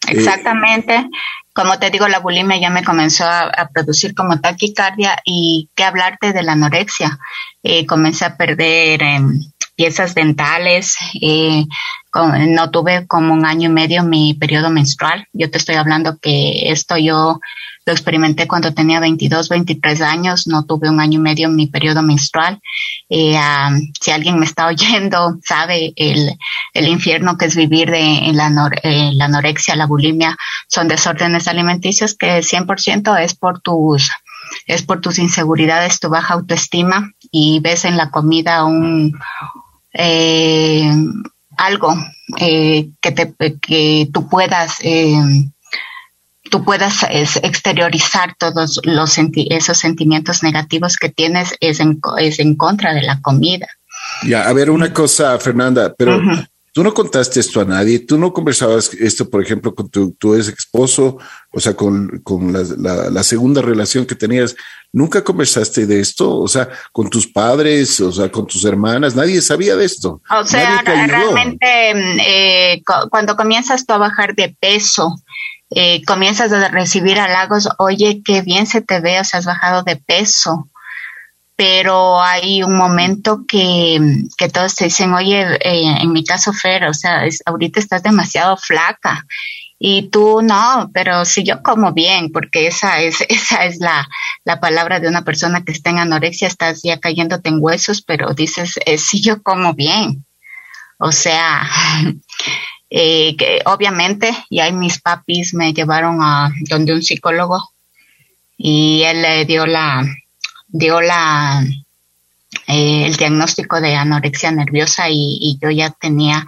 Eh, 0.08 0.14
Exactamente. 0.14 1.08
como 1.54 1.78
te 1.78 1.90
digo, 1.90 2.08
la 2.08 2.20
bulimia 2.20 2.60
ya 2.60 2.70
me 2.70 2.84
comenzó 2.84 3.26
a, 3.26 3.70
producir 3.74 4.16
como 4.16 4.40
taquicardia 4.40 5.18
y 5.26 5.70
qué 5.76 5.84
hablarte 5.84 6.32
de 6.32 6.44
la 6.44 6.54
anorexia. 6.54 7.20
Eh, 7.62 7.86
comencé 7.86 8.26
a 8.26 8.38
perder 8.38 9.04
em, 9.04 9.40
piezas 9.82 10.14
dentales, 10.14 10.96
no 12.14 12.70
tuve 12.70 13.08
como 13.08 13.34
un 13.34 13.48
año 13.48 13.68
y 13.68 13.74
medio 13.74 14.04
mi 14.04 14.36
periodo 14.36 14.70
menstrual. 14.70 15.26
Yo 15.34 15.50
te 15.50 15.58
estoy 15.58 15.74
hablando 15.74 16.20
que 16.20 16.72
esto 16.72 16.98
yo 16.98 17.40
lo 17.84 17.92
experimenté 17.92 18.48
cuando 18.48 18.76
tenía 18.76 19.00
22, 19.00 19.50
23 19.50 20.02
años, 20.02 20.46
no 20.46 20.66
tuve 20.66 20.88
un 20.88 21.00
año 21.00 21.18
y 21.18 21.24
medio 21.24 21.50
mi 21.50 21.66
periodo 21.66 22.04
menstrual. 22.04 22.62
Eh, 23.10 23.40
si 24.00 24.12
alguien 24.12 24.38
me 24.38 24.46
está 24.46 24.68
oyendo, 24.74 25.40
sabe 25.44 25.94
el, 25.96 26.30
el 26.76 26.88
infierno 26.88 27.36
que 27.40 27.46
es 27.46 27.56
vivir 27.56 27.90
de, 27.90 28.02
en 28.02 28.38
la, 28.38 28.52
la 28.52 29.26
anorexia, 29.26 29.76
la 29.76 29.88
bulimia, 29.88 30.38
son 30.68 30.90
desórdenes 30.90 31.48
alimenticios 31.48 32.14
que 32.14 32.42
100% 32.42 33.20
es 33.20 33.34
por 33.34 33.62
tus 33.62 34.12
es 34.68 34.84
por 34.84 35.00
tus 35.02 35.18
inseguridades, 35.18 36.00
tu 36.00 36.10
baja 36.10 36.34
autoestima 36.34 37.14
y 37.32 37.62
ves 37.62 37.86
en 37.86 37.96
la 37.96 38.12
comida 38.12 38.66
un 38.66 39.18
eh, 39.94 40.92
algo 41.58 41.94
eh, 42.38 42.90
que 43.02 43.12
te 43.12 43.34
que 43.62 44.10
tú 44.12 44.30
puedas 44.30 44.78
eh, 44.84 45.14
tú 46.50 46.64
puedas 46.64 47.04
exteriorizar 47.04 48.36
todos 48.38 48.82
los 48.84 49.18
esos 49.36 49.78
sentimientos 49.78 50.44
negativos 50.44 50.98
que 50.98 51.10
tienes 51.10 51.56
es 51.60 51.80
en, 51.80 52.00
es 52.18 52.40
en 52.40 52.56
contra 52.56 52.94
de 52.94 53.04
la 53.04 53.22
comida. 53.22 53.68
Ya, 54.24 54.48
a 54.48 54.54
ver, 54.54 54.70
una 54.70 54.92
cosa, 54.92 55.40
Fernanda, 55.40 55.94
pero 55.98 56.20
tú 56.74 56.84
no 56.84 56.94
contaste 56.94 57.40
esto 57.40 57.62
a 57.62 57.66
nadie, 57.66 58.00
tú 58.00 58.18
no 58.18 58.32
conversabas 58.32 58.94
esto, 58.94 59.30
por 59.30 59.44
ejemplo, 59.44 59.76
con 59.76 59.90
tu, 59.90 60.12
tu 60.14 60.36
ex 60.36 60.48
esposo, 60.48 61.18
o 61.52 61.60
sea, 61.60 61.76
con, 61.76 62.20
con 62.24 62.54
la, 62.54 63.10
la, 63.10 63.24
segunda 63.24 63.62
relación 63.62 64.06
que 64.06 64.16
tenías, 64.16 64.56
¿nunca 64.94 65.24
conversaste 65.24 65.86
de 65.86 66.00
esto? 66.00 66.40
O 66.40 66.48
sea, 66.48 66.70
con 66.94 67.10
tus 67.10 67.28
padres, 67.28 68.00
o 68.00 68.12
sea, 68.12 68.32
con 68.32 68.48
tus 68.48 68.64
hermanas, 68.64 69.16
nadie 69.16 69.42
sabía 69.42 69.76
de 69.76 69.86
esto. 69.86 70.22
O 70.30 70.44
sea, 70.46 70.82
realmente 70.84 71.66
eh, 72.26 72.84
cuando 73.10 73.36
comienzas 73.36 73.86
tú 73.86 73.94
a 73.94 73.98
bajar 73.98 74.36
de 74.36 74.56
peso, 74.60 75.22
eh, 75.72 76.04
comienzas 76.06 76.54
a 76.54 76.70
recibir 76.70 77.20
halagos, 77.20 77.68
oye, 77.80 78.22
qué 78.24 78.42
bien 78.42 78.66
se 78.66 78.82
te 78.82 79.02
ve, 79.02 79.20
o 79.20 79.24
sea, 79.26 79.40
has 79.40 79.46
bajado 79.46 79.84
de 79.84 79.98
peso. 79.98 80.70
Pero 81.64 82.20
hay 82.20 82.64
un 82.64 82.76
momento 82.76 83.46
que, 83.48 84.00
que 84.36 84.50
todos 84.50 84.74
te 84.74 84.86
dicen, 84.86 85.14
oye, 85.14 85.42
eh, 85.64 85.96
en 86.02 86.12
mi 86.12 86.24
caso, 86.24 86.54
Fer, 86.54 86.86
o 86.86 86.94
sea, 86.96 87.24
ahorita 87.46 87.80
estás 87.80 88.02
demasiado 88.02 88.58
flaca. 88.58 89.28
Y 89.78 90.10
tú 90.10 90.42
no, 90.42 90.90
pero 90.92 91.24
si 91.24 91.44
yo 91.44 91.62
como 91.62 91.94
bien, 91.94 92.32
porque 92.32 92.66
esa 92.66 93.00
es, 93.02 93.22
esa 93.30 93.66
es 93.66 93.78
la, 93.78 94.10
la 94.44 94.60
palabra 94.60 95.00
de 95.00 95.08
una 95.08 95.24
persona 95.24 95.64
que 95.64 95.72
está 95.72 95.92
en 95.92 96.00
anorexia, 96.00 96.48
estás 96.48 96.82
ya 96.82 97.00
cayéndote 97.00 97.50
en 97.50 97.60
huesos, 97.60 98.02
pero 98.02 98.34
dices, 98.34 98.80
eh, 98.88 98.98
si 98.98 99.22
yo 99.22 99.44
como 99.44 99.76
bien. 99.76 100.26
O 100.98 101.12
sea, 101.12 101.70
eh, 102.90 103.36
que 103.38 103.62
obviamente, 103.66 104.36
y 104.50 104.62
ahí 104.62 104.74
mis 104.74 105.00
papis 105.00 105.54
me 105.54 105.76
llevaron 105.76 106.24
a 106.24 106.52
donde 106.72 106.92
un 106.92 107.04
psicólogo 107.04 107.70
y 108.58 109.04
él 109.04 109.22
le 109.22 109.46
dio 109.46 109.68
la, 109.68 110.04
dio 110.72 111.02
la, 111.02 111.64
eh, 112.68 113.06
el 113.06 113.16
diagnóstico 113.16 113.82
de 113.82 113.96
anorexia 113.96 114.52
nerviosa 114.52 115.10
y, 115.10 115.58
yo 115.62 115.70
ya 115.70 115.90
tenía 115.90 116.46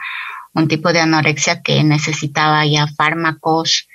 un 0.54 0.68
tipo 0.68 0.94
de 0.94 1.02
anorexia 1.02 1.62
que 1.62 1.84
necesitaba 1.84 2.66
ya 2.66 2.88
fármacos. 2.88 3.88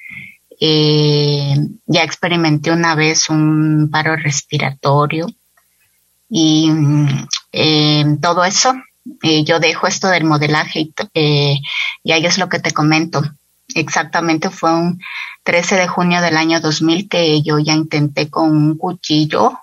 Eh, 0.61 1.55
ya 1.87 2.03
experimenté 2.03 2.73
una 2.73 2.97
vez 2.97 3.31
un 3.31 3.91
paro 3.93 4.17
respiratorio 4.17 5.29
y 6.29 6.71
eh, 7.53 8.05
todo 8.21 8.45
eso. 8.45 8.75
Eh, 9.23 9.45
yo 9.45 9.61
dejo 9.61 9.87
esto 9.87 10.09
del 10.09 10.25
modelaje 10.25 10.81
y, 10.81 11.63
y 12.03 12.13
ahí 12.13 12.27
es 12.27 12.39
lo 12.39 12.49
que 12.49 12.59
te 12.59 12.73
comento. 12.73 13.23
Exactamente 13.75 14.51
fue 14.51 14.75
un 14.75 15.01
13 15.45 15.77
de 15.77 15.89
junio 15.89 16.21
del 16.21 16.37
año 16.37 16.61
2000 16.61 17.09
que 17.09 17.41
yo 17.43 17.59
ya 17.59 17.75
intenté 17.75 18.29
con 18.29 18.51
un 18.51 18.77
cuchillo 18.77 19.59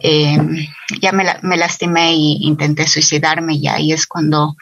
ya 0.00 1.12
me, 1.12 1.24
me, 1.42 1.56
lastimé 1.56 2.14
y 2.14 2.46
intenté 2.46 2.86
suicidarme 2.86 3.54
y 3.54 3.66
ahí 3.66 3.92
es 3.92 4.06
cuando 4.06 4.54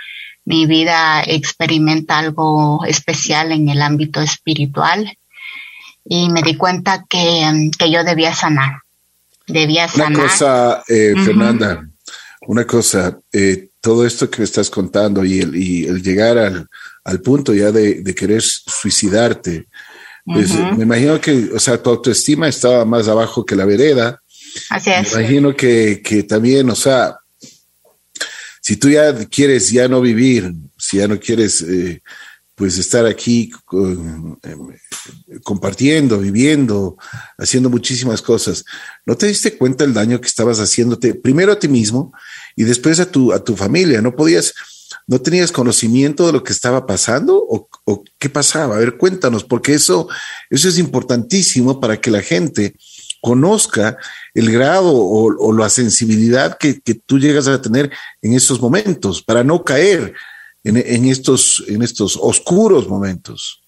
mi 0.46 0.64
vida 0.66 1.22
experimenta 1.22 2.18
algo 2.18 2.85
especial 2.87 3.53
en 3.53 3.68
el 3.68 3.83
ámbito 3.83 4.20
espiritual 4.20 5.18
y 6.05 6.31
me 6.31 6.42
di 6.42 6.57
cuenta 6.57 7.05
que, 7.09 7.70
yo 7.90 8.05
debía 8.05 8.33
sanar. 8.33 8.83
Debía 9.46 9.88
sanar. 9.88 10.12
Una 10.12 10.22
cosa, 10.22 10.85
eh, 10.88 11.14
Fernanda, 11.25 11.88
una 12.46 12.64
cosa, 12.64 13.18
eh, 13.33 13.70
todo 13.81 14.07
esto 14.07 14.31
que 14.31 14.38
me 14.38 14.44
estás 14.44 14.70
contando 14.70 15.25
y 15.25 15.40
el, 15.40 15.57
y 15.57 15.85
el 15.85 16.03
llegar 16.03 16.38
al, 16.38 16.68
al, 17.05 17.20
punto 17.20 17.53
ya 17.53 17.72
de, 17.72 18.03
de 18.03 18.14
querer 18.14 18.42
suicidarte, 18.42 19.66
pues 20.25 20.53
me 20.77 20.83
imagino 20.83 21.20
que, 21.20 21.51
o 21.55 21.59
sea, 21.61 21.81
tu 21.81 21.90
autoestima 21.90 22.49
estaba 22.49 22.85
más 22.85 23.07
abajo 23.07 23.44
que 23.44 23.55
la 23.55 23.64
vereda. 23.64 24.20
Así 24.71 24.90
es. 24.90 25.12
Imagino 25.12 25.55
que, 25.55 26.03
que 26.03 26.23
también, 26.23 26.69
o 26.71 26.77
sea, 26.77 27.16
si 28.66 28.77
tú 28.77 28.90
ya 28.90 29.14
quieres 29.27 29.71
ya 29.71 29.87
no 29.87 30.01
vivir, 30.01 30.53
si 30.77 30.97
ya 30.97 31.07
no 31.07 31.21
quieres 31.21 31.62
eh, 31.62 32.03
pues 32.57 32.79
estar 32.79 33.07
aquí 33.07 33.53
em, 33.73 34.37
compartiendo, 35.45 36.19
viviendo, 36.19 36.97
haciendo 37.38 37.71
muchísimas 37.71 38.23
cosas, 38.23 38.64
¿no 39.05 39.14
te 39.14 39.27
diste 39.27 39.57
cuenta 39.57 39.85
el 39.85 39.95
daño 39.95 40.21
que 40.21 40.27
estabas 40.27 40.59
haciéndote 40.59 41.14
primero 41.14 41.53
a 41.53 41.59
ti 41.59 41.69
mismo 41.69 42.12
y 42.57 42.64
después 42.64 42.99
a 42.99 43.09
tu, 43.09 43.33
a 43.33 43.45
tu 43.45 43.55
familia? 43.55 44.03
¿No 44.03 44.16
podías, 44.16 44.55
no 45.07 45.21
tenías 45.21 45.53
conocimiento 45.53 46.27
de 46.27 46.33
lo 46.33 46.42
que 46.42 46.53
estaba 46.53 46.87
pasando 46.87 47.37
o, 47.37 47.69
o 47.85 48.05
qué 48.19 48.31
pasaba? 48.31 48.77
A 48.77 48.79
ver, 48.81 48.97
cuéntanos, 48.97 49.45
porque 49.45 49.75
eso, 49.75 50.09
eso 50.51 50.69
es 50.69 50.79
importantísimo 50.79 51.79
para 51.79 52.01
que 52.01 52.11
la 52.11 52.23
gente 52.23 52.75
conozca 53.20 53.96
el 54.35 54.50
grado 54.50 54.92
o, 54.94 55.52
la 55.52 55.68
sensibilidad 55.68 56.59
que, 56.59 56.74
tú 57.07 57.18
llegas 57.18 57.48
a 57.48 57.61
tener 57.61 57.90
en 58.22 58.35
estos 58.35 58.61
momentos 58.61 59.22
para 59.22 59.42
no 59.42 59.64
caer 59.64 60.14
en, 60.64 61.07
estos, 61.07 61.62
en 61.68 61.83
estos 61.83 62.18
oscuros 62.20 62.88
momentos. 62.88 63.62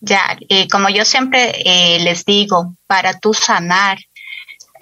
Ya, 0.00 0.36
eh, 0.48 0.68
como 0.68 0.88
yo 0.90 1.04
siempre 1.04 1.62
eh, 1.64 1.98
les 2.00 2.24
digo, 2.24 2.76
para 2.86 3.18
tú 3.18 3.32
sanar, 3.32 3.98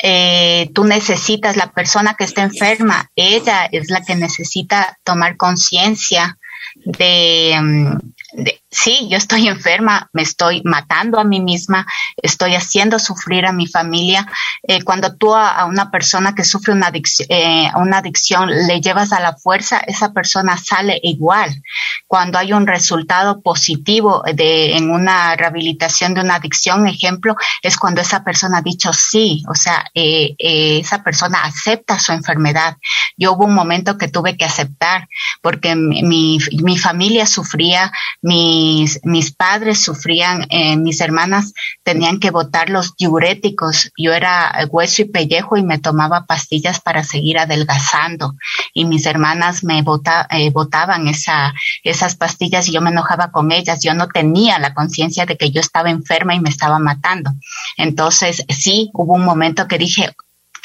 eh, 0.03 0.71
tú 0.75 0.85
necesitas 0.85 1.57
la 1.57 1.71
persona 1.71 2.15
que 2.19 2.25
está 2.25 2.43
enferma, 2.43 3.11
ella 3.15 3.67
es 3.71 3.91
la 3.91 4.03
que 4.03 4.17
necesita 4.17 4.99
tomar 5.05 5.37
conciencia 5.37 6.37
de, 6.85 7.57
mm, 7.61 8.43
de, 8.43 8.61
sí, 8.75 9.09
yo 9.09 9.17
estoy 9.17 9.47
enferma, 9.47 10.09
me 10.13 10.23
estoy 10.23 10.61
matando 10.65 11.21
a 11.21 11.25
mí 11.25 11.41
misma, 11.41 11.87
estoy 12.17 12.57
haciendo 12.57 12.99
sufrir 12.99 13.47
a 13.47 13.53
mi 13.53 13.67
familia. 13.67 14.27
Eh, 14.63 14.83
cuando 14.83 15.17
tú 15.17 15.35
a, 15.35 15.65
una 15.65 15.91
persona 15.91 16.35
que 16.35 16.45
sufre 16.45 16.73
una 16.73 16.89
adicción, 16.89 17.29
eh, 17.31 17.71
una 17.77 17.99
adicción 17.99 18.51
le 18.51 18.81
llevas 18.81 19.13
a 19.13 19.21
la 19.21 19.37
fuerza, 19.37 19.79
esa 19.79 20.13
persona 20.13 20.57
sale 20.57 20.99
igual. 21.03 21.63
Cuando 22.07 22.39
hay 22.39 22.53
un 22.53 22.67
resultado 22.67 23.43
positivo 23.43 24.23
de, 24.35 24.77
en 24.77 24.91
una 24.91 25.37
rehabilitación 25.37 26.15
de 26.15 26.23
una 26.23 26.37
adicción, 26.37 26.89
ejemplo, 26.89 27.37
es 27.63 27.77
cuando 27.77 28.01
esa 28.01 28.25
persona 28.25 28.59
ha 28.59 28.63
dicho 28.63 28.93
sí, 28.93 29.45
o 29.49 29.55
sea, 29.55 29.85
eh, 29.95 30.35
esa 30.39 31.03
persona 31.05 31.45
acepta 31.45 31.99
su 31.99 32.13
enfermedad. 32.13 32.77
Yo 33.17 33.33
hubo 33.33 33.45
un 33.45 33.55
momento 33.55 33.97
que 33.97 34.09
tuve 34.09 34.37
que 34.37 34.45
aceptar 34.45 35.09
porque 35.43 35.77
mi, 35.77 36.39
mi 36.63 36.79
familia 36.79 37.27
sufría, 37.27 37.93
mi 38.21 38.64
mis, 39.03 39.33
padres 39.33 39.83
sufrían, 39.83 40.47
eh, 40.51 40.77
mis 40.77 41.01
hermanas 41.01 41.53
tenían 41.83 42.21
que 42.21 42.31
botar 42.31 42.71
los 42.71 42.97
diuréticos. 42.97 43.91
Yo 43.97 44.13
era 44.13 44.53
hueso 44.71 45.03
y 45.03 45.07
pellejo 45.07 45.57
y 45.57 45.63
me 45.63 45.79
tomaba 45.79 46.27
pastillas 46.27 46.81
para 46.81 47.05
seguir 47.05 47.39
adelgazando. 47.39 48.35
Y 48.73 48.85
mis 48.85 49.07
hermanas 49.07 49.65
me 49.65 49.79
eh, 49.79 50.51
botaban 50.51 51.09
esa, 51.09 51.53
esas 51.83 52.17
pastillas 52.17 52.69
y 52.69 52.73
yo 52.73 52.81
me 52.81 52.91
enojaba 52.91 53.31
con 53.31 53.53
ellas. 53.53 53.83
Yo 53.83 53.95
no 53.95 54.09
tenía 54.09 54.59
la 54.59 54.75
conciencia 54.75 55.27
de 55.27 55.37
que 55.37 55.51
yo 55.51 55.61
estaba 55.61 55.91
enferma 55.91 56.35
y 56.35 56.41
me 56.41 56.51
estaba 56.51 56.79
matando. 56.79 57.33
Entonces, 57.77 58.45
sí, 58.49 58.91
hubo 58.95 59.15
un 59.15 59.25
momento 59.25 59.69
que 59.69 59.79
dije, 59.79 60.15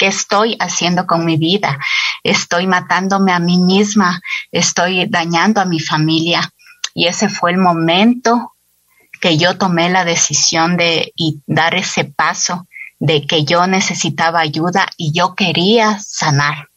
¿Qué 0.00 0.06
estoy 0.06 0.56
haciendo 0.58 1.06
con 1.06 1.26
mi 1.26 1.36
vida? 1.36 1.78
Estoy 2.24 2.66
matándome 2.66 3.32
a 3.32 3.38
mí 3.38 3.58
misma, 3.58 4.22
estoy 4.50 5.04
dañando 5.10 5.60
a 5.60 5.66
mi 5.66 5.78
familia. 5.78 6.50
Y 6.94 7.06
ese 7.06 7.28
fue 7.28 7.52
el 7.52 7.58
momento 7.58 8.54
que 9.20 9.36
yo 9.36 9.58
tomé 9.58 9.90
la 9.90 10.04
decisión 10.04 10.76
de 10.76 11.12
dar 11.46 11.74
ese 11.74 12.04
paso 12.04 12.66
de 12.98 13.26
que 13.26 13.44
yo 13.44 13.66
necesitaba 13.66 14.40
ayuda 14.40 14.86
y 14.96 15.12
yo 15.12 15.34
quería 15.34 15.98
sanar. 16.00 16.68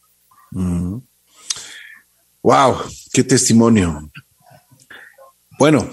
Wow, 2.42 2.78
qué 3.12 3.24
testimonio. 3.24 4.10
Bueno, 5.58 5.90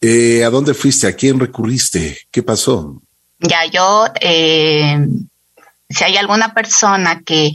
eh, 0.00 0.44
¿a 0.44 0.50
dónde 0.50 0.74
fuiste? 0.74 1.06
¿A 1.06 1.12
quién 1.14 1.38
recurriste? 1.38 2.18
¿Qué 2.30 2.42
pasó? 2.42 3.00
Ya 3.38 3.66
yo 3.66 4.06
eh, 4.20 5.06
si 5.88 6.04
hay 6.04 6.16
alguna 6.16 6.52
persona 6.52 7.22
que, 7.24 7.52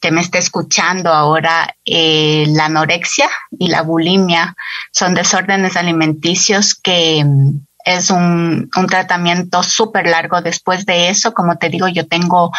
que 0.00 0.10
me 0.10 0.20
esté 0.20 0.38
escuchando 0.38 1.12
ahora, 1.12 1.76
eh, 1.84 2.44
la 2.48 2.66
anorexia 2.66 3.28
y 3.58 3.68
la 3.68 3.82
bulimia 3.82 4.56
son 4.92 5.14
desórdenes 5.14 5.76
alimenticios 5.76 6.74
que 6.74 7.22
mm, 7.24 7.60
es 7.84 8.10
un, 8.10 8.70
un 8.74 8.86
tratamiento 8.86 9.62
súper 9.62 10.06
largo. 10.06 10.40
Después 10.40 10.86
de 10.86 11.10
eso, 11.10 11.34
como 11.34 11.58
te 11.58 11.68
digo, 11.68 11.86
yo 11.88 12.06
tengo 12.06 12.50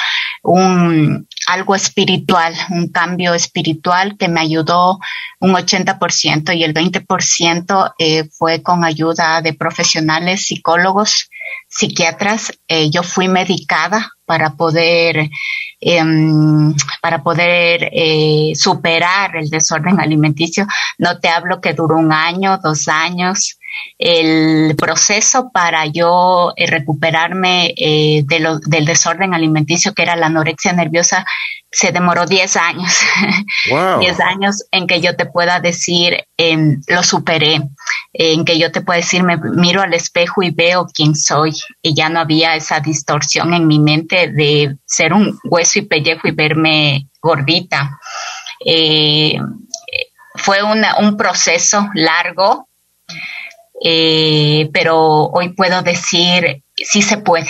un, 0.43 1.27
algo 1.47 1.73
espiritual, 1.73 2.53
un 2.69 2.89
cambio 2.89 3.33
espiritual 3.33 4.17
que 4.17 4.27
me 4.27 4.41
ayudó 4.41 4.99
un 5.39 5.53
80% 5.53 6.55
y 6.55 6.63
el 6.63 6.73
20% 6.73 7.93
eh, 7.97 8.29
fue 8.31 8.61
con 8.61 8.83
ayuda 8.83 9.41
de 9.41 9.53
profesionales, 9.53 10.45
psicólogos, 10.45 11.29
psiquiatras. 11.67 12.53
Eh, 12.67 12.91
yo 12.91 13.01
fui 13.01 13.27
medicada 13.27 14.14
para 14.25 14.51
poder 14.51 15.29
em, 15.81 16.73
para 17.01 17.21
poder 17.21 17.89
eh, 17.91 18.53
superar 18.55 19.35
el 19.35 19.49
desorden 19.49 19.99
alimenticio. 19.99 20.65
No 20.97 21.19
te 21.19 21.29
hablo 21.29 21.61
que 21.61 21.73
duró 21.73 21.97
un 21.97 22.11
año, 22.11 22.59
dos 22.63 22.87
años. 22.87 23.57
El 23.97 24.75
proceso 24.75 25.51
para 25.53 25.85
yo 25.85 26.53
eh, 26.55 26.67
recuperarme 26.67 27.73
eh, 27.77 28.23
de 28.25 28.39
lo, 28.39 28.59
del 28.59 28.85
desorden 28.85 29.33
alimenticio, 29.33 29.93
que 29.93 30.03
era 30.03 30.15
la 30.15 30.27
anorexia 30.27 30.73
nerviosa, 30.73 31.25
se 31.71 31.91
demoró 31.91 32.25
10 32.25 32.55
años. 32.57 32.93
10 33.99 34.19
años 34.21 34.63
en 34.71 34.87
que 34.87 35.01
yo 35.01 35.15
te 35.15 35.25
pueda 35.25 35.59
decir, 35.59 36.25
em, 36.37 36.81
lo 36.87 37.03
superé, 37.03 37.61
en 38.13 38.45
que 38.45 38.57
yo 38.57 38.71
te 38.71 38.81
pueda 38.81 38.97
decir, 38.97 39.23
me 39.23 39.37
miro 39.37 39.81
al 39.81 39.93
espejo 39.93 40.41
y 40.41 40.51
veo 40.51 40.87
quién 40.93 41.15
soy. 41.15 41.51
Y 41.81 41.93
ya 41.93 42.07
no 42.09 42.21
había 42.21 42.55
esa 42.55 42.79
distorsión 42.79 43.53
en 43.53 43.67
mi 43.67 43.79
mente 43.79 44.29
de 44.29 44.77
ser 44.85 45.13
un 45.13 45.37
hueso 45.43 45.79
y 45.79 45.83
pellejo 45.83 46.27
y 46.27 46.31
verme 46.31 47.09
gordita. 47.21 47.99
Eh, 48.65 49.37
fue 50.35 50.59
un 50.63 51.17
proceso 51.17 51.89
largo, 51.93 52.67
eh, 53.83 54.69
pero 54.73 55.25
hoy 55.27 55.49
puedo 55.53 55.81
decir, 55.81 56.63
sí 56.75 57.01
se 57.01 57.17
puede. 57.17 57.49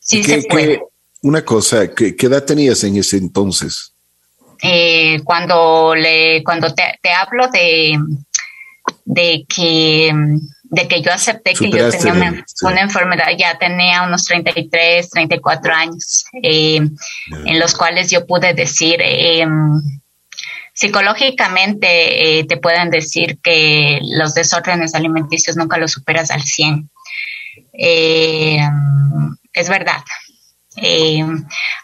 Sí 0.00 0.22
se 0.22 0.42
puede. 0.42 0.82
Una 1.22 1.44
cosa, 1.44 1.94
¿qué, 1.94 2.16
edad 2.18 2.44
tenías 2.44 2.82
en 2.84 2.96
ese 2.96 3.16
entonces? 3.16 3.94
Eh, 4.62 5.20
cuando 5.24 5.94
le, 5.94 6.42
cuando 6.44 6.72
te, 6.74 7.10
hablo 7.10 7.48
de, 7.48 7.98
de 9.04 9.44
que 9.48 10.12
de 10.72 10.88
que 10.88 11.02
yo 11.02 11.12
acepté 11.12 11.52
que 11.52 11.70
yo 11.70 11.90
tenía 11.90 12.42
una, 12.62 12.80
enfermedad, 12.80 13.26
ya 13.36 13.58
tenía 13.58 14.04
unos 14.04 14.24
33, 14.24 15.10
34 15.10 15.74
años, 15.74 16.24
eh, 16.42 16.80
en 17.44 17.60
los 17.60 17.74
cuales 17.74 18.10
yo 18.10 18.26
pude 18.26 18.54
decir, 18.54 18.96
eh, 19.02 19.46
psicológicamente 20.72 22.44
te 22.48 22.56
pueden 22.56 22.90
decir 22.90 23.38
que 23.42 24.00
los 24.02 24.34
desórdenes 24.34 24.94
alimenticios 24.94 25.56
nunca 25.56 25.78
los 25.78 25.92
superas 25.92 26.30
al 26.30 26.42
100. 26.42 26.90
es 27.74 29.68
verdad, 29.68 30.02
eh, 30.76 31.24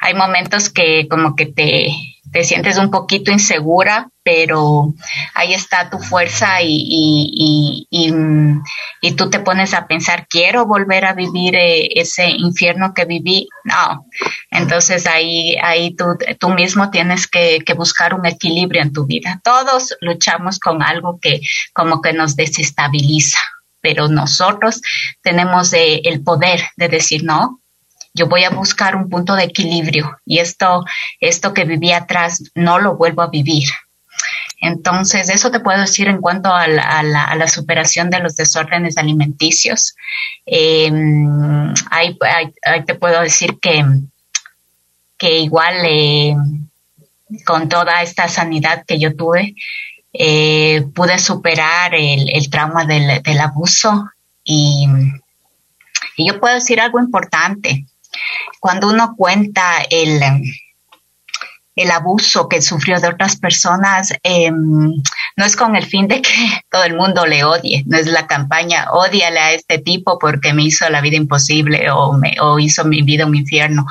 hay 0.01 0.14
momentos 0.14 0.70
que 0.70 1.07
como 1.09 1.37
que 1.37 1.46
te, 1.46 1.88
te 2.33 2.45
sientes 2.45 2.79
un 2.79 2.91
poquito 2.91 3.31
insegura, 3.31 4.09
pero 4.23 4.93
ahí 5.35 5.55
está 5.55 5.88
tu 5.88 5.99
fuerza 5.99 6.61
y, 6.62 7.87
y, 7.91 9.12
tú 9.17 9.31
te 9.31 9.41
pones 9.41 9.75
a 9.75 9.87
pensar, 9.87 10.27
quiero 10.29 10.67
volver 10.67 11.05
a 11.05 11.14
vivir 11.14 11.57
eh, 11.57 11.88
ese 12.01 12.29
infierno 12.31 12.93
que 12.95 13.05
viví. 13.05 13.49
No, 13.64 14.07
entonces 14.51 15.07
ahí, 15.07 15.57
ahí 15.62 15.95
tú, 15.95 16.05
tú 16.38 16.51
mismo 16.51 16.91
tienes 16.91 17.27
que, 17.27 17.61
que, 17.64 17.75
buscar 17.75 18.14
un 18.14 18.27
equilibrio 18.27 18.83
en 18.83 18.93
tu 18.93 19.07
vida. 19.07 19.41
Todos 19.43 19.97
luchamos 20.01 20.59
con 20.59 20.83
algo 20.83 21.19
que 21.21 21.41
como 21.73 22.03
que 22.03 22.12
nos 22.12 22.37
desestabiliza, 22.37 23.41
pero 23.81 24.09
nosotros 24.09 24.81
tenemos 25.23 25.73
eh, 25.73 26.03
el 26.05 26.23
poder 26.23 26.61
de 26.77 26.88
decir, 26.88 27.25
no, 27.25 27.61
yo 28.14 28.27
voy 28.27 28.44
a 28.44 28.51
buscar 28.51 28.97
un 28.97 29.09
punto 29.09 29.35
de 29.35 29.44
equilibrio 29.44 30.18
y 30.25 30.38
esto, 30.38 30.85
esto 31.21 31.55
que 31.55 31.64
viví 31.64 31.92
atrás 31.92 32.42
no 32.55 32.79
lo 32.79 32.97
vuelvo 32.97 33.23
a 33.23 33.31
vivir. 33.31 33.68
Entonces, 34.61 35.29
eso 35.29 35.51
te 35.51 35.61
puedo 35.61 35.81
decir 35.81 36.09
en 36.09 36.21
cuanto 36.21 36.53
a 36.53 36.66
la, 36.66 37.49
superación 37.49 38.11
de 38.11 38.18
los 38.18 38.35
desórdenes 38.35 38.99
alimenticios. 38.99 39.94
Em, 40.44 41.73
ahí, 41.90 42.18
te 42.85 42.94
puedo 42.97 43.21
decir 43.21 43.59
que, 43.61 43.85
que 45.16 45.38
igual 45.38 45.75
eh, 45.85 46.35
con 47.44 47.68
toda 47.68 48.03
esta 48.03 48.27
sanidad 48.27 48.85
que 48.85 48.99
yo 48.99 49.14
tuve, 49.14 49.55
eh, 50.12 50.85
pude 50.94 51.18
superar 51.18 51.94
el, 51.94 52.51
trauma 52.51 52.85
del, 52.85 53.38
abuso 53.40 54.11
y, 54.42 54.88
y 56.16 56.27
yo 56.27 56.40
puedo 56.40 56.55
decir 56.55 56.81
algo 56.81 56.99
importante 56.99 57.87
cuando 58.61 58.88
uno 58.88 59.14
cuenta 59.16 59.83
el, 59.90 60.20
el 61.78 61.92
abuso 61.92 62.48
que 62.48 62.61
sufrió 62.61 62.98
de 62.98 63.09
otras 63.09 63.37
personas, 63.37 64.12
em, 64.24 64.92
no 65.37 65.44
es 65.44 65.54
con 65.54 65.76
el 65.76 65.87
fin 65.87 66.09
de 66.09 66.20
que 66.20 66.31
todo 66.70 66.83
el 66.83 66.94
mundo 66.94 67.24
le 67.24 67.44
odie, 67.44 67.85
no 67.87 67.96
es 67.96 68.09
la 68.09 68.26
campaña, 68.26 68.90
odiale 68.90 69.38
a 69.38 69.52
este 69.52 69.78
tipo 69.78 70.18
porque 70.18 70.52
me 70.52 70.64
hizo 70.64 70.88
la 70.90 71.00
vida 71.00 71.16
imposible 71.16 71.88
o, 71.92 72.14
me, 72.14 72.35
o 72.40 72.59
hizo 72.59 72.85
mi 72.85 73.02
vida 73.02 73.26
un 73.26 73.37
infierno. 73.37 73.87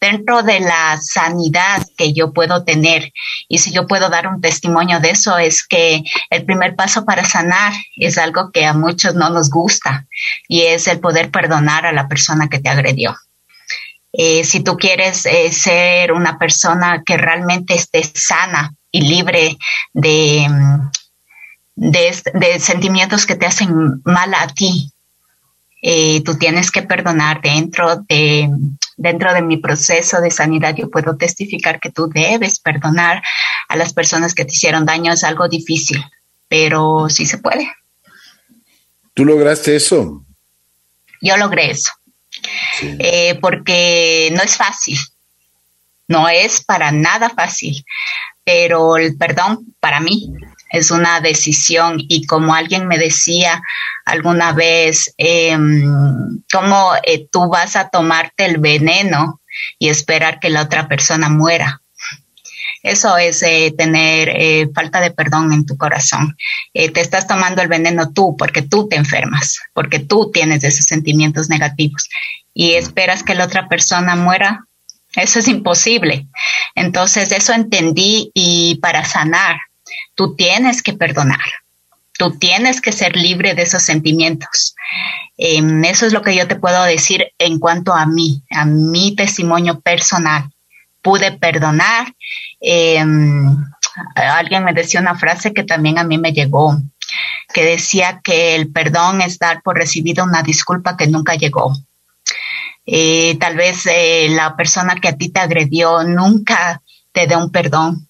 Dentro 0.00 0.42
de 0.42 0.60
la 0.60 0.98
sanidad 1.00 1.86
que 1.96 2.12
yo 2.12 2.32
puedo 2.32 2.64
tener, 2.64 3.12
y 3.48 3.58
si 3.58 3.72
yo 3.72 3.86
puedo 3.86 4.08
dar 4.08 4.26
un 4.26 4.40
testimonio 4.40 4.98
de 4.98 5.10
eso, 5.10 5.38
es 5.38 5.66
que 5.66 6.02
el 6.30 6.44
primer 6.44 6.74
paso 6.74 7.04
para 7.04 7.24
sanar 7.24 7.72
es 7.96 8.18
algo 8.18 8.50
que 8.50 8.66
a 8.66 8.72
muchos 8.72 9.14
no 9.14 9.30
nos 9.30 9.48
gusta, 9.48 10.06
y 10.48 10.62
es 10.62 10.88
el 10.88 10.98
poder 10.98 11.30
perdonar 11.30 11.86
a 11.86 11.92
la 11.92 12.08
persona 12.08 12.48
que 12.48 12.58
te 12.58 12.68
agredió. 12.68 13.16
Eh, 14.12 14.42
si 14.44 14.60
tú 14.60 14.76
quieres 14.76 15.26
eh, 15.26 15.52
ser 15.52 16.12
una 16.12 16.38
persona 16.38 17.02
que 17.04 17.16
realmente 17.16 17.74
esté 17.74 18.02
sana 18.02 18.74
y 18.90 19.02
libre 19.02 19.58
de, 19.92 20.46
mm, 20.48 20.90
de, 21.76 22.58
sentimientos 22.58 23.26
que 23.26 23.36
te 23.36 23.46
hacen 23.46 24.00
mal 24.04 24.32
a 24.34 24.46
ti, 24.48 24.90
eh, 25.82 26.22
tú 26.24 26.36
tienes 26.36 26.70
que 26.70 26.82
perdonar 26.82 27.40
dentro 27.42 27.96
de, 28.08 28.48
dentro 28.96 29.32
de 29.34 29.42
mi 29.42 29.58
proceso 29.58 30.20
de 30.20 30.30
sanidad. 30.30 30.74
Yo 30.74 30.90
puedo 30.90 31.16
testificar 31.16 31.78
que 31.78 31.90
tú 31.90 32.08
debes 32.08 32.58
perdonar 32.58 33.22
a 33.68 33.76
las 33.76 33.92
personas 33.92 34.34
que 34.34 34.44
te 34.44 34.54
hicieron 34.54 34.86
daño. 34.86 35.12
Es 35.12 35.22
algo 35.22 35.48
difícil, 35.48 36.02
pero 36.48 37.08
sí 37.10 37.26
se 37.26 37.38
puede. 37.38 37.70
¿Tú 39.14 39.24
lograste 39.24 39.76
eso? 39.76 40.24
Yo 41.20 41.36
logré 41.36 41.70
eso. 41.70 41.92
Eh, 42.80 43.38
porque 43.40 44.30
no 44.32 44.42
es 44.42 44.56
fácil, 44.56 44.98
no 46.06 46.28
es 46.28 46.64
para 46.64 46.90
nada 46.90 47.30
fácil, 47.30 47.84
pero 48.44 48.96
el 48.96 49.16
perdón 49.16 49.74
para 49.80 50.00
mí 50.00 50.32
es 50.70 50.90
una 50.90 51.20
decisión. 51.20 51.96
Y 52.08 52.26
como 52.26 52.54
alguien 52.54 52.86
me 52.86 52.98
decía 52.98 53.62
alguna 54.04 54.52
vez, 54.52 55.14
eh, 55.18 55.56
¿cómo 56.52 56.92
eh, 57.02 57.28
tú 57.30 57.48
vas 57.48 57.76
a 57.76 57.88
tomarte 57.88 58.46
el 58.46 58.58
veneno 58.58 59.40
y 59.78 59.88
esperar 59.88 60.40
que 60.40 60.50
la 60.50 60.62
otra 60.62 60.88
persona 60.88 61.28
muera? 61.28 61.82
Eso 62.82 63.16
es 63.16 63.42
eh, 63.42 63.74
tener 63.76 64.28
eh, 64.28 64.68
falta 64.74 65.00
de 65.00 65.10
perdón 65.10 65.52
en 65.52 65.66
tu 65.66 65.76
corazón. 65.76 66.36
Eh, 66.74 66.90
te 66.90 67.00
estás 67.00 67.26
tomando 67.26 67.60
el 67.62 67.68
veneno 67.68 68.12
tú 68.12 68.36
porque 68.36 68.62
tú 68.62 68.88
te 68.88 68.96
enfermas, 68.96 69.58
porque 69.74 69.98
tú 69.98 70.30
tienes 70.32 70.62
esos 70.64 70.84
sentimientos 70.84 71.48
negativos 71.48 72.08
y 72.54 72.74
esperas 72.74 73.22
que 73.22 73.34
la 73.34 73.44
otra 73.44 73.68
persona 73.68 74.16
muera. 74.16 74.64
Eso 75.14 75.38
es 75.38 75.48
imposible. 75.48 76.26
Entonces, 76.74 77.32
eso 77.32 77.52
entendí 77.52 78.30
y 78.34 78.76
para 78.76 79.04
sanar, 79.04 79.56
tú 80.14 80.36
tienes 80.36 80.82
que 80.82 80.92
perdonar. 80.92 81.40
Tú 82.18 82.36
tienes 82.36 82.80
que 82.80 82.92
ser 82.92 83.16
libre 83.16 83.54
de 83.54 83.62
esos 83.62 83.82
sentimientos. 83.82 84.74
Em, 85.36 85.84
eso 85.84 86.04
es 86.04 86.12
lo 86.12 86.22
que 86.22 86.34
yo 86.34 86.48
te 86.48 86.56
puedo 86.56 86.82
decir 86.82 87.28
en 87.38 87.60
cuanto 87.60 87.94
a 87.94 88.06
mí, 88.06 88.42
a 88.50 88.64
mi 88.64 89.14
testimonio 89.14 89.80
personal. 89.80 90.50
Pude 91.00 91.30
perdonar 91.30 92.12
eh, 92.60 93.04
alguien 94.14 94.64
me 94.64 94.72
decía 94.72 95.00
una 95.00 95.18
frase 95.18 95.52
que 95.52 95.64
también 95.64 95.98
a 95.98 96.04
mí 96.04 96.18
me 96.18 96.32
llegó, 96.32 96.76
que 97.52 97.64
decía 97.64 98.20
que 98.22 98.54
el 98.54 98.72
perdón 98.72 99.22
es 99.22 99.38
dar 99.38 99.62
por 99.62 99.76
recibido 99.76 100.24
una 100.24 100.42
disculpa 100.42 100.96
que 100.96 101.06
nunca 101.06 101.34
llegó. 101.34 101.72
Tal 103.38 103.56
vez 103.56 103.86
eh, 103.86 104.28
la 104.30 104.56
persona 104.56 104.96
que 104.96 105.08
a 105.08 105.16
ti 105.16 105.28
te 105.28 105.40
agredió 105.40 106.04
nunca 106.04 106.80
te 107.12 107.26
dé 107.26 107.36
un 107.36 107.50
perdón, 107.50 108.08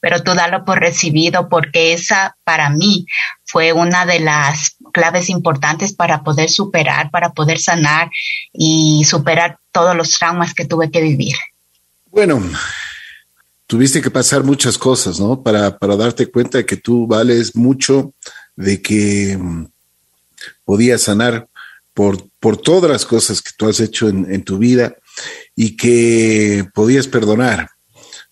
pero 0.00 0.22
tú 0.22 0.34
dalo 0.34 0.64
por 0.64 0.80
recibido 0.80 1.48
porque 1.48 1.92
esa 1.92 2.36
para 2.42 2.70
mí 2.70 3.06
fue 3.44 3.72
una 3.72 4.04
de 4.06 4.18
las 4.18 4.76
claves 4.92 5.28
importantes 5.28 5.92
para 5.92 6.22
poder 6.22 6.50
superar, 6.50 7.10
para 7.10 7.30
poder 7.30 7.58
sanar 7.58 8.10
y 8.52 9.04
superar 9.04 9.58
todos 9.70 9.94
los 9.94 10.18
traumas 10.18 10.54
que 10.54 10.64
tuve 10.64 10.90
que 10.90 11.02
vivir. 11.02 11.36
Bueno, 12.10 12.42
tuviste 13.66 14.02
que 14.02 14.10
pasar 14.10 14.44
muchas 14.44 14.78
cosas, 14.78 15.18
¿no? 15.18 15.42
Para, 15.42 15.78
para 15.78 15.96
darte 15.96 16.26
cuenta 16.30 16.58
de 16.58 16.66
que 16.66 16.76
tú 16.76 17.06
vales 17.06 17.56
mucho, 17.56 18.14
de 18.56 18.82
que 18.82 19.36
mm, 19.38 19.66
podías 20.64 21.02
sanar 21.02 21.48
por, 21.94 22.28
por 22.40 22.56
todas 22.56 22.90
las 22.90 23.04
cosas 23.06 23.42
que 23.42 23.50
tú 23.56 23.68
has 23.68 23.80
hecho 23.80 24.08
en, 24.08 24.44
tu 24.44 24.58
vida 24.58 24.96
y 25.54 25.76
que 25.76 26.66
podías 26.74 27.06
perdonar. 27.06 27.68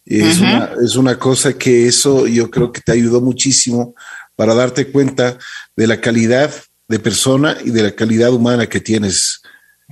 Es, 0.07 0.41
una, 0.41 0.73
es 0.83 0.97
una 0.97 1.19
cosa 1.19 1.53
que 1.53 1.87
eso 1.87 2.27
yo 2.27 2.51
creo 2.51 2.73
que 2.73 2.81
te 2.81 2.93
ayudó 2.93 3.21
muchísimo 3.21 3.95
para 4.35 4.55
darte 4.55 4.91
cuenta 4.91 5.39
de 5.77 5.87
la 5.87 6.01
calidad 6.01 6.53
de 6.89 6.99
persona 6.99 7.57
y 7.65 7.71
de 7.71 7.83
la 7.83 7.95
calidad 7.95 8.33
humana 8.33 8.67
que 8.67 8.81
tienes, 8.81 9.43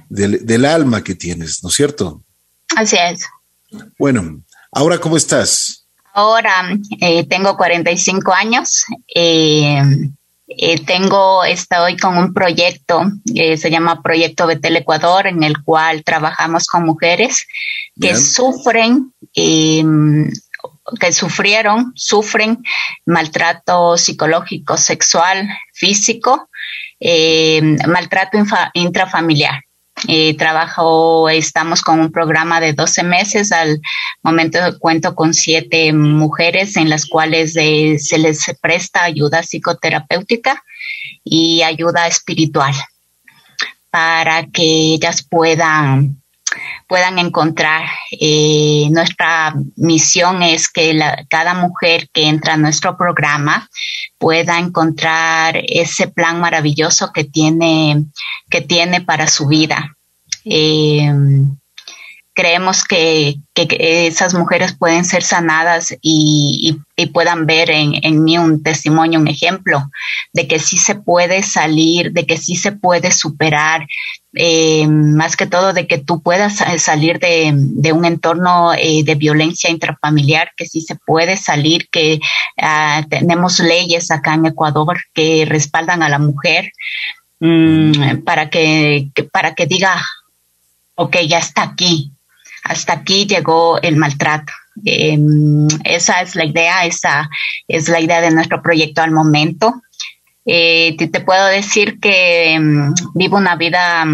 del, 0.08 0.44
del 0.44 0.64
alma 0.64 1.04
que 1.04 1.14
tienes, 1.14 1.62
¿no 1.62 1.68
es 1.68 1.74
cierto? 1.74 2.24
Así 2.74 2.96
es. 2.96 3.20
Bueno, 3.98 4.42
Ahora, 4.72 4.98
¿cómo 4.98 5.16
estás? 5.16 5.86
Ahora 6.12 6.76
eh, 7.00 7.24
tengo 7.26 7.56
45 7.56 8.32
años. 8.32 8.84
Eh, 9.14 9.82
eh, 10.48 10.84
tengo, 10.84 11.44
estoy 11.44 11.96
con 11.96 12.16
un 12.16 12.32
proyecto 12.32 13.02
que 13.34 13.56
se 13.56 13.70
llama 13.70 14.02
Proyecto 14.02 14.46
Betel 14.46 14.76
Ecuador, 14.76 15.26
en 15.26 15.42
el 15.42 15.62
cual 15.62 16.02
trabajamos 16.04 16.66
con 16.66 16.84
mujeres 16.84 17.46
que 18.00 18.14
sufren, 18.14 19.12
em, 19.34 20.30
que 20.98 21.12
sufrieron, 21.12 21.92
sufren 21.94 22.62
maltrato 23.04 23.96
psicológico, 23.98 24.76
sexual, 24.76 25.48
físico, 25.72 26.48
em, 26.98 27.76
maltrato 27.86 28.38
intrafamiliar. 28.74 29.67
Eh, 30.10 30.34
trabajo, 30.38 31.28
estamos 31.28 31.82
con 31.82 32.00
un 32.00 32.10
programa 32.10 32.62
de 32.62 32.72
12 32.72 33.02
meses. 33.02 33.52
Al 33.52 33.78
momento 34.22 34.58
cuento 34.80 35.14
con 35.14 35.34
siete 35.34 35.92
mujeres 35.92 36.78
en 36.78 36.88
las 36.88 37.04
cuales 37.04 37.54
eh, 37.56 37.98
se 37.98 38.16
les 38.16 38.42
presta 38.62 39.04
ayuda 39.04 39.42
psicoterapéutica 39.42 40.64
y 41.24 41.60
ayuda 41.60 42.06
espiritual 42.06 42.72
para 43.90 44.46
que 44.46 44.94
ellas 44.94 45.22
puedan 45.28 46.22
puedan 46.86 47.18
encontrar. 47.18 47.84
Eh, 48.10 48.88
nuestra 48.90 49.54
misión 49.76 50.42
es 50.42 50.70
que 50.70 50.98
cada 51.28 51.52
mujer 51.52 52.08
que 52.14 52.28
entra 52.28 52.54
a 52.54 52.56
nuestro 52.56 52.96
programa 52.96 53.68
pueda 54.16 54.58
encontrar 54.58 55.60
ese 55.68 56.08
plan 56.08 56.40
maravilloso 56.40 57.12
que 57.12 57.24
tiene, 57.24 58.06
que 58.48 58.62
tiene 58.62 59.02
para 59.02 59.26
su 59.26 59.46
vida. 59.46 59.97
Eh, 60.50 61.12
creemos 62.38 62.84
que, 62.84 63.34
esas 63.56 64.32
mujeres 64.32 64.76
pueden 64.78 65.04
ser 65.04 65.24
sanadas 65.24 65.92
y, 66.00 66.78
puedan 67.12 67.46
ver 67.46 67.68
en, 67.68 68.22
mí 68.22 68.38
un 68.38 68.62
testimonio, 68.62 69.18
un 69.18 69.26
ejemplo 69.26 69.90
de 70.32 70.46
que 70.46 70.60
sí 70.60 70.78
se 70.78 70.94
puede 70.94 71.42
salir, 71.42 72.12
de 72.12 72.26
que 72.26 72.36
sí 72.36 72.54
se 72.54 72.70
puede 72.70 73.10
superar, 73.10 73.88
eh, 74.34 74.86
más 74.86 75.36
que 75.36 75.48
todo 75.48 75.72
de 75.72 75.88
que 75.88 75.98
tú 75.98 76.22
puedas 76.22 76.62
salir 76.76 77.18
de, 77.18 77.92
un 77.92 78.04
entorno 78.04 78.72
eh, 78.72 79.02
de 79.02 79.16
violencia 79.16 79.68
intrafamiliar, 79.68 80.52
que 80.56 80.66
sí 80.66 80.80
se 80.80 80.94
puede 80.94 81.36
salir, 81.36 81.88
que 81.90 82.20
ah, 82.62 83.04
tenemos 83.10 83.58
leyes 83.58 84.12
acá 84.12 84.34
en 84.34 84.46
Ecuador 84.46 84.98
que 85.12 85.44
respaldan 85.44 86.04
a 86.04 86.08
la 86.08 86.20
mujer. 86.20 86.70
Mm, 87.40 88.24
para 88.24 88.50
que, 88.50 89.10
para 89.32 89.54
que 89.54 89.66
diga, 89.66 90.00
ok, 90.98 91.16
ya 91.28 91.38
está 91.38 91.62
aquí, 91.62 92.12
hasta 92.64 92.92
aquí 92.92 93.26
llegó 93.26 93.80
el 93.80 93.96
maltrato. 93.96 94.52
Em, 94.84 95.66
esa 95.84 96.20
es 96.20 96.34
la 96.34 96.44
idea, 96.44 96.84
esa 96.84 97.28
es 97.68 97.88
la 97.88 98.00
idea 98.00 98.20
de 98.20 98.32
nuestro 98.32 98.60
proyecto 98.62 99.00
al 99.00 99.12
momento. 99.12 99.80
Eh, 100.44 100.96
te, 100.96 101.20
puedo 101.20 101.46
decir 101.46 102.00
que 102.00 102.54
em, 102.54 102.92
vivo 103.14 103.36
una 103.36 103.54
vida 103.54 104.04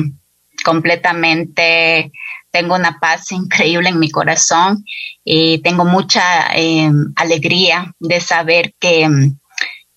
completamente, 0.64 2.12
tengo 2.50 2.74
una 2.74 2.98
paz 3.00 3.32
increíble 3.32 3.88
en 3.88 3.98
mi 3.98 4.10
corazón 4.10 4.84
y 5.24 5.58
tengo 5.62 5.84
mucha 5.86 6.54
em, 6.54 7.12
alegría 7.16 7.94
de 7.98 8.20
saber 8.20 8.74
que, 8.78 9.08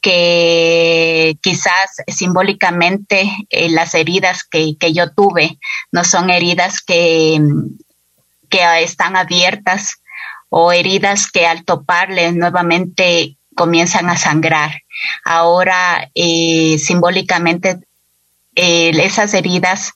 que 0.07 1.37
quizás 1.41 1.97
simbólicamente 2.07 3.29
eh, 3.49 3.69
las 3.69 3.93
heridas 3.93 4.45
que, 4.45 4.77
que, 4.79 4.93
yo 4.93 5.11
tuve 5.11 5.59
no 5.91 6.05
son 6.05 6.29
heridas 6.29 6.79
que, 6.79 7.41
que 8.49 8.83
están 8.83 9.17
abiertas 9.17 9.97
o 10.47 10.71
heridas 10.71 11.29
que 11.29 11.45
al 11.45 11.65
toparle 11.65 12.31
nuevamente 12.31 13.35
comienzan 13.53 14.09
a 14.09 14.15
sangrar. 14.15 14.81
Ahora, 15.25 16.09
eh, 16.15 16.77
simbólicamente, 16.79 17.81
eh, 18.55 18.91
esas 19.03 19.33
heridas 19.33 19.91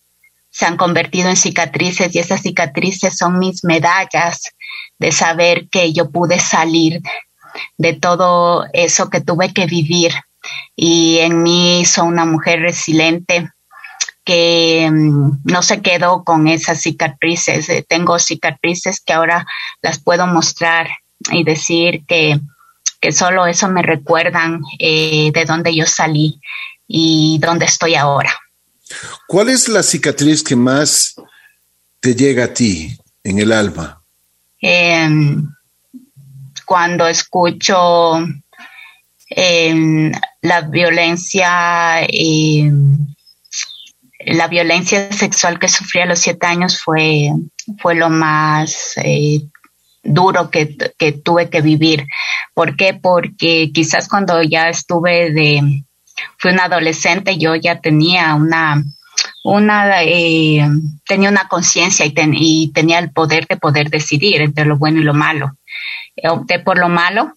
se 0.50 0.66
han 0.66 0.76
convertido 0.76 1.30
en 1.30 1.38
cicatrices 1.38 2.14
y 2.14 2.20
esas 2.20 2.42
cicatrices 2.42 3.18
son 3.18 3.40
mis 3.40 3.64
medallas 3.64 4.42
de 5.00 5.14
saber 5.14 5.70
que 5.70 5.94
yo 5.94 6.12
pude 6.12 6.38
salir 6.38 7.02
de 7.78 7.94
todo 7.94 8.66
eso 8.74 9.10
que 9.10 9.22
tuve 9.22 9.54
que 9.54 9.66
vivir 9.66 10.14
y 10.76 11.20
en 11.20 11.44
mí 11.44 11.86
soy 11.86 12.08
una 12.08 12.26
mujer 12.26 12.62
resiliente 12.62 13.50
que 14.24 14.90
mm, 14.92 15.42
no 15.46 15.62
se 15.64 15.82
quedó 15.82 16.24
con 16.24 16.48
esas 16.48 16.82
cicatrices. 16.82 17.70
Eh, 17.70 17.86
tengo 17.88 18.20
cicatrices 18.20 19.02
que 19.02 19.14
ahora 19.14 19.46
las 19.82 20.00
puedo 20.00 20.28
mostrar 20.28 20.90
y 21.32 21.44
decir 21.44 22.04
que, 22.08 22.40
que 23.00 23.12
solo 23.12 23.46
eso 23.46 23.68
me 23.70 23.82
recuerdan 23.82 24.62
eh, 24.80 25.32
de 25.34 25.46
dónde 25.46 25.76
yo 25.76 25.86
salí 25.86 26.40
y 26.88 27.40
dónde 27.40 27.66
estoy 27.66 27.96
ahora. 27.96 28.32
¿Cuál 29.28 29.50
es 29.50 29.70
la 29.70 29.84
cicatriz 29.84 30.44
que 30.44 30.56
más 30.56 31.16
te 32.00 32.16
llega 32.16 32.46
a 32.46 32.54
ti 32.54 32.98
en 33.24 33.40
el 33.40 33.52
alma? 33.52 34.02
Em, 34.60 35.48
cuando 36.72 37.06
escucho 37.06 38.26
em, 39.28 40.10
la 40.42 40.62
violencia 40.62 42.00
em, 42.08 42.98
la 44.20 44.48
violencia 44.48 45.12
sexual 45.12 45.60
que 45.60 45.68
sufrí 45.68 46.00
a 46.00 46.06
los 46.06 46.20
siete 46.20 46.48
años 46.48 46.82
fue, 46.82 47.28
fue 47.82 47.96
lo 47.96 48.10
más 48.10 48.94
eh, 49.04 49.42
duro 50.02 50.50
que, 50.50 50.78
tuve 51.26 51.50
que 51.50 51.60
vivir. 51.60 52.08
¿Por 52.54 52.78
qué? 52.78 52.94
Porque 52.94 53.72
quizás 53.74 54.08
cuando 54.08 54.42
ya 54.42 54.70
estuve 54.70 55.30
de, 55.34 55.84
fui 56.38 56.52
una 56.54 56.66
adolescente, 56.66 57.38
yo 57.38 57.54
ya 57.56 57.82
tenía 57.82 58.34
una, 58.34 58.82
una, 59.44 60.04
eh, 60.04 60.66
tenía 61.06 61.28
una 61.28 61.50
conciencia 61.50 62.06
y 62.06 62.72
tenía 62.72 63.00
el 63.00 63.12
poder 63.12 63.46
de 63.48 63.58
poder 63.58 63.90
decidir 63.90 64.42
entre 64.42 64.64
lo 64.64 64.78
bueno 64.78 65.02
y 65.02 65.04
lo 65.04 65.14
malo. 65.14 65.52
Opté 66.24 66.60
por 66.60 66.78
lo 66.78 66.90
malo 66.90 67.34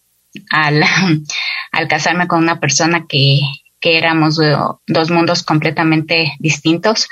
al, 0.51 0.83
al 1.71 1.87
casarme 1.87 2.27
con 2.27 2.43
una 2.43 2.59
persona 2.59 3.05
que, 3.07 3.39
que 3.85 3.99
éramos 3.99 4.39
dos 4.87 5.11
mundos 5.11 5.43
completamente 5.43 6.33
distintos, 6.39 7.07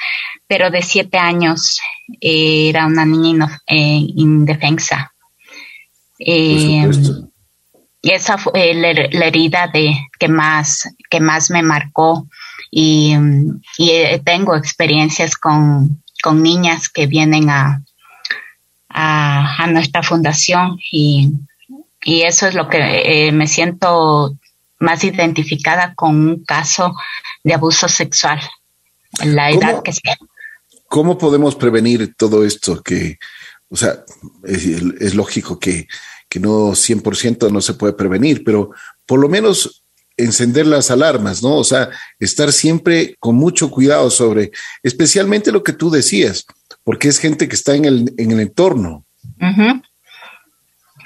pero 0.47 0.71
de 0.71 0.81
siete 0.81 1.19
años 1.19 1.79
eh, 2.19 2.69
era 2.69 2.87
una 2.87 3.05
niña 3.05 3.61
eh, 3.67 3.99
indefensa. 4.15 5.13
Eh, 6.17 6.89
y 8.01 8.11
esa 8.11 8.39
fue 8.39 8.73
la, 8.73 8.89
herida 9.27 9.67
de 9.67 9.95
que 10.17 10.27
más 10.27 10.89
que 11.11 11.19
más 11.19 11.51
me 11.51 11.61
marcó 11.61 12.27
y, 12.71 13.15
tengo 14.25 14.55
experiencias 14.55 15.37
con, 15.37 16.01
niñas 16.33 16.89
que 16.89 17.05
vienen 17.05 17.51
a, 17.51 17.83
a, 18.89 19.67
nuestra 19.67 20.01
fundación 20.01 20.79
y, 20.91 21.33
y, 22.05 22.21
eso 22.23 22.47
es 22.47 22.55
lo 22.55 22.67
que 22.67 23.29
me 23.33 23.47
siento 23.47 24.37
más 24.79 25.03
identificada 25.03 25.93
con 25.95 26.15
un 26.15 26.43
caso 26.43 26.95
de 27.43 27.53
abuso 27.53 27.87
sexual, 27.87 28.39
en 29.21 29.35
la 29.35 29.51
edad 29.51 29.81
que 29.83 29.93
sea. 29.93 30.17
¿Cómo 30.87 31.17
podemos 31.17 31.55
prevenir 31.55 32.13
todo 32.15 32.45
esto? 32.45 32.81
Que, 32.83 33.17
o 33.69 33.75
sea, 33.75 34.03
es, 34.43 35.15
lógico 35.15 35.59
que, 35.59 35.87
que 36.29 36.39
no 36.39 36.71
100% 36.71 37.51
no 37.51 37.61
se 37.61 37.73
puede 37.73 37.93
prevenir, 37.93 38.43
pero 38.43 38.71
por 39.05 39.19
lo 39.19 39.29
menos 39.29 39.83
encender 40.17 40.67
las 40.67 40.91
alarmas, 40.91 41.41
¿no? 41.41 41.55
O 41.55 41.63
sea, 41.63 41.89
estar 42.19 42.51
siempre 42.51 43.15
con 43.19 43.35
mucho 43.35 43.71
cuidado 43.71 44.09
sobre, 44.11 44.51
especialmente 44.83 45.51
lo 45.51 45.63
que 45.63 45.73
tú 45.73 45.89
decías, 45.89 46.45
porque 46.83 47.07
es 47.07 47.17
gente 47.17 47.47
que 47.47 47.55
está 47.55 47.75
en 47.75 47.85
el, 47.85 48.13
en 48.17 48.31
el 48.31 48.39
entorno. 48.39 49.05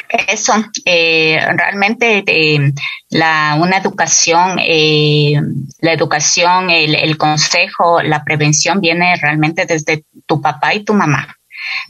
Eso, 0.09 0.53
eh, 0.85 1.39
realmente 1.55 2.23
eh, 2.25 2.71
la, 3.09 3.57
una 3.59 3.77
educación, 3.77 4.57
eh, 4.59 5.33
la 5.81 5.91
educación, 5.91 6.69
el, 6.69 6.95
el, 6.95 7.17
consejo, 7.17 8.01
la 8.01 8.23
prevención 8.23 8.79
viene 8.79 9.15
realmente 9.17 9.65
desde 9.65 10.05
tu 10.25 10.41
papá 10.41 10.73
y 10.73 10.83
tu 10.83 10.93
mamá 10.93 11.33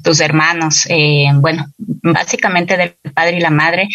tus 0.02 0.22
hermanos, 0.22 0.88
bueno, 1.36 1.66
básicamente 1.78 2.78
del 2.78 2.96
padre 3.14 3.38
y 3.38 3.42
la 3.42 3.50
madre. 3.50 3.90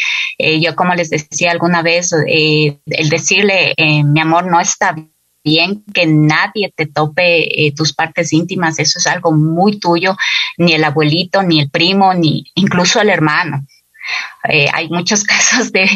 yo 0.60 0.76
como 0.76 0.94
les 0.94 1.08
decía 1.08 1.50
alguna 1.50 1.82
vez, 1.82 2.12
el 2.12 3.08
decirle, 3.08 3.74
mi 4.04 4.20
amor, 4.20 4.46
no 4.46 4.60
está 4.60 4.94
bien 5.42 5.82
que 5.92 6.06
nadie 6.06 6.72
te 6.76 6.86
tope 6.86 7.72
tus 7.74 7.94
partes 7.94 8.32
íntimas, 8.32 8.78
eso 8.78 8.98
es 8.98 9.06
algo 9.06 9.32
muy 9.32 9.80
tuyo, 9.80 10.14
ni 10.58 10.74
el 10.74 10.84
abuelito, 10.84 11.42
ni 11.42 11.60
el 11.60 11.70
primo, 11.70 12.12
ni 12.12 12.44
incluso 12.54 13.00
el 13.00 13.08
hermano. 13.08 13.64
Eh, 14.48 14.68
hay 14.72 14.88
muchos 14.88 15.24
casos 15.24 15.72
de, 15.72 15.88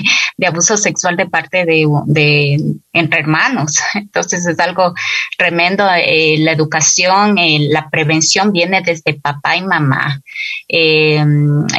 abuso 0.46 0.76
sexual 0.76 1.16
de 1.16 1.26
parte 1.26 1.64
de, 1.64 2.58
entre 2.92 3.20
hermanos. 3.20 3.78
Entonces 3.94 4.46
es 4.46 4.58
algo 4.60 4.94
tremendo. 5.36 5.88
Eh, 5.96 6.36
la 6.38 6.52
educación, 6.52 7.38
eh, 7.38 7.58
la 7.70 7.88
prevención 7.90 8.52
viene 8.52 8.82
desde 8.82 9.14
papá 9.14 9.56
y 9.56 9.62
mamá. 9.62 10.20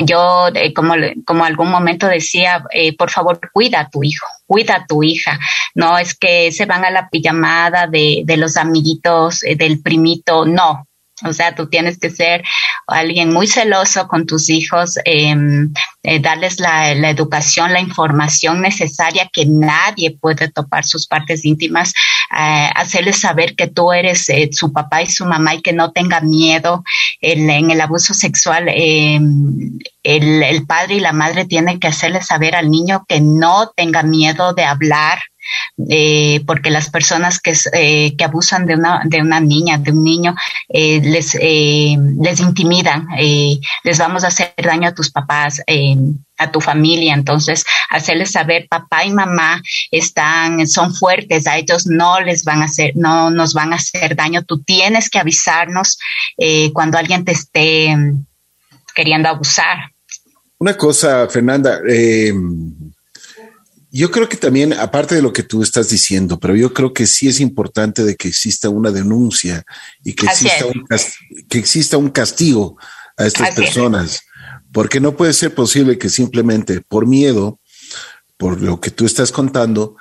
yo, 0.04 0.50
como, 0.76 0.94
como 1.26 1.46
algún 1.46 1.70
momento 1.70 2.08
decía, 2.08 2.64
por 2.98 3.10
favor, 3.10 3.40
cuida 3.54 3.82
a 3.82 3.90
tu 3.90 4.04
hijo, 4.04 4.26
cuida 4.46 4.76
a 4.76 4.86
tu 4.86 5.04
hija. 5.04 5.40
No 5.76 5.98
es 5.98 6.16
que 6.16 6.52
se 6.52 6.66
van 6.66 6.86
a 6.86 6.92
la 6.92 7.10
pijamada 7.10 7.88
de, 7.88 8.24
de 8.26 8.38
los 8.38 8.58
amiguitos, 8.58 9.40
del 9.40 9.82
primito. 9.82 10.46
No, 10.46 10.88
o 11.26 11.34
sea, 11.34 11.56
tú 11.56 11.68
tienes 11.68 11.98
que 11.98 12.12
ser 12.12 12.44
alguien 12.86 13.34
muy 13.34 13.48
celoso 13.48 14.08
con 14.08 14.28
tus 14.28 14.50
hijos, 14.50 15.00
em, 15.04 15.74
eh, 16.04 16.20
darles 16.20 16.60
la, 16.60 16.92
educación, 16.92 17.74
la 17.74 17.80
información 17.80 18.62
necesaria 18.62 19.28
que 19.34 19.46
nadie 19.48 20.16
puede 20.20 20.50
topar 20.52 20.86
sus 20.86 21.08
partes 21.08 21.44
íntimas, 21.44 21.92
eh, 22.38 22.70
hacerles 22.76 23.18
saber 23.20 23.56
que 23.56 23.68
tú 23.68 23.92
eres 23.92 24.30
eh, 24.30 24.50
su 24.52 24.72
papá 24.72 25.02
y 25.02 25.08
su 25.08 25.26
mamá 25.26 25.56
y 25.56 25.62
que 25.62 25.74
no 25.74 25.92
tenga 25.92 26.22
miedo 26.22 26.84
en, 27.20 27.72
el 27.72 27.82
abuso 27.82 28.14
sexual. 28.14 28.68
Em, 28.70 29.80
el, 30.04 30.44
el 30.44 30.68
padre 30.68 30.96
y 30.96 31.00
la 31.00 31.14
madre 31.14 31.46
tienen 31.46 31.80
que 31.80 31.88
hacerles 31.88 32.28
saber 32.28 32.56
al 32.56 32.70
niño 32.70 33.06
que 33.08 33.22
no 33.22 33.72
tenga 33.76 34.04
miedo 34.04 34.54
de 34.54 34.66
hablar, 34.66 35.20
eh, 35.90 36.42
porque 36.46 36.70
las 36.70 36.90
personas 36.90 37.40
que, 37.40 37.54
eh, 37.74 38.16
que 38.18 38.24
abusan 38.24 38.66
de 38.66 38.76
una, 38.76 39.02
de 39.06 39.22
una 39.22 39.40
niña, 39.40 39.78
de 39.78 39.92
un 39.92 40.04
niño, 40.04 40.36
eh, 40.70 41.00
les, 41.02 41.36
les 41.36 42.40
intimidan, 42.40 43.08
les 43.84 43.98
vamos 43.98 44.24
a 44.24 44.28
hacer 44.28 44.54
daño 44.58 44.90
a 44.90 44.94
tus 44.94 45.12
papás, 45.12 45.62
a 46.38 46.52
tu 46.52 46.62
familia. 46.62 47.14
Entonces, 47.14 47.66
hacerles 47.90 48.32
saber, 48.32 48.68
papá 48.70 49.06
y 49.06 49.12
mamá 49.12 49.62
están, 49.92 50.68
son 50.68 50.94
fuertes, 50.94 51.48
a 51.48 51.58
ellos 51.58 51.88
no 51.88 52.20
les 52.22 52.44
van 52.44 52.62
a 52.62 52.66
hacer, 52.66 52.92
no 52.96 53.30
nos 53.30 53.54
van 53.54 53.74
a 53.74 53.78
hacer 53.78 54.16
daño. 54.16 54.44
Tú 54.44 54.64
tienes 54.64 55.10
que 55.10 55.20
avisarnos 55.20 55.98
cuando 56.74 56.98
alguien 56.98 57.26
te 57.26 57.32
esté 57.32 57.96
queriendo 58.96 59.30
abusar. 59.30 59.92
Una 60.60 60.76
cosa, 60.76 61.28
Fernanda, 61.30 61.80
eh, 61.88 62.34
yo 63.98 64.12
creo 64.12 64.30
que 64.30 64.38
también, 64.38 64.74
aparte 64.74 65.16
de 65.16 65.24
lo 65.24 65.34
que 65.34 65.42
tú 65.42 65.64
estás 65.64 65.90
diciendo, 65.90 66.40
pero 66.40 66.56
yo 66.56 66.72
creo 66.72 66.94
que 66.94 67.08
sí 67.08 67.28
es 67.28 67.40
importante 67.40 68.04
de 68.04 68.16
que 68.16 68.28
exista 68.28 68.70
una 68.70 68.92
denuncia 68.92 69.66
y 70.04 70.14
que, 70.14 70.28
exista 70.28 70.68
un, 70.68 70.86
que 71.50 71.58
exista 71.58 71.98
un 71.98 72.12
castigo 72.12 72.78
a 73.18 73.26
estas 73.26 73.56
personas, 73.56 74.22
porque 74.72 75.00
no 75.00 75.18
puede 75.18 75.34
ser 75.34 75.56
posible 75.56 75.98
que 75.98 76.10
simplemente 76.10 76.82
por 76.82 77.08
miedo, 77.08 77.60
por 78.38 78.62
lo 78.62 78.80
que 78.80 78.92
tú 78.92 79.04
estás 79.04 79.32
contando, 79.32 79.96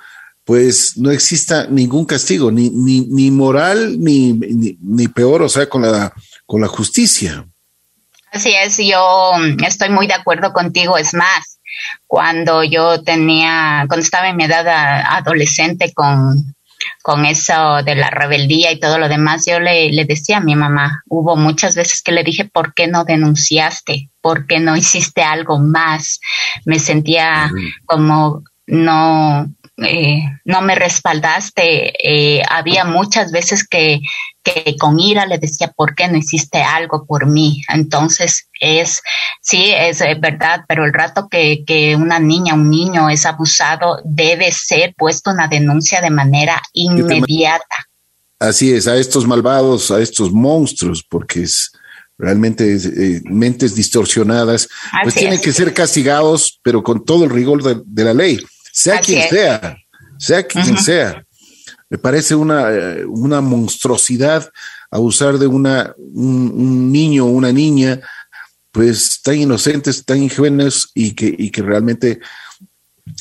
pues 0.45 0.95
no 0.97 1.09
exista 1.09 1.65
ningún 1.65 2.05
castigo, 2.05 2.51
ni, 2.51 2.69
ni, 2.69 2.99
ni 3.07 3.31
moral, 3.31 3.99
ni, 3.99 4.33
ni, 4.33 5.07
peor, 5.07 5.41
o 5.41 5.49
sea, 5.49 5.67
con 5.67 5.81
la, 5.81 6.13
con 6.45 6.61
la 6.61 6.67
justicia. 6.67 7.47
Así 8.31 8.53
es, 8.53 8.77
yo 8.77 9.31
estoy 9.65 9.89
muy 9.89 10.05
de 10.05 10.13
acuerdo 10.13 10.53
contigo. 10.53 10.99
Es 10.99 11.15
más, 11.15 11.56
cuando 12.05 12.63
yo 12.63 13.03
tenía, 13.03 13.85
cuando 13.87 14.03
estaba 14.03 14.29
en 14.29 14.37
mi 14.37 14.45
edad 14.45 14.67
adolescente 15.09 15.93
con, 15.93 16.55
con 17.01 17.25
eso 17.25 17.83
de 17.83 17.95
la 17.95 18.09
rebeldía 18.09 18.71
y 18.71 18.79
todo 18.79 18.97
lo 18.97 19.09
demás, 19.09 19.45
yo 19.47 19.59
le, 19.59 19.91
le, 19.91 20.05
decía 20.05 20.37
a 20.37 20.41
mi 20.41 20.55
mamá, 20.55 21.03
hubo 21.07 21.35
muchas 21.35 21.75
veces 21.75 22.01
que 22.01 22.11
le 22.11 22.23
dije, 22.23 22.45
¿por 22.45 22.73
qué 22.73 22.87
no 22.87 23.03
denunciaste? 23.03 24.09
¿Por 24.21 24.47
qué 24.47 24.59
no 24.59 24.75
hiciste 24.75 25.21
algo 25.23 25.59
más? 25.59 26.19
Me 26.65 26.79
sentía 26.79 27.51
como 27.85 28.43
no, 28.67 29.49
eh, 29.77 30.23
no 30.43 30.61
me 30.61 30.75
respaldaste. 30.75 31.93
Eh, 32.01 32.41
había 32.49 32.83
muchas 32.83 33.31
veces 33.31 33.67
que, 33.67 33.99
que 34.43 34.75
con 34.77 34.99
ira 34.99 35.25
le 35.25 35.37
decía, 35.37 35.71
¿por 35.75 35.93
qué 35.93 36.07
no 36.07 36.17
hiciste 36.17 36.61
algo 36.63 37.05
por 37.05 37.27
mí? 37.27 37.63
Entonces, 37.69 38.47
es, 38.59 39.01
sí, 39.41 39.71
es 39.71 39.99
verdad, 40.19 40.61
pero 40.67 40.83
el 40.83 40.93
rato 40.93 41.27
que, 41.29 41.63
que 41.65 41.95
una 41.95 42.19
niña, 42.19 42.55
un 42.55 42.71
niño 42.71 43.09
es 43.09 43.25
abusado, 43.25 44.01
debe 44.03 44.51
ser 44.51 44.95
puesto 44.97 45.29
una 45.29 45.47
denuncia 45.47 46.01
de 46.01 46.09
manera 46.09 46.61
inmediata. 46.73 47.87
Así 48.39 48.73
es, 48.73 48.87
a 48.87 48.95
estos 48.95 49.27
malvados, 49.27 49.91
a 49.91 49.99
estos 49.99 50.31
monstruos, 50.31 51.03
porque 51.03 51.43
es 51.43 51.71
realmente 52.19 52.75
eh, 52.75 53.21
mentes 53.25 53.75
distorsionadas, 53.75 54.67
pues 55.03 55.13
tienen 55.13 55.39
que 55.39 55.53
ser 55.53 55.71
castigados, 55.71 56.59
pero 56.63 56.81
con 56.81 57.05
todo 57.05 57.25
el 57.25 57.29
rigor 57.29 57.61
de 57.85 58.03
la 58.03 58.13
ley 58.15 58.39
sea 58.77 58.99
quien 58.99 59.27
sea, 59.27 59.77
sea 60.19 60.45
quien 60.45 60.77
sea. 60.77 61.23
Me 61.89 61.97
parece 61.97 62.35
una, 62.35 62.71
eh, 62.71 63.05
una 63.05 63.41
monstruosidad 63.41 64.51
abusar 64.91 65.39
de 65.39 65.47
una, 65.47 65.95
un, 65.97 66.91
niño 66.91 67.25
o 67.25 67.29
una 67.29 67.51
niña, 67.51 67.99
pues 68.71 69.19
tan 69.23 69.35
inocentes, 69.35 70.05
tan 70.05 70.21
ingenuos 70.21 70.91
y 70.93 71.13
que, 71.13 71.33
y 71.37 71.49
que 71.49 71.63
realmente 71.63 72.19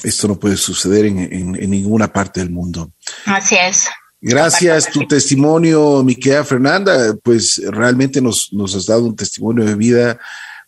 esto 0.02 0.28
no 0.28 0.38
puede 0.38 0.58
suceder 0.58 1.06
en, 1.06 1.18
en, 1.18 1.70
ninguna 1.70 2.12
parte 2.12 2.40
del 2.40 2.50
mundo. 2.50 2.92
Así 3.24 3.56
es. 3.56 3.88
Gracias, 4.20 4.90
tu 4.90 5.06
testimonio, 5.06 6.02
mi 6.02 6.16
querida 6.16 6.44
Fernanda, 6.44 7.14
pues 7.22 7.62
realmente 7.68 8.20
nos, 8.20 8.52
nos 8.52 8.74
has 8.74 8.86
dado 8.86 9.04
un 9.04 9.16
testimonio 9.16 9.64
de 9.64 9.74
vida 9.74 10.18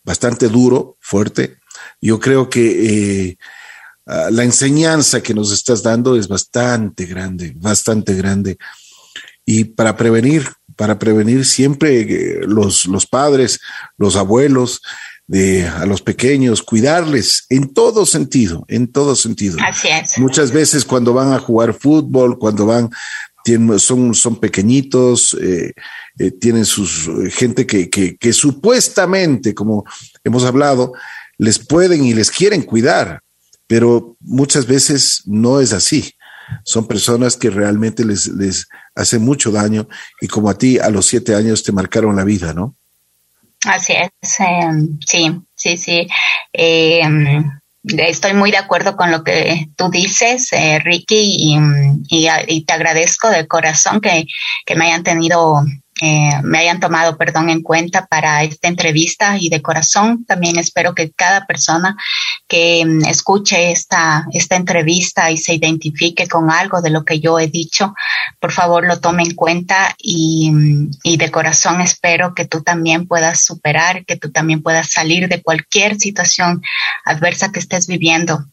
bastante 0.03 0.49
duro, 0.49 0.97
fuerte. 1.01 1.59
Yo 2.01 2.19
creo 2.21 2.49
que 2.49 3.27
eh, 3.27 3.39
Ah, 4.09 4.29
la 4.31 4.43
enseñanza 4.43 5.23
que 5.23 5.35
nos 5.35 5.53
estás 5.53 5.83
dando 5.83 6.17
es 6.17 6.27
bastante 6.27 7.05
grande, 7.05 7.53
bastante 7.57 8.15
grande. 8.15 8.57
Y 9.45 9.65
para 9.65 9.97
prevenir, 9.97 10.49
para 10.77 10.99
prevenir 10.99 11.45
siempre 11.45 12.01
eh, 12.01 12.41
los, 12.47 12.87
los 12.87 13.07
padres, 13.07 13.61
los 13.99 14.17
abuelos, 14.17 14.81
de 15.27 15.69
a 15.69 15.85
los 15.85 16.01
pequeños, 16.01 16.63
cuidarles 16.63 17.45
en 17.51 17.75
todo 17.75 18.07
sentido, 18.07 18.65
en 18.67 18.91
todo 18.91 19.15
sentido. 19.15 19.59
Así 19.63 19.89
es. 19.89 20.19
Muchas 20.19 20.53
veces 20.53 20.87
cuando 20.87 21.13
van 21.13 21.35
a 21.35 21.39
jugar 21.39 21.75
fútbol, 21.75 22.39
cuando 22.39 22.65
van, 22.65 22.89
tienen, 23.45 23.79
son, 23.79 24.15
son 24.15 24.37
pequeñitos, 24.37 25.37
eh, 25.39 25.75
eh, 26.19 26.31
tienen 26.31 26.65
sus 26.65 27.11
gente 27.35 27.67
que, 27.67 27.91
que, 27.91 28.17
que 28.17 28.33
supuestamente, 28.33 29.55
como 29.55 29.85
hemos 30.25 30.45
hablado, 30.45 30.95
les 31.37 31.59
pueden 31.59 32.05
y 32.05 32.15
les 32.15 32.31
quieren 32.31 32.63
cuidar, 32.63 33.21
pero 33.69 34.17
muchas 34.21 34.67
veces 34.67 35.23
no 35.27 35.61
es 35.61 35.73
así. 35.73 36.15
Son 36.65 36.89
personas 36.89 37.37
que 37.37 37.51
realmente 37.51 38.05
les, 38.05 38.27
les 38.29 38.67
hace 38.97 39.19
mucho 39.19 39.53
daño 39.53 39.87
y 40.21 40.27
como 40.27 40.51
a 40.51 40.57
ti 40.57 40.79
a 40.79 40.89
los 40.89 41.07
siete 41.07 41.35
años 41.35 41.63
te 41.63 41.73
marcaron 41.73 42.17
la 42.17 42.25
vida, 42.25 42.55
¿no? 42.55 42.75
Así 43.65 43.93
es, 43.93 44.41
em, 44.41 44.99
sí, 45.07 45.41
sí, 45.55 45.77
sí. 45.77 46.09
Em, 46.53 47.45
estoy 47.85 48.33
muy 48.33 48.51
de 48.51 48.57
acuerdo 48.57 48.97
con 48.97 49.11
lo 49.11 49.23
que 49.23 49.69
tú 49.77 49.91
dices, 49.91 50.53
eh, 50.53 50.79
Ricky, 50.79 51.59
y, 52.09 52.29
y, 52.49 52.65
te 52.65 52.73
agradezco 52.73 53.29
de 53.29 53.47
corazón 53.47 54.01
que, 54.01 54.27
que 54.65 54.75
me 54.75 54.87
hayan 54.87 55.03
tenido 55.03 55.65
eh, 56.01 56.31
me 56.43 56.59
hayan 56.59 56.81
tomado, 56.81 57.17
perdón, 57.17 57.51
en 57.51 57.63
cuenta 57.63 58.07
para 58.07 58.43
esta 58.45 58.69
entrevista 58.69 59.37
y 59.39 59.49
de 59.49 59.63
corazón 59.63 60.25
también 60.25 60.59
espero 60.59 60.95
que 60.95 61.11
cada 61.11 61.47
persona 61.47 61.97
que 62.47 62.85
mm, 62.85 63.05
escuche 63.07 63.73
esta, 63.73 64.27
esta 64.33 64.57
entrevista 64.57 65.31
y 65.31 65.39
se 65.39 65.55
identifique 65.55 66.29
con 66.29 66.51
algo 66.51 66.81
de 66.83 66.91
lo 66.91 67.05
que 67.05 67.21
yo 67.21 67.39
he 67.39 67.49
dicho, 67.49 67.95
por 68.41 68.53
favor 68.53 68.87
lo 68.87 69.01
tome 69.01 69.25
en 69.25 69.35
cuenta 69.35 69.95
y, 69.99 70.51
mm, 70.51 70.91
y 71.03 71.17
de 71.17 71.31
corazón 71.31 71.81
espero 71.81 72.35
que 72.35 72.45
tú 72.45 72.63
también 72.63 73.07
puedas 73.07 73.45
superar, 73.45 74.05
que 74.05 74.17
tú 74.17 74.31
también 74.31 74.63
puedas 74.63 74.91
salir 74.93 75.29
de 75.29 75.43
cualquier 75.43 75.97
situación 75.99 76.63
adversa 77.05 77.51
que 77.51 77.61
estés 77.61 77.87
viviendo. 77.87 78.47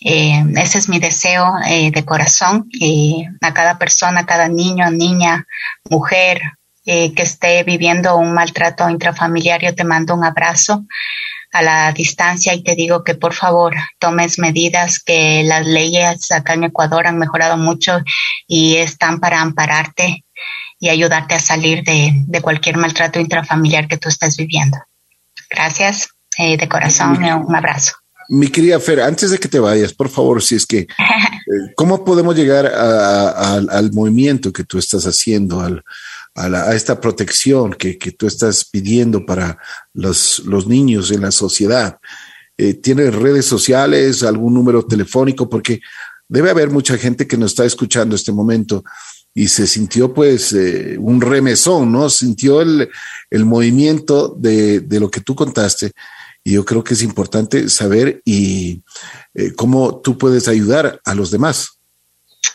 Eh, 0.00 0.44
ese 0.56 0.78
es 0.78 0.88
mi 0.88 0.98
deseo 0.98 1.54
eh, 1.66 1.90
de 1.90 2.04
corazón. 2.04 2.68
Eh, 2.80 3.24
a 3.40 3.54
cada 3.54 3.78
persona, 3.78 4.26
cada 4.26 4.48
niño, 4.48 4.90
niña, 4.90 5.46
mujer, 5.88 6.42
eh, 6.86 7.14
que 7.14 7.22
esté 7.22 7.62
viviendo 7.64 8.16
un 8.16 8.34
maltrato 8.34 8.88
intrafamiliar, 8.90 9.62
yo 9.62 9.74
te 9.74 9.84
mando 9.84 10.14
un 10.14 10.24
abrazo 10.24 10.84
a 11.52 11.62
la 11.62 11.92
distancia 11.92 12.52
y 12.52 12.62
te 12.62 12.74
digo 12.74 13.04
que 13.04 13.14
por 13.14 13.32
favor 13.32 13.74
tomes 13.98 14.38
medidas 14.38 14.98
que 14.98 15.44
las 15.44 15.66
leyes 15.66 16.30
acá 16.32 16.54
en 16.54 16.64
Ecuador 16.64 17.06
han 17.06 17.18
mejorado 17.18 17.56
mucho 17.56 18.00
y 18.46 18.76
están 18.76 19.20
para 19.20 19.40
ampararte 19.40 20.24
y 20.80 20.88
ayudarte 20.88 21.34
a 21.36 21.40
salir 21.40 21.84
de, 21.84 22.12
de 22.26 22.42
cualquier 22.42 22.76
maltrato 22.76 23.20
intrafamiliar 23.20 23.86
que 23.86 23.96
tú 23.96 24.08
estés 24.08 24.36
viviendo. 24.36 24.76
Gracias 25.48 26.08
eh, 26.36 26.56
de 26.56 26.68
corazón, 26.68 27.22
un 27.22 27.56
abrazo. 27.56 27.92
Mi 28.28 28.48
querida 28.48 28.80
Fer, 28.80 29.00
antes 29.00 29.30
de 29.30 29.38
que 29.38 29.48
te 29.48 29.60
vayas, 29.60 29.92
por 29.92 30.08
favor, 30.08 30.42
si 30.42 30.56
es 30.56 30.66
que, 30.66 30.78
eh, 30.88 30.88
¿cómo 31.76 32.04
podemos 32.04 32.34
llegar 32.34 32.66
al 32.66 33.92
movimiento 33.92 34.52
que 34.52 34.64
tú 34.64 34.78
estás 34.78 35.04
haciendo, 35.04 35.60
al, 35.60 35.84
a, 36.34 36.74
esta 36.74 37.00
protección 37.00 37.72
que, 37.72 37.96
que, 37.98 38.12
tú 38.12 38.26
estás 38.26 38.64
pidiendo 38.64 39.24
para 39.24 39.58
los, 39.92 40.40
los 40.46 40.66
niños 40.66 41.10
en 41.10 41.22
la 41.22 41.30
sociedad. 41.30 41.98
Eh, 42.56 42.74
¿Tienes 42.74 43.14
redes 43.14 43.46
sociales, 43.46 44.22
algún 44.22 44.54
número 44.54 44.84
telefónico? 44.84 45.48
Porque 45.48 45.80
debe 46.28 46.50
haber 46.50 46.70
mucha 46.70 46.96
gente 46.96 47.26
que 47.26 47.36
nos 47.36 47.52
está 47.52 47.64
escuchando 47.64 48.16
este 48.16 48.32
momento 48.32 48.84
y 49.34 49.48
se 49.48 49.66
sintió 49.66 50.14
pues 50.14 50.52
eh, 50.52 50.96
un 50.98 51.20
remesón, 51.20 51.90
¿no? 51.90 52.08
Sintió 52.08 52.60
el, 52.60 52.88
el 53.30 53.44
movimiento 53.44 54.34
de, 54.38 54.80
de, 54.80 55.00
lo 55.00 55.10
que 55.10 55.20
tú 55.20 55.34
contaste. 55.34 55.90
Y 56.44 56.52
yo 56.52 56.64
creo 56.64 56.84
que 56.84 56.94
es 56.94 57.02
importante 57.02 57.68
saber 57.68 58.22
y 58.24 58.82
eh, 59.34 59.52
cómo 59.54 60.00
tú 60.00 60.16
puedes 60.16 60.46
ayudar 60.46 61.00
a 61.04 61.14
los 61.14 61.30
demás. 61.30 61.80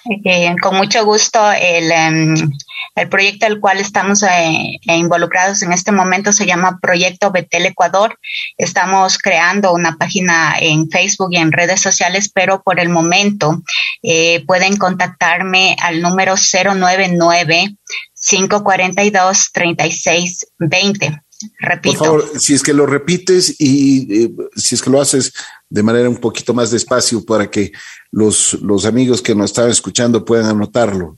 Eh, 0.10 0.56
con 0.60 0.76
mucho 0.76 1.06
gusto, 1.06 1.40
el, 1.52 1.92
em, 1.92 2.52
el 2.96 3.10
proyecto 3.10 3.46
al 3.46 3.60
cual 3.60 3.78
estamos 3.78 4.24
eh, 4.24 4.80
involucrados 4.86 5.62
en 5.62 5.72
este 5.72 5.92
momento 5.92 6.34
se 6.34 6.48
llama 6.48 6.80
Proyecto 6.82 7.32
Betel 7.32 7.68
Ecuador. 7.68 8.18
Estamos 8.58 9.20
creando 9.20 9.72
una 9.72 9.98
página 9.98 10.56
en 10.60 10.90
Facebook 10.90 11.30
y 11.32 11.38
en 11.38 11.52
redes 11.52 11.82
sociales, 11.82 12.32
pero 12.34 12.64
por 12.64 12.80
el 12.80 12.90
momento 12.90 13.62
eh, 14.02 14.44
pueden 14.48 14.78
contactarme 14.78 15.76
al 15.80 16.02
número 16.02 16.34
099 16.36 17.76
542 18.22 19.52
3620. 19.54 21.22
Repito. 21.60 21.98
Por 21.98 22.06
favor, 22.06 22.40
si 22.40 22.54
es 22.54 22.64
que 22.64 22.74
lo 22.74 22.86
repites 22.86 23.56
y 23.60 24.24
eh, 24.26 24.32
si 24.56 24.76
es 24.76 24.82
que 24.82 24.90
lo 24.90 25.02
haces 25.02 25.34
de 25.70 25.84
manera 25.84 26.10
un 26.10 26.18
poquito 26.18 26.54
más 26.54 26.72
despacio 26.72 27.24
para 27.26 27.50
que 27.50 27.72
los, 28.12 28.54
los 28.62 28.86
amigos 28.86 29.22
que 29.22 29.36
nos 29.36 29.52
estaban 29.52 29.72
escuchando 29.72 30.26
puedan 30.26 30.48
anotarlo. 30.48 31.18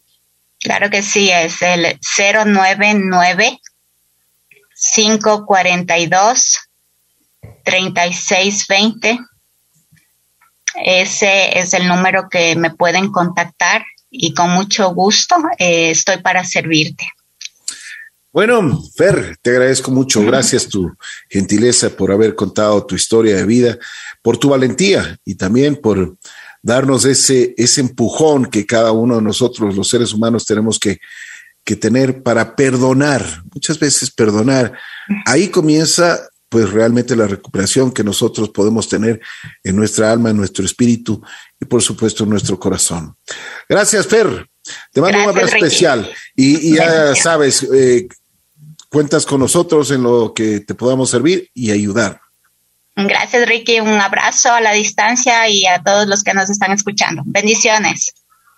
Claro 0.59 0.89
que 0.91 1.01
sí, 1.01 1.32
es 1.32 1.61
el 1.61 1.99
099 2.17 3.59
542 4.93 6.59
3620. 7.63 9.19
Ese 10.84 11.59
es 11.59 11.74
el 11.74 11.88
número 11.88 12.30
que 12.30 12.55
me 12.55 12.72
pueden 12.72 13.11
contactar 13.11 13.84
y 14.09 14.34
con 14.34 14.51
mucho 14.51 14.93
gusto 14.93 15.36
eh, 15.57 15.91
estoy 15.91 16.17
para 16.17 16.43
servirte. 16.43 17.11
Bueno, 18.34 18.82
Fer, 18.96 19.38
te 19.42 19.50
agradezco 19.50 19.92
mucho. 19.92 20.24
Gracias 20.24 20.70
tu 20.70 20.90
gentileza 21.30 21.90
por 21.90 22.12
haber 22.12 22.34
contado 22.34 22.86
tu 22.86 22.96
historia 22.96 23.36
de 23.36 23.46
vida, 23.46 23.78
por 24.22 24.38
tu 24.38 24.50
valentía 24.50 25.20
y 25.26 25.36
también 25.36 25.76
por 25.76 26.16
darnos 26.62 27.04
ese, 27.04 27.54
ese 27.58 27.82
empujón 27.82 28.46
que 28.46 28.66
cada 28.66 28.94
uno 28.94 29.18
de 29.18 29.22
nosotros, 29.22 29.76
los 29.76 29.90
seres 29.90 30.14
humanos, 30.14 30.46
tenemos 30.46 30.80
que, 30.80 31.00
que 31.66 31.76
tener 31.76 32.24
para 32.24 32.56
perdonar. 32.56 33.26
Muchas 33.54 33.78
veces 33.78 34.10
perdonar. 34.12 34.74
Ahí 35.26 35.50
comienza 35.50 36.22
pues 36.48 36.70
realmente 36.70 37.16
la 37.16 37.28
recuperación 37.28 37.92
que 37.92 38.04
nosotros 38.04 38.50
podemos 38.50 38.88
tener 38.88 39.22
en 39.64 39.76
nuestra 39.76 40.12
alma, 40.12 40.30
en 40.30 40.38
nuestro 40.38 40.66
espíritu 40.66 41.22
y 41.60 41.66
por 41.66 41.82
supuesto 41.82 42.24
en 42.24 42.30
nuestro 42.30 42.60
corazón. 42.60 43.16
Gracias, 43.68 44.08
Fer. 44.08 44.48
Te 44.92 45.02
mando 45.02 45.18
un 45.18 45.30
abrazo 45.30 45.56
especial 45.56 46.12
y, 46.36 46.76
ya 46.76 47.16
sabes, 47.16 47.64
eh, 47.74 48.08
cuentas 48.92 49.26
con 49.26 49.39
nosotros 49.39 49.89
en 49.92 50.04
lo 50.04 50.34
que 50.34 50.60
te 50.60 50.76
podamos 50.76 51.10
servir 51.10 51.50
y 51.54 51.72
ayudar. 51.72 52.20
Gracias, 52.96 53.48
Ricky. 53.48 53.80
Un 53.80 54.00
abrazo 54.00 54.52
a 54.52 54.60
la 54.60 54.74
distancia 54.74 55.48
y 55.48 55.66
a 55.66 55.82
todos 55.82 56.08
los 56.08 56.24
que 56.24 56.34
nos 56.34 56.50
están 56.50 56.72
escuchando. 56.74 57.24
Bendiciones. 57.26 58.14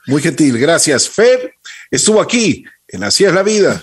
Muy 0.08 0.22
gentil, 0.22 0.58
gracias. 0.58 1.08
Fer 1.08 1.56
estuvo 1.92 2.20
aquí 2.20 2.66
en 2.88 3.04
Así 3.04 3.24
es 3.24 3.34
la 3.34 3.44
vida. 3.44 3.82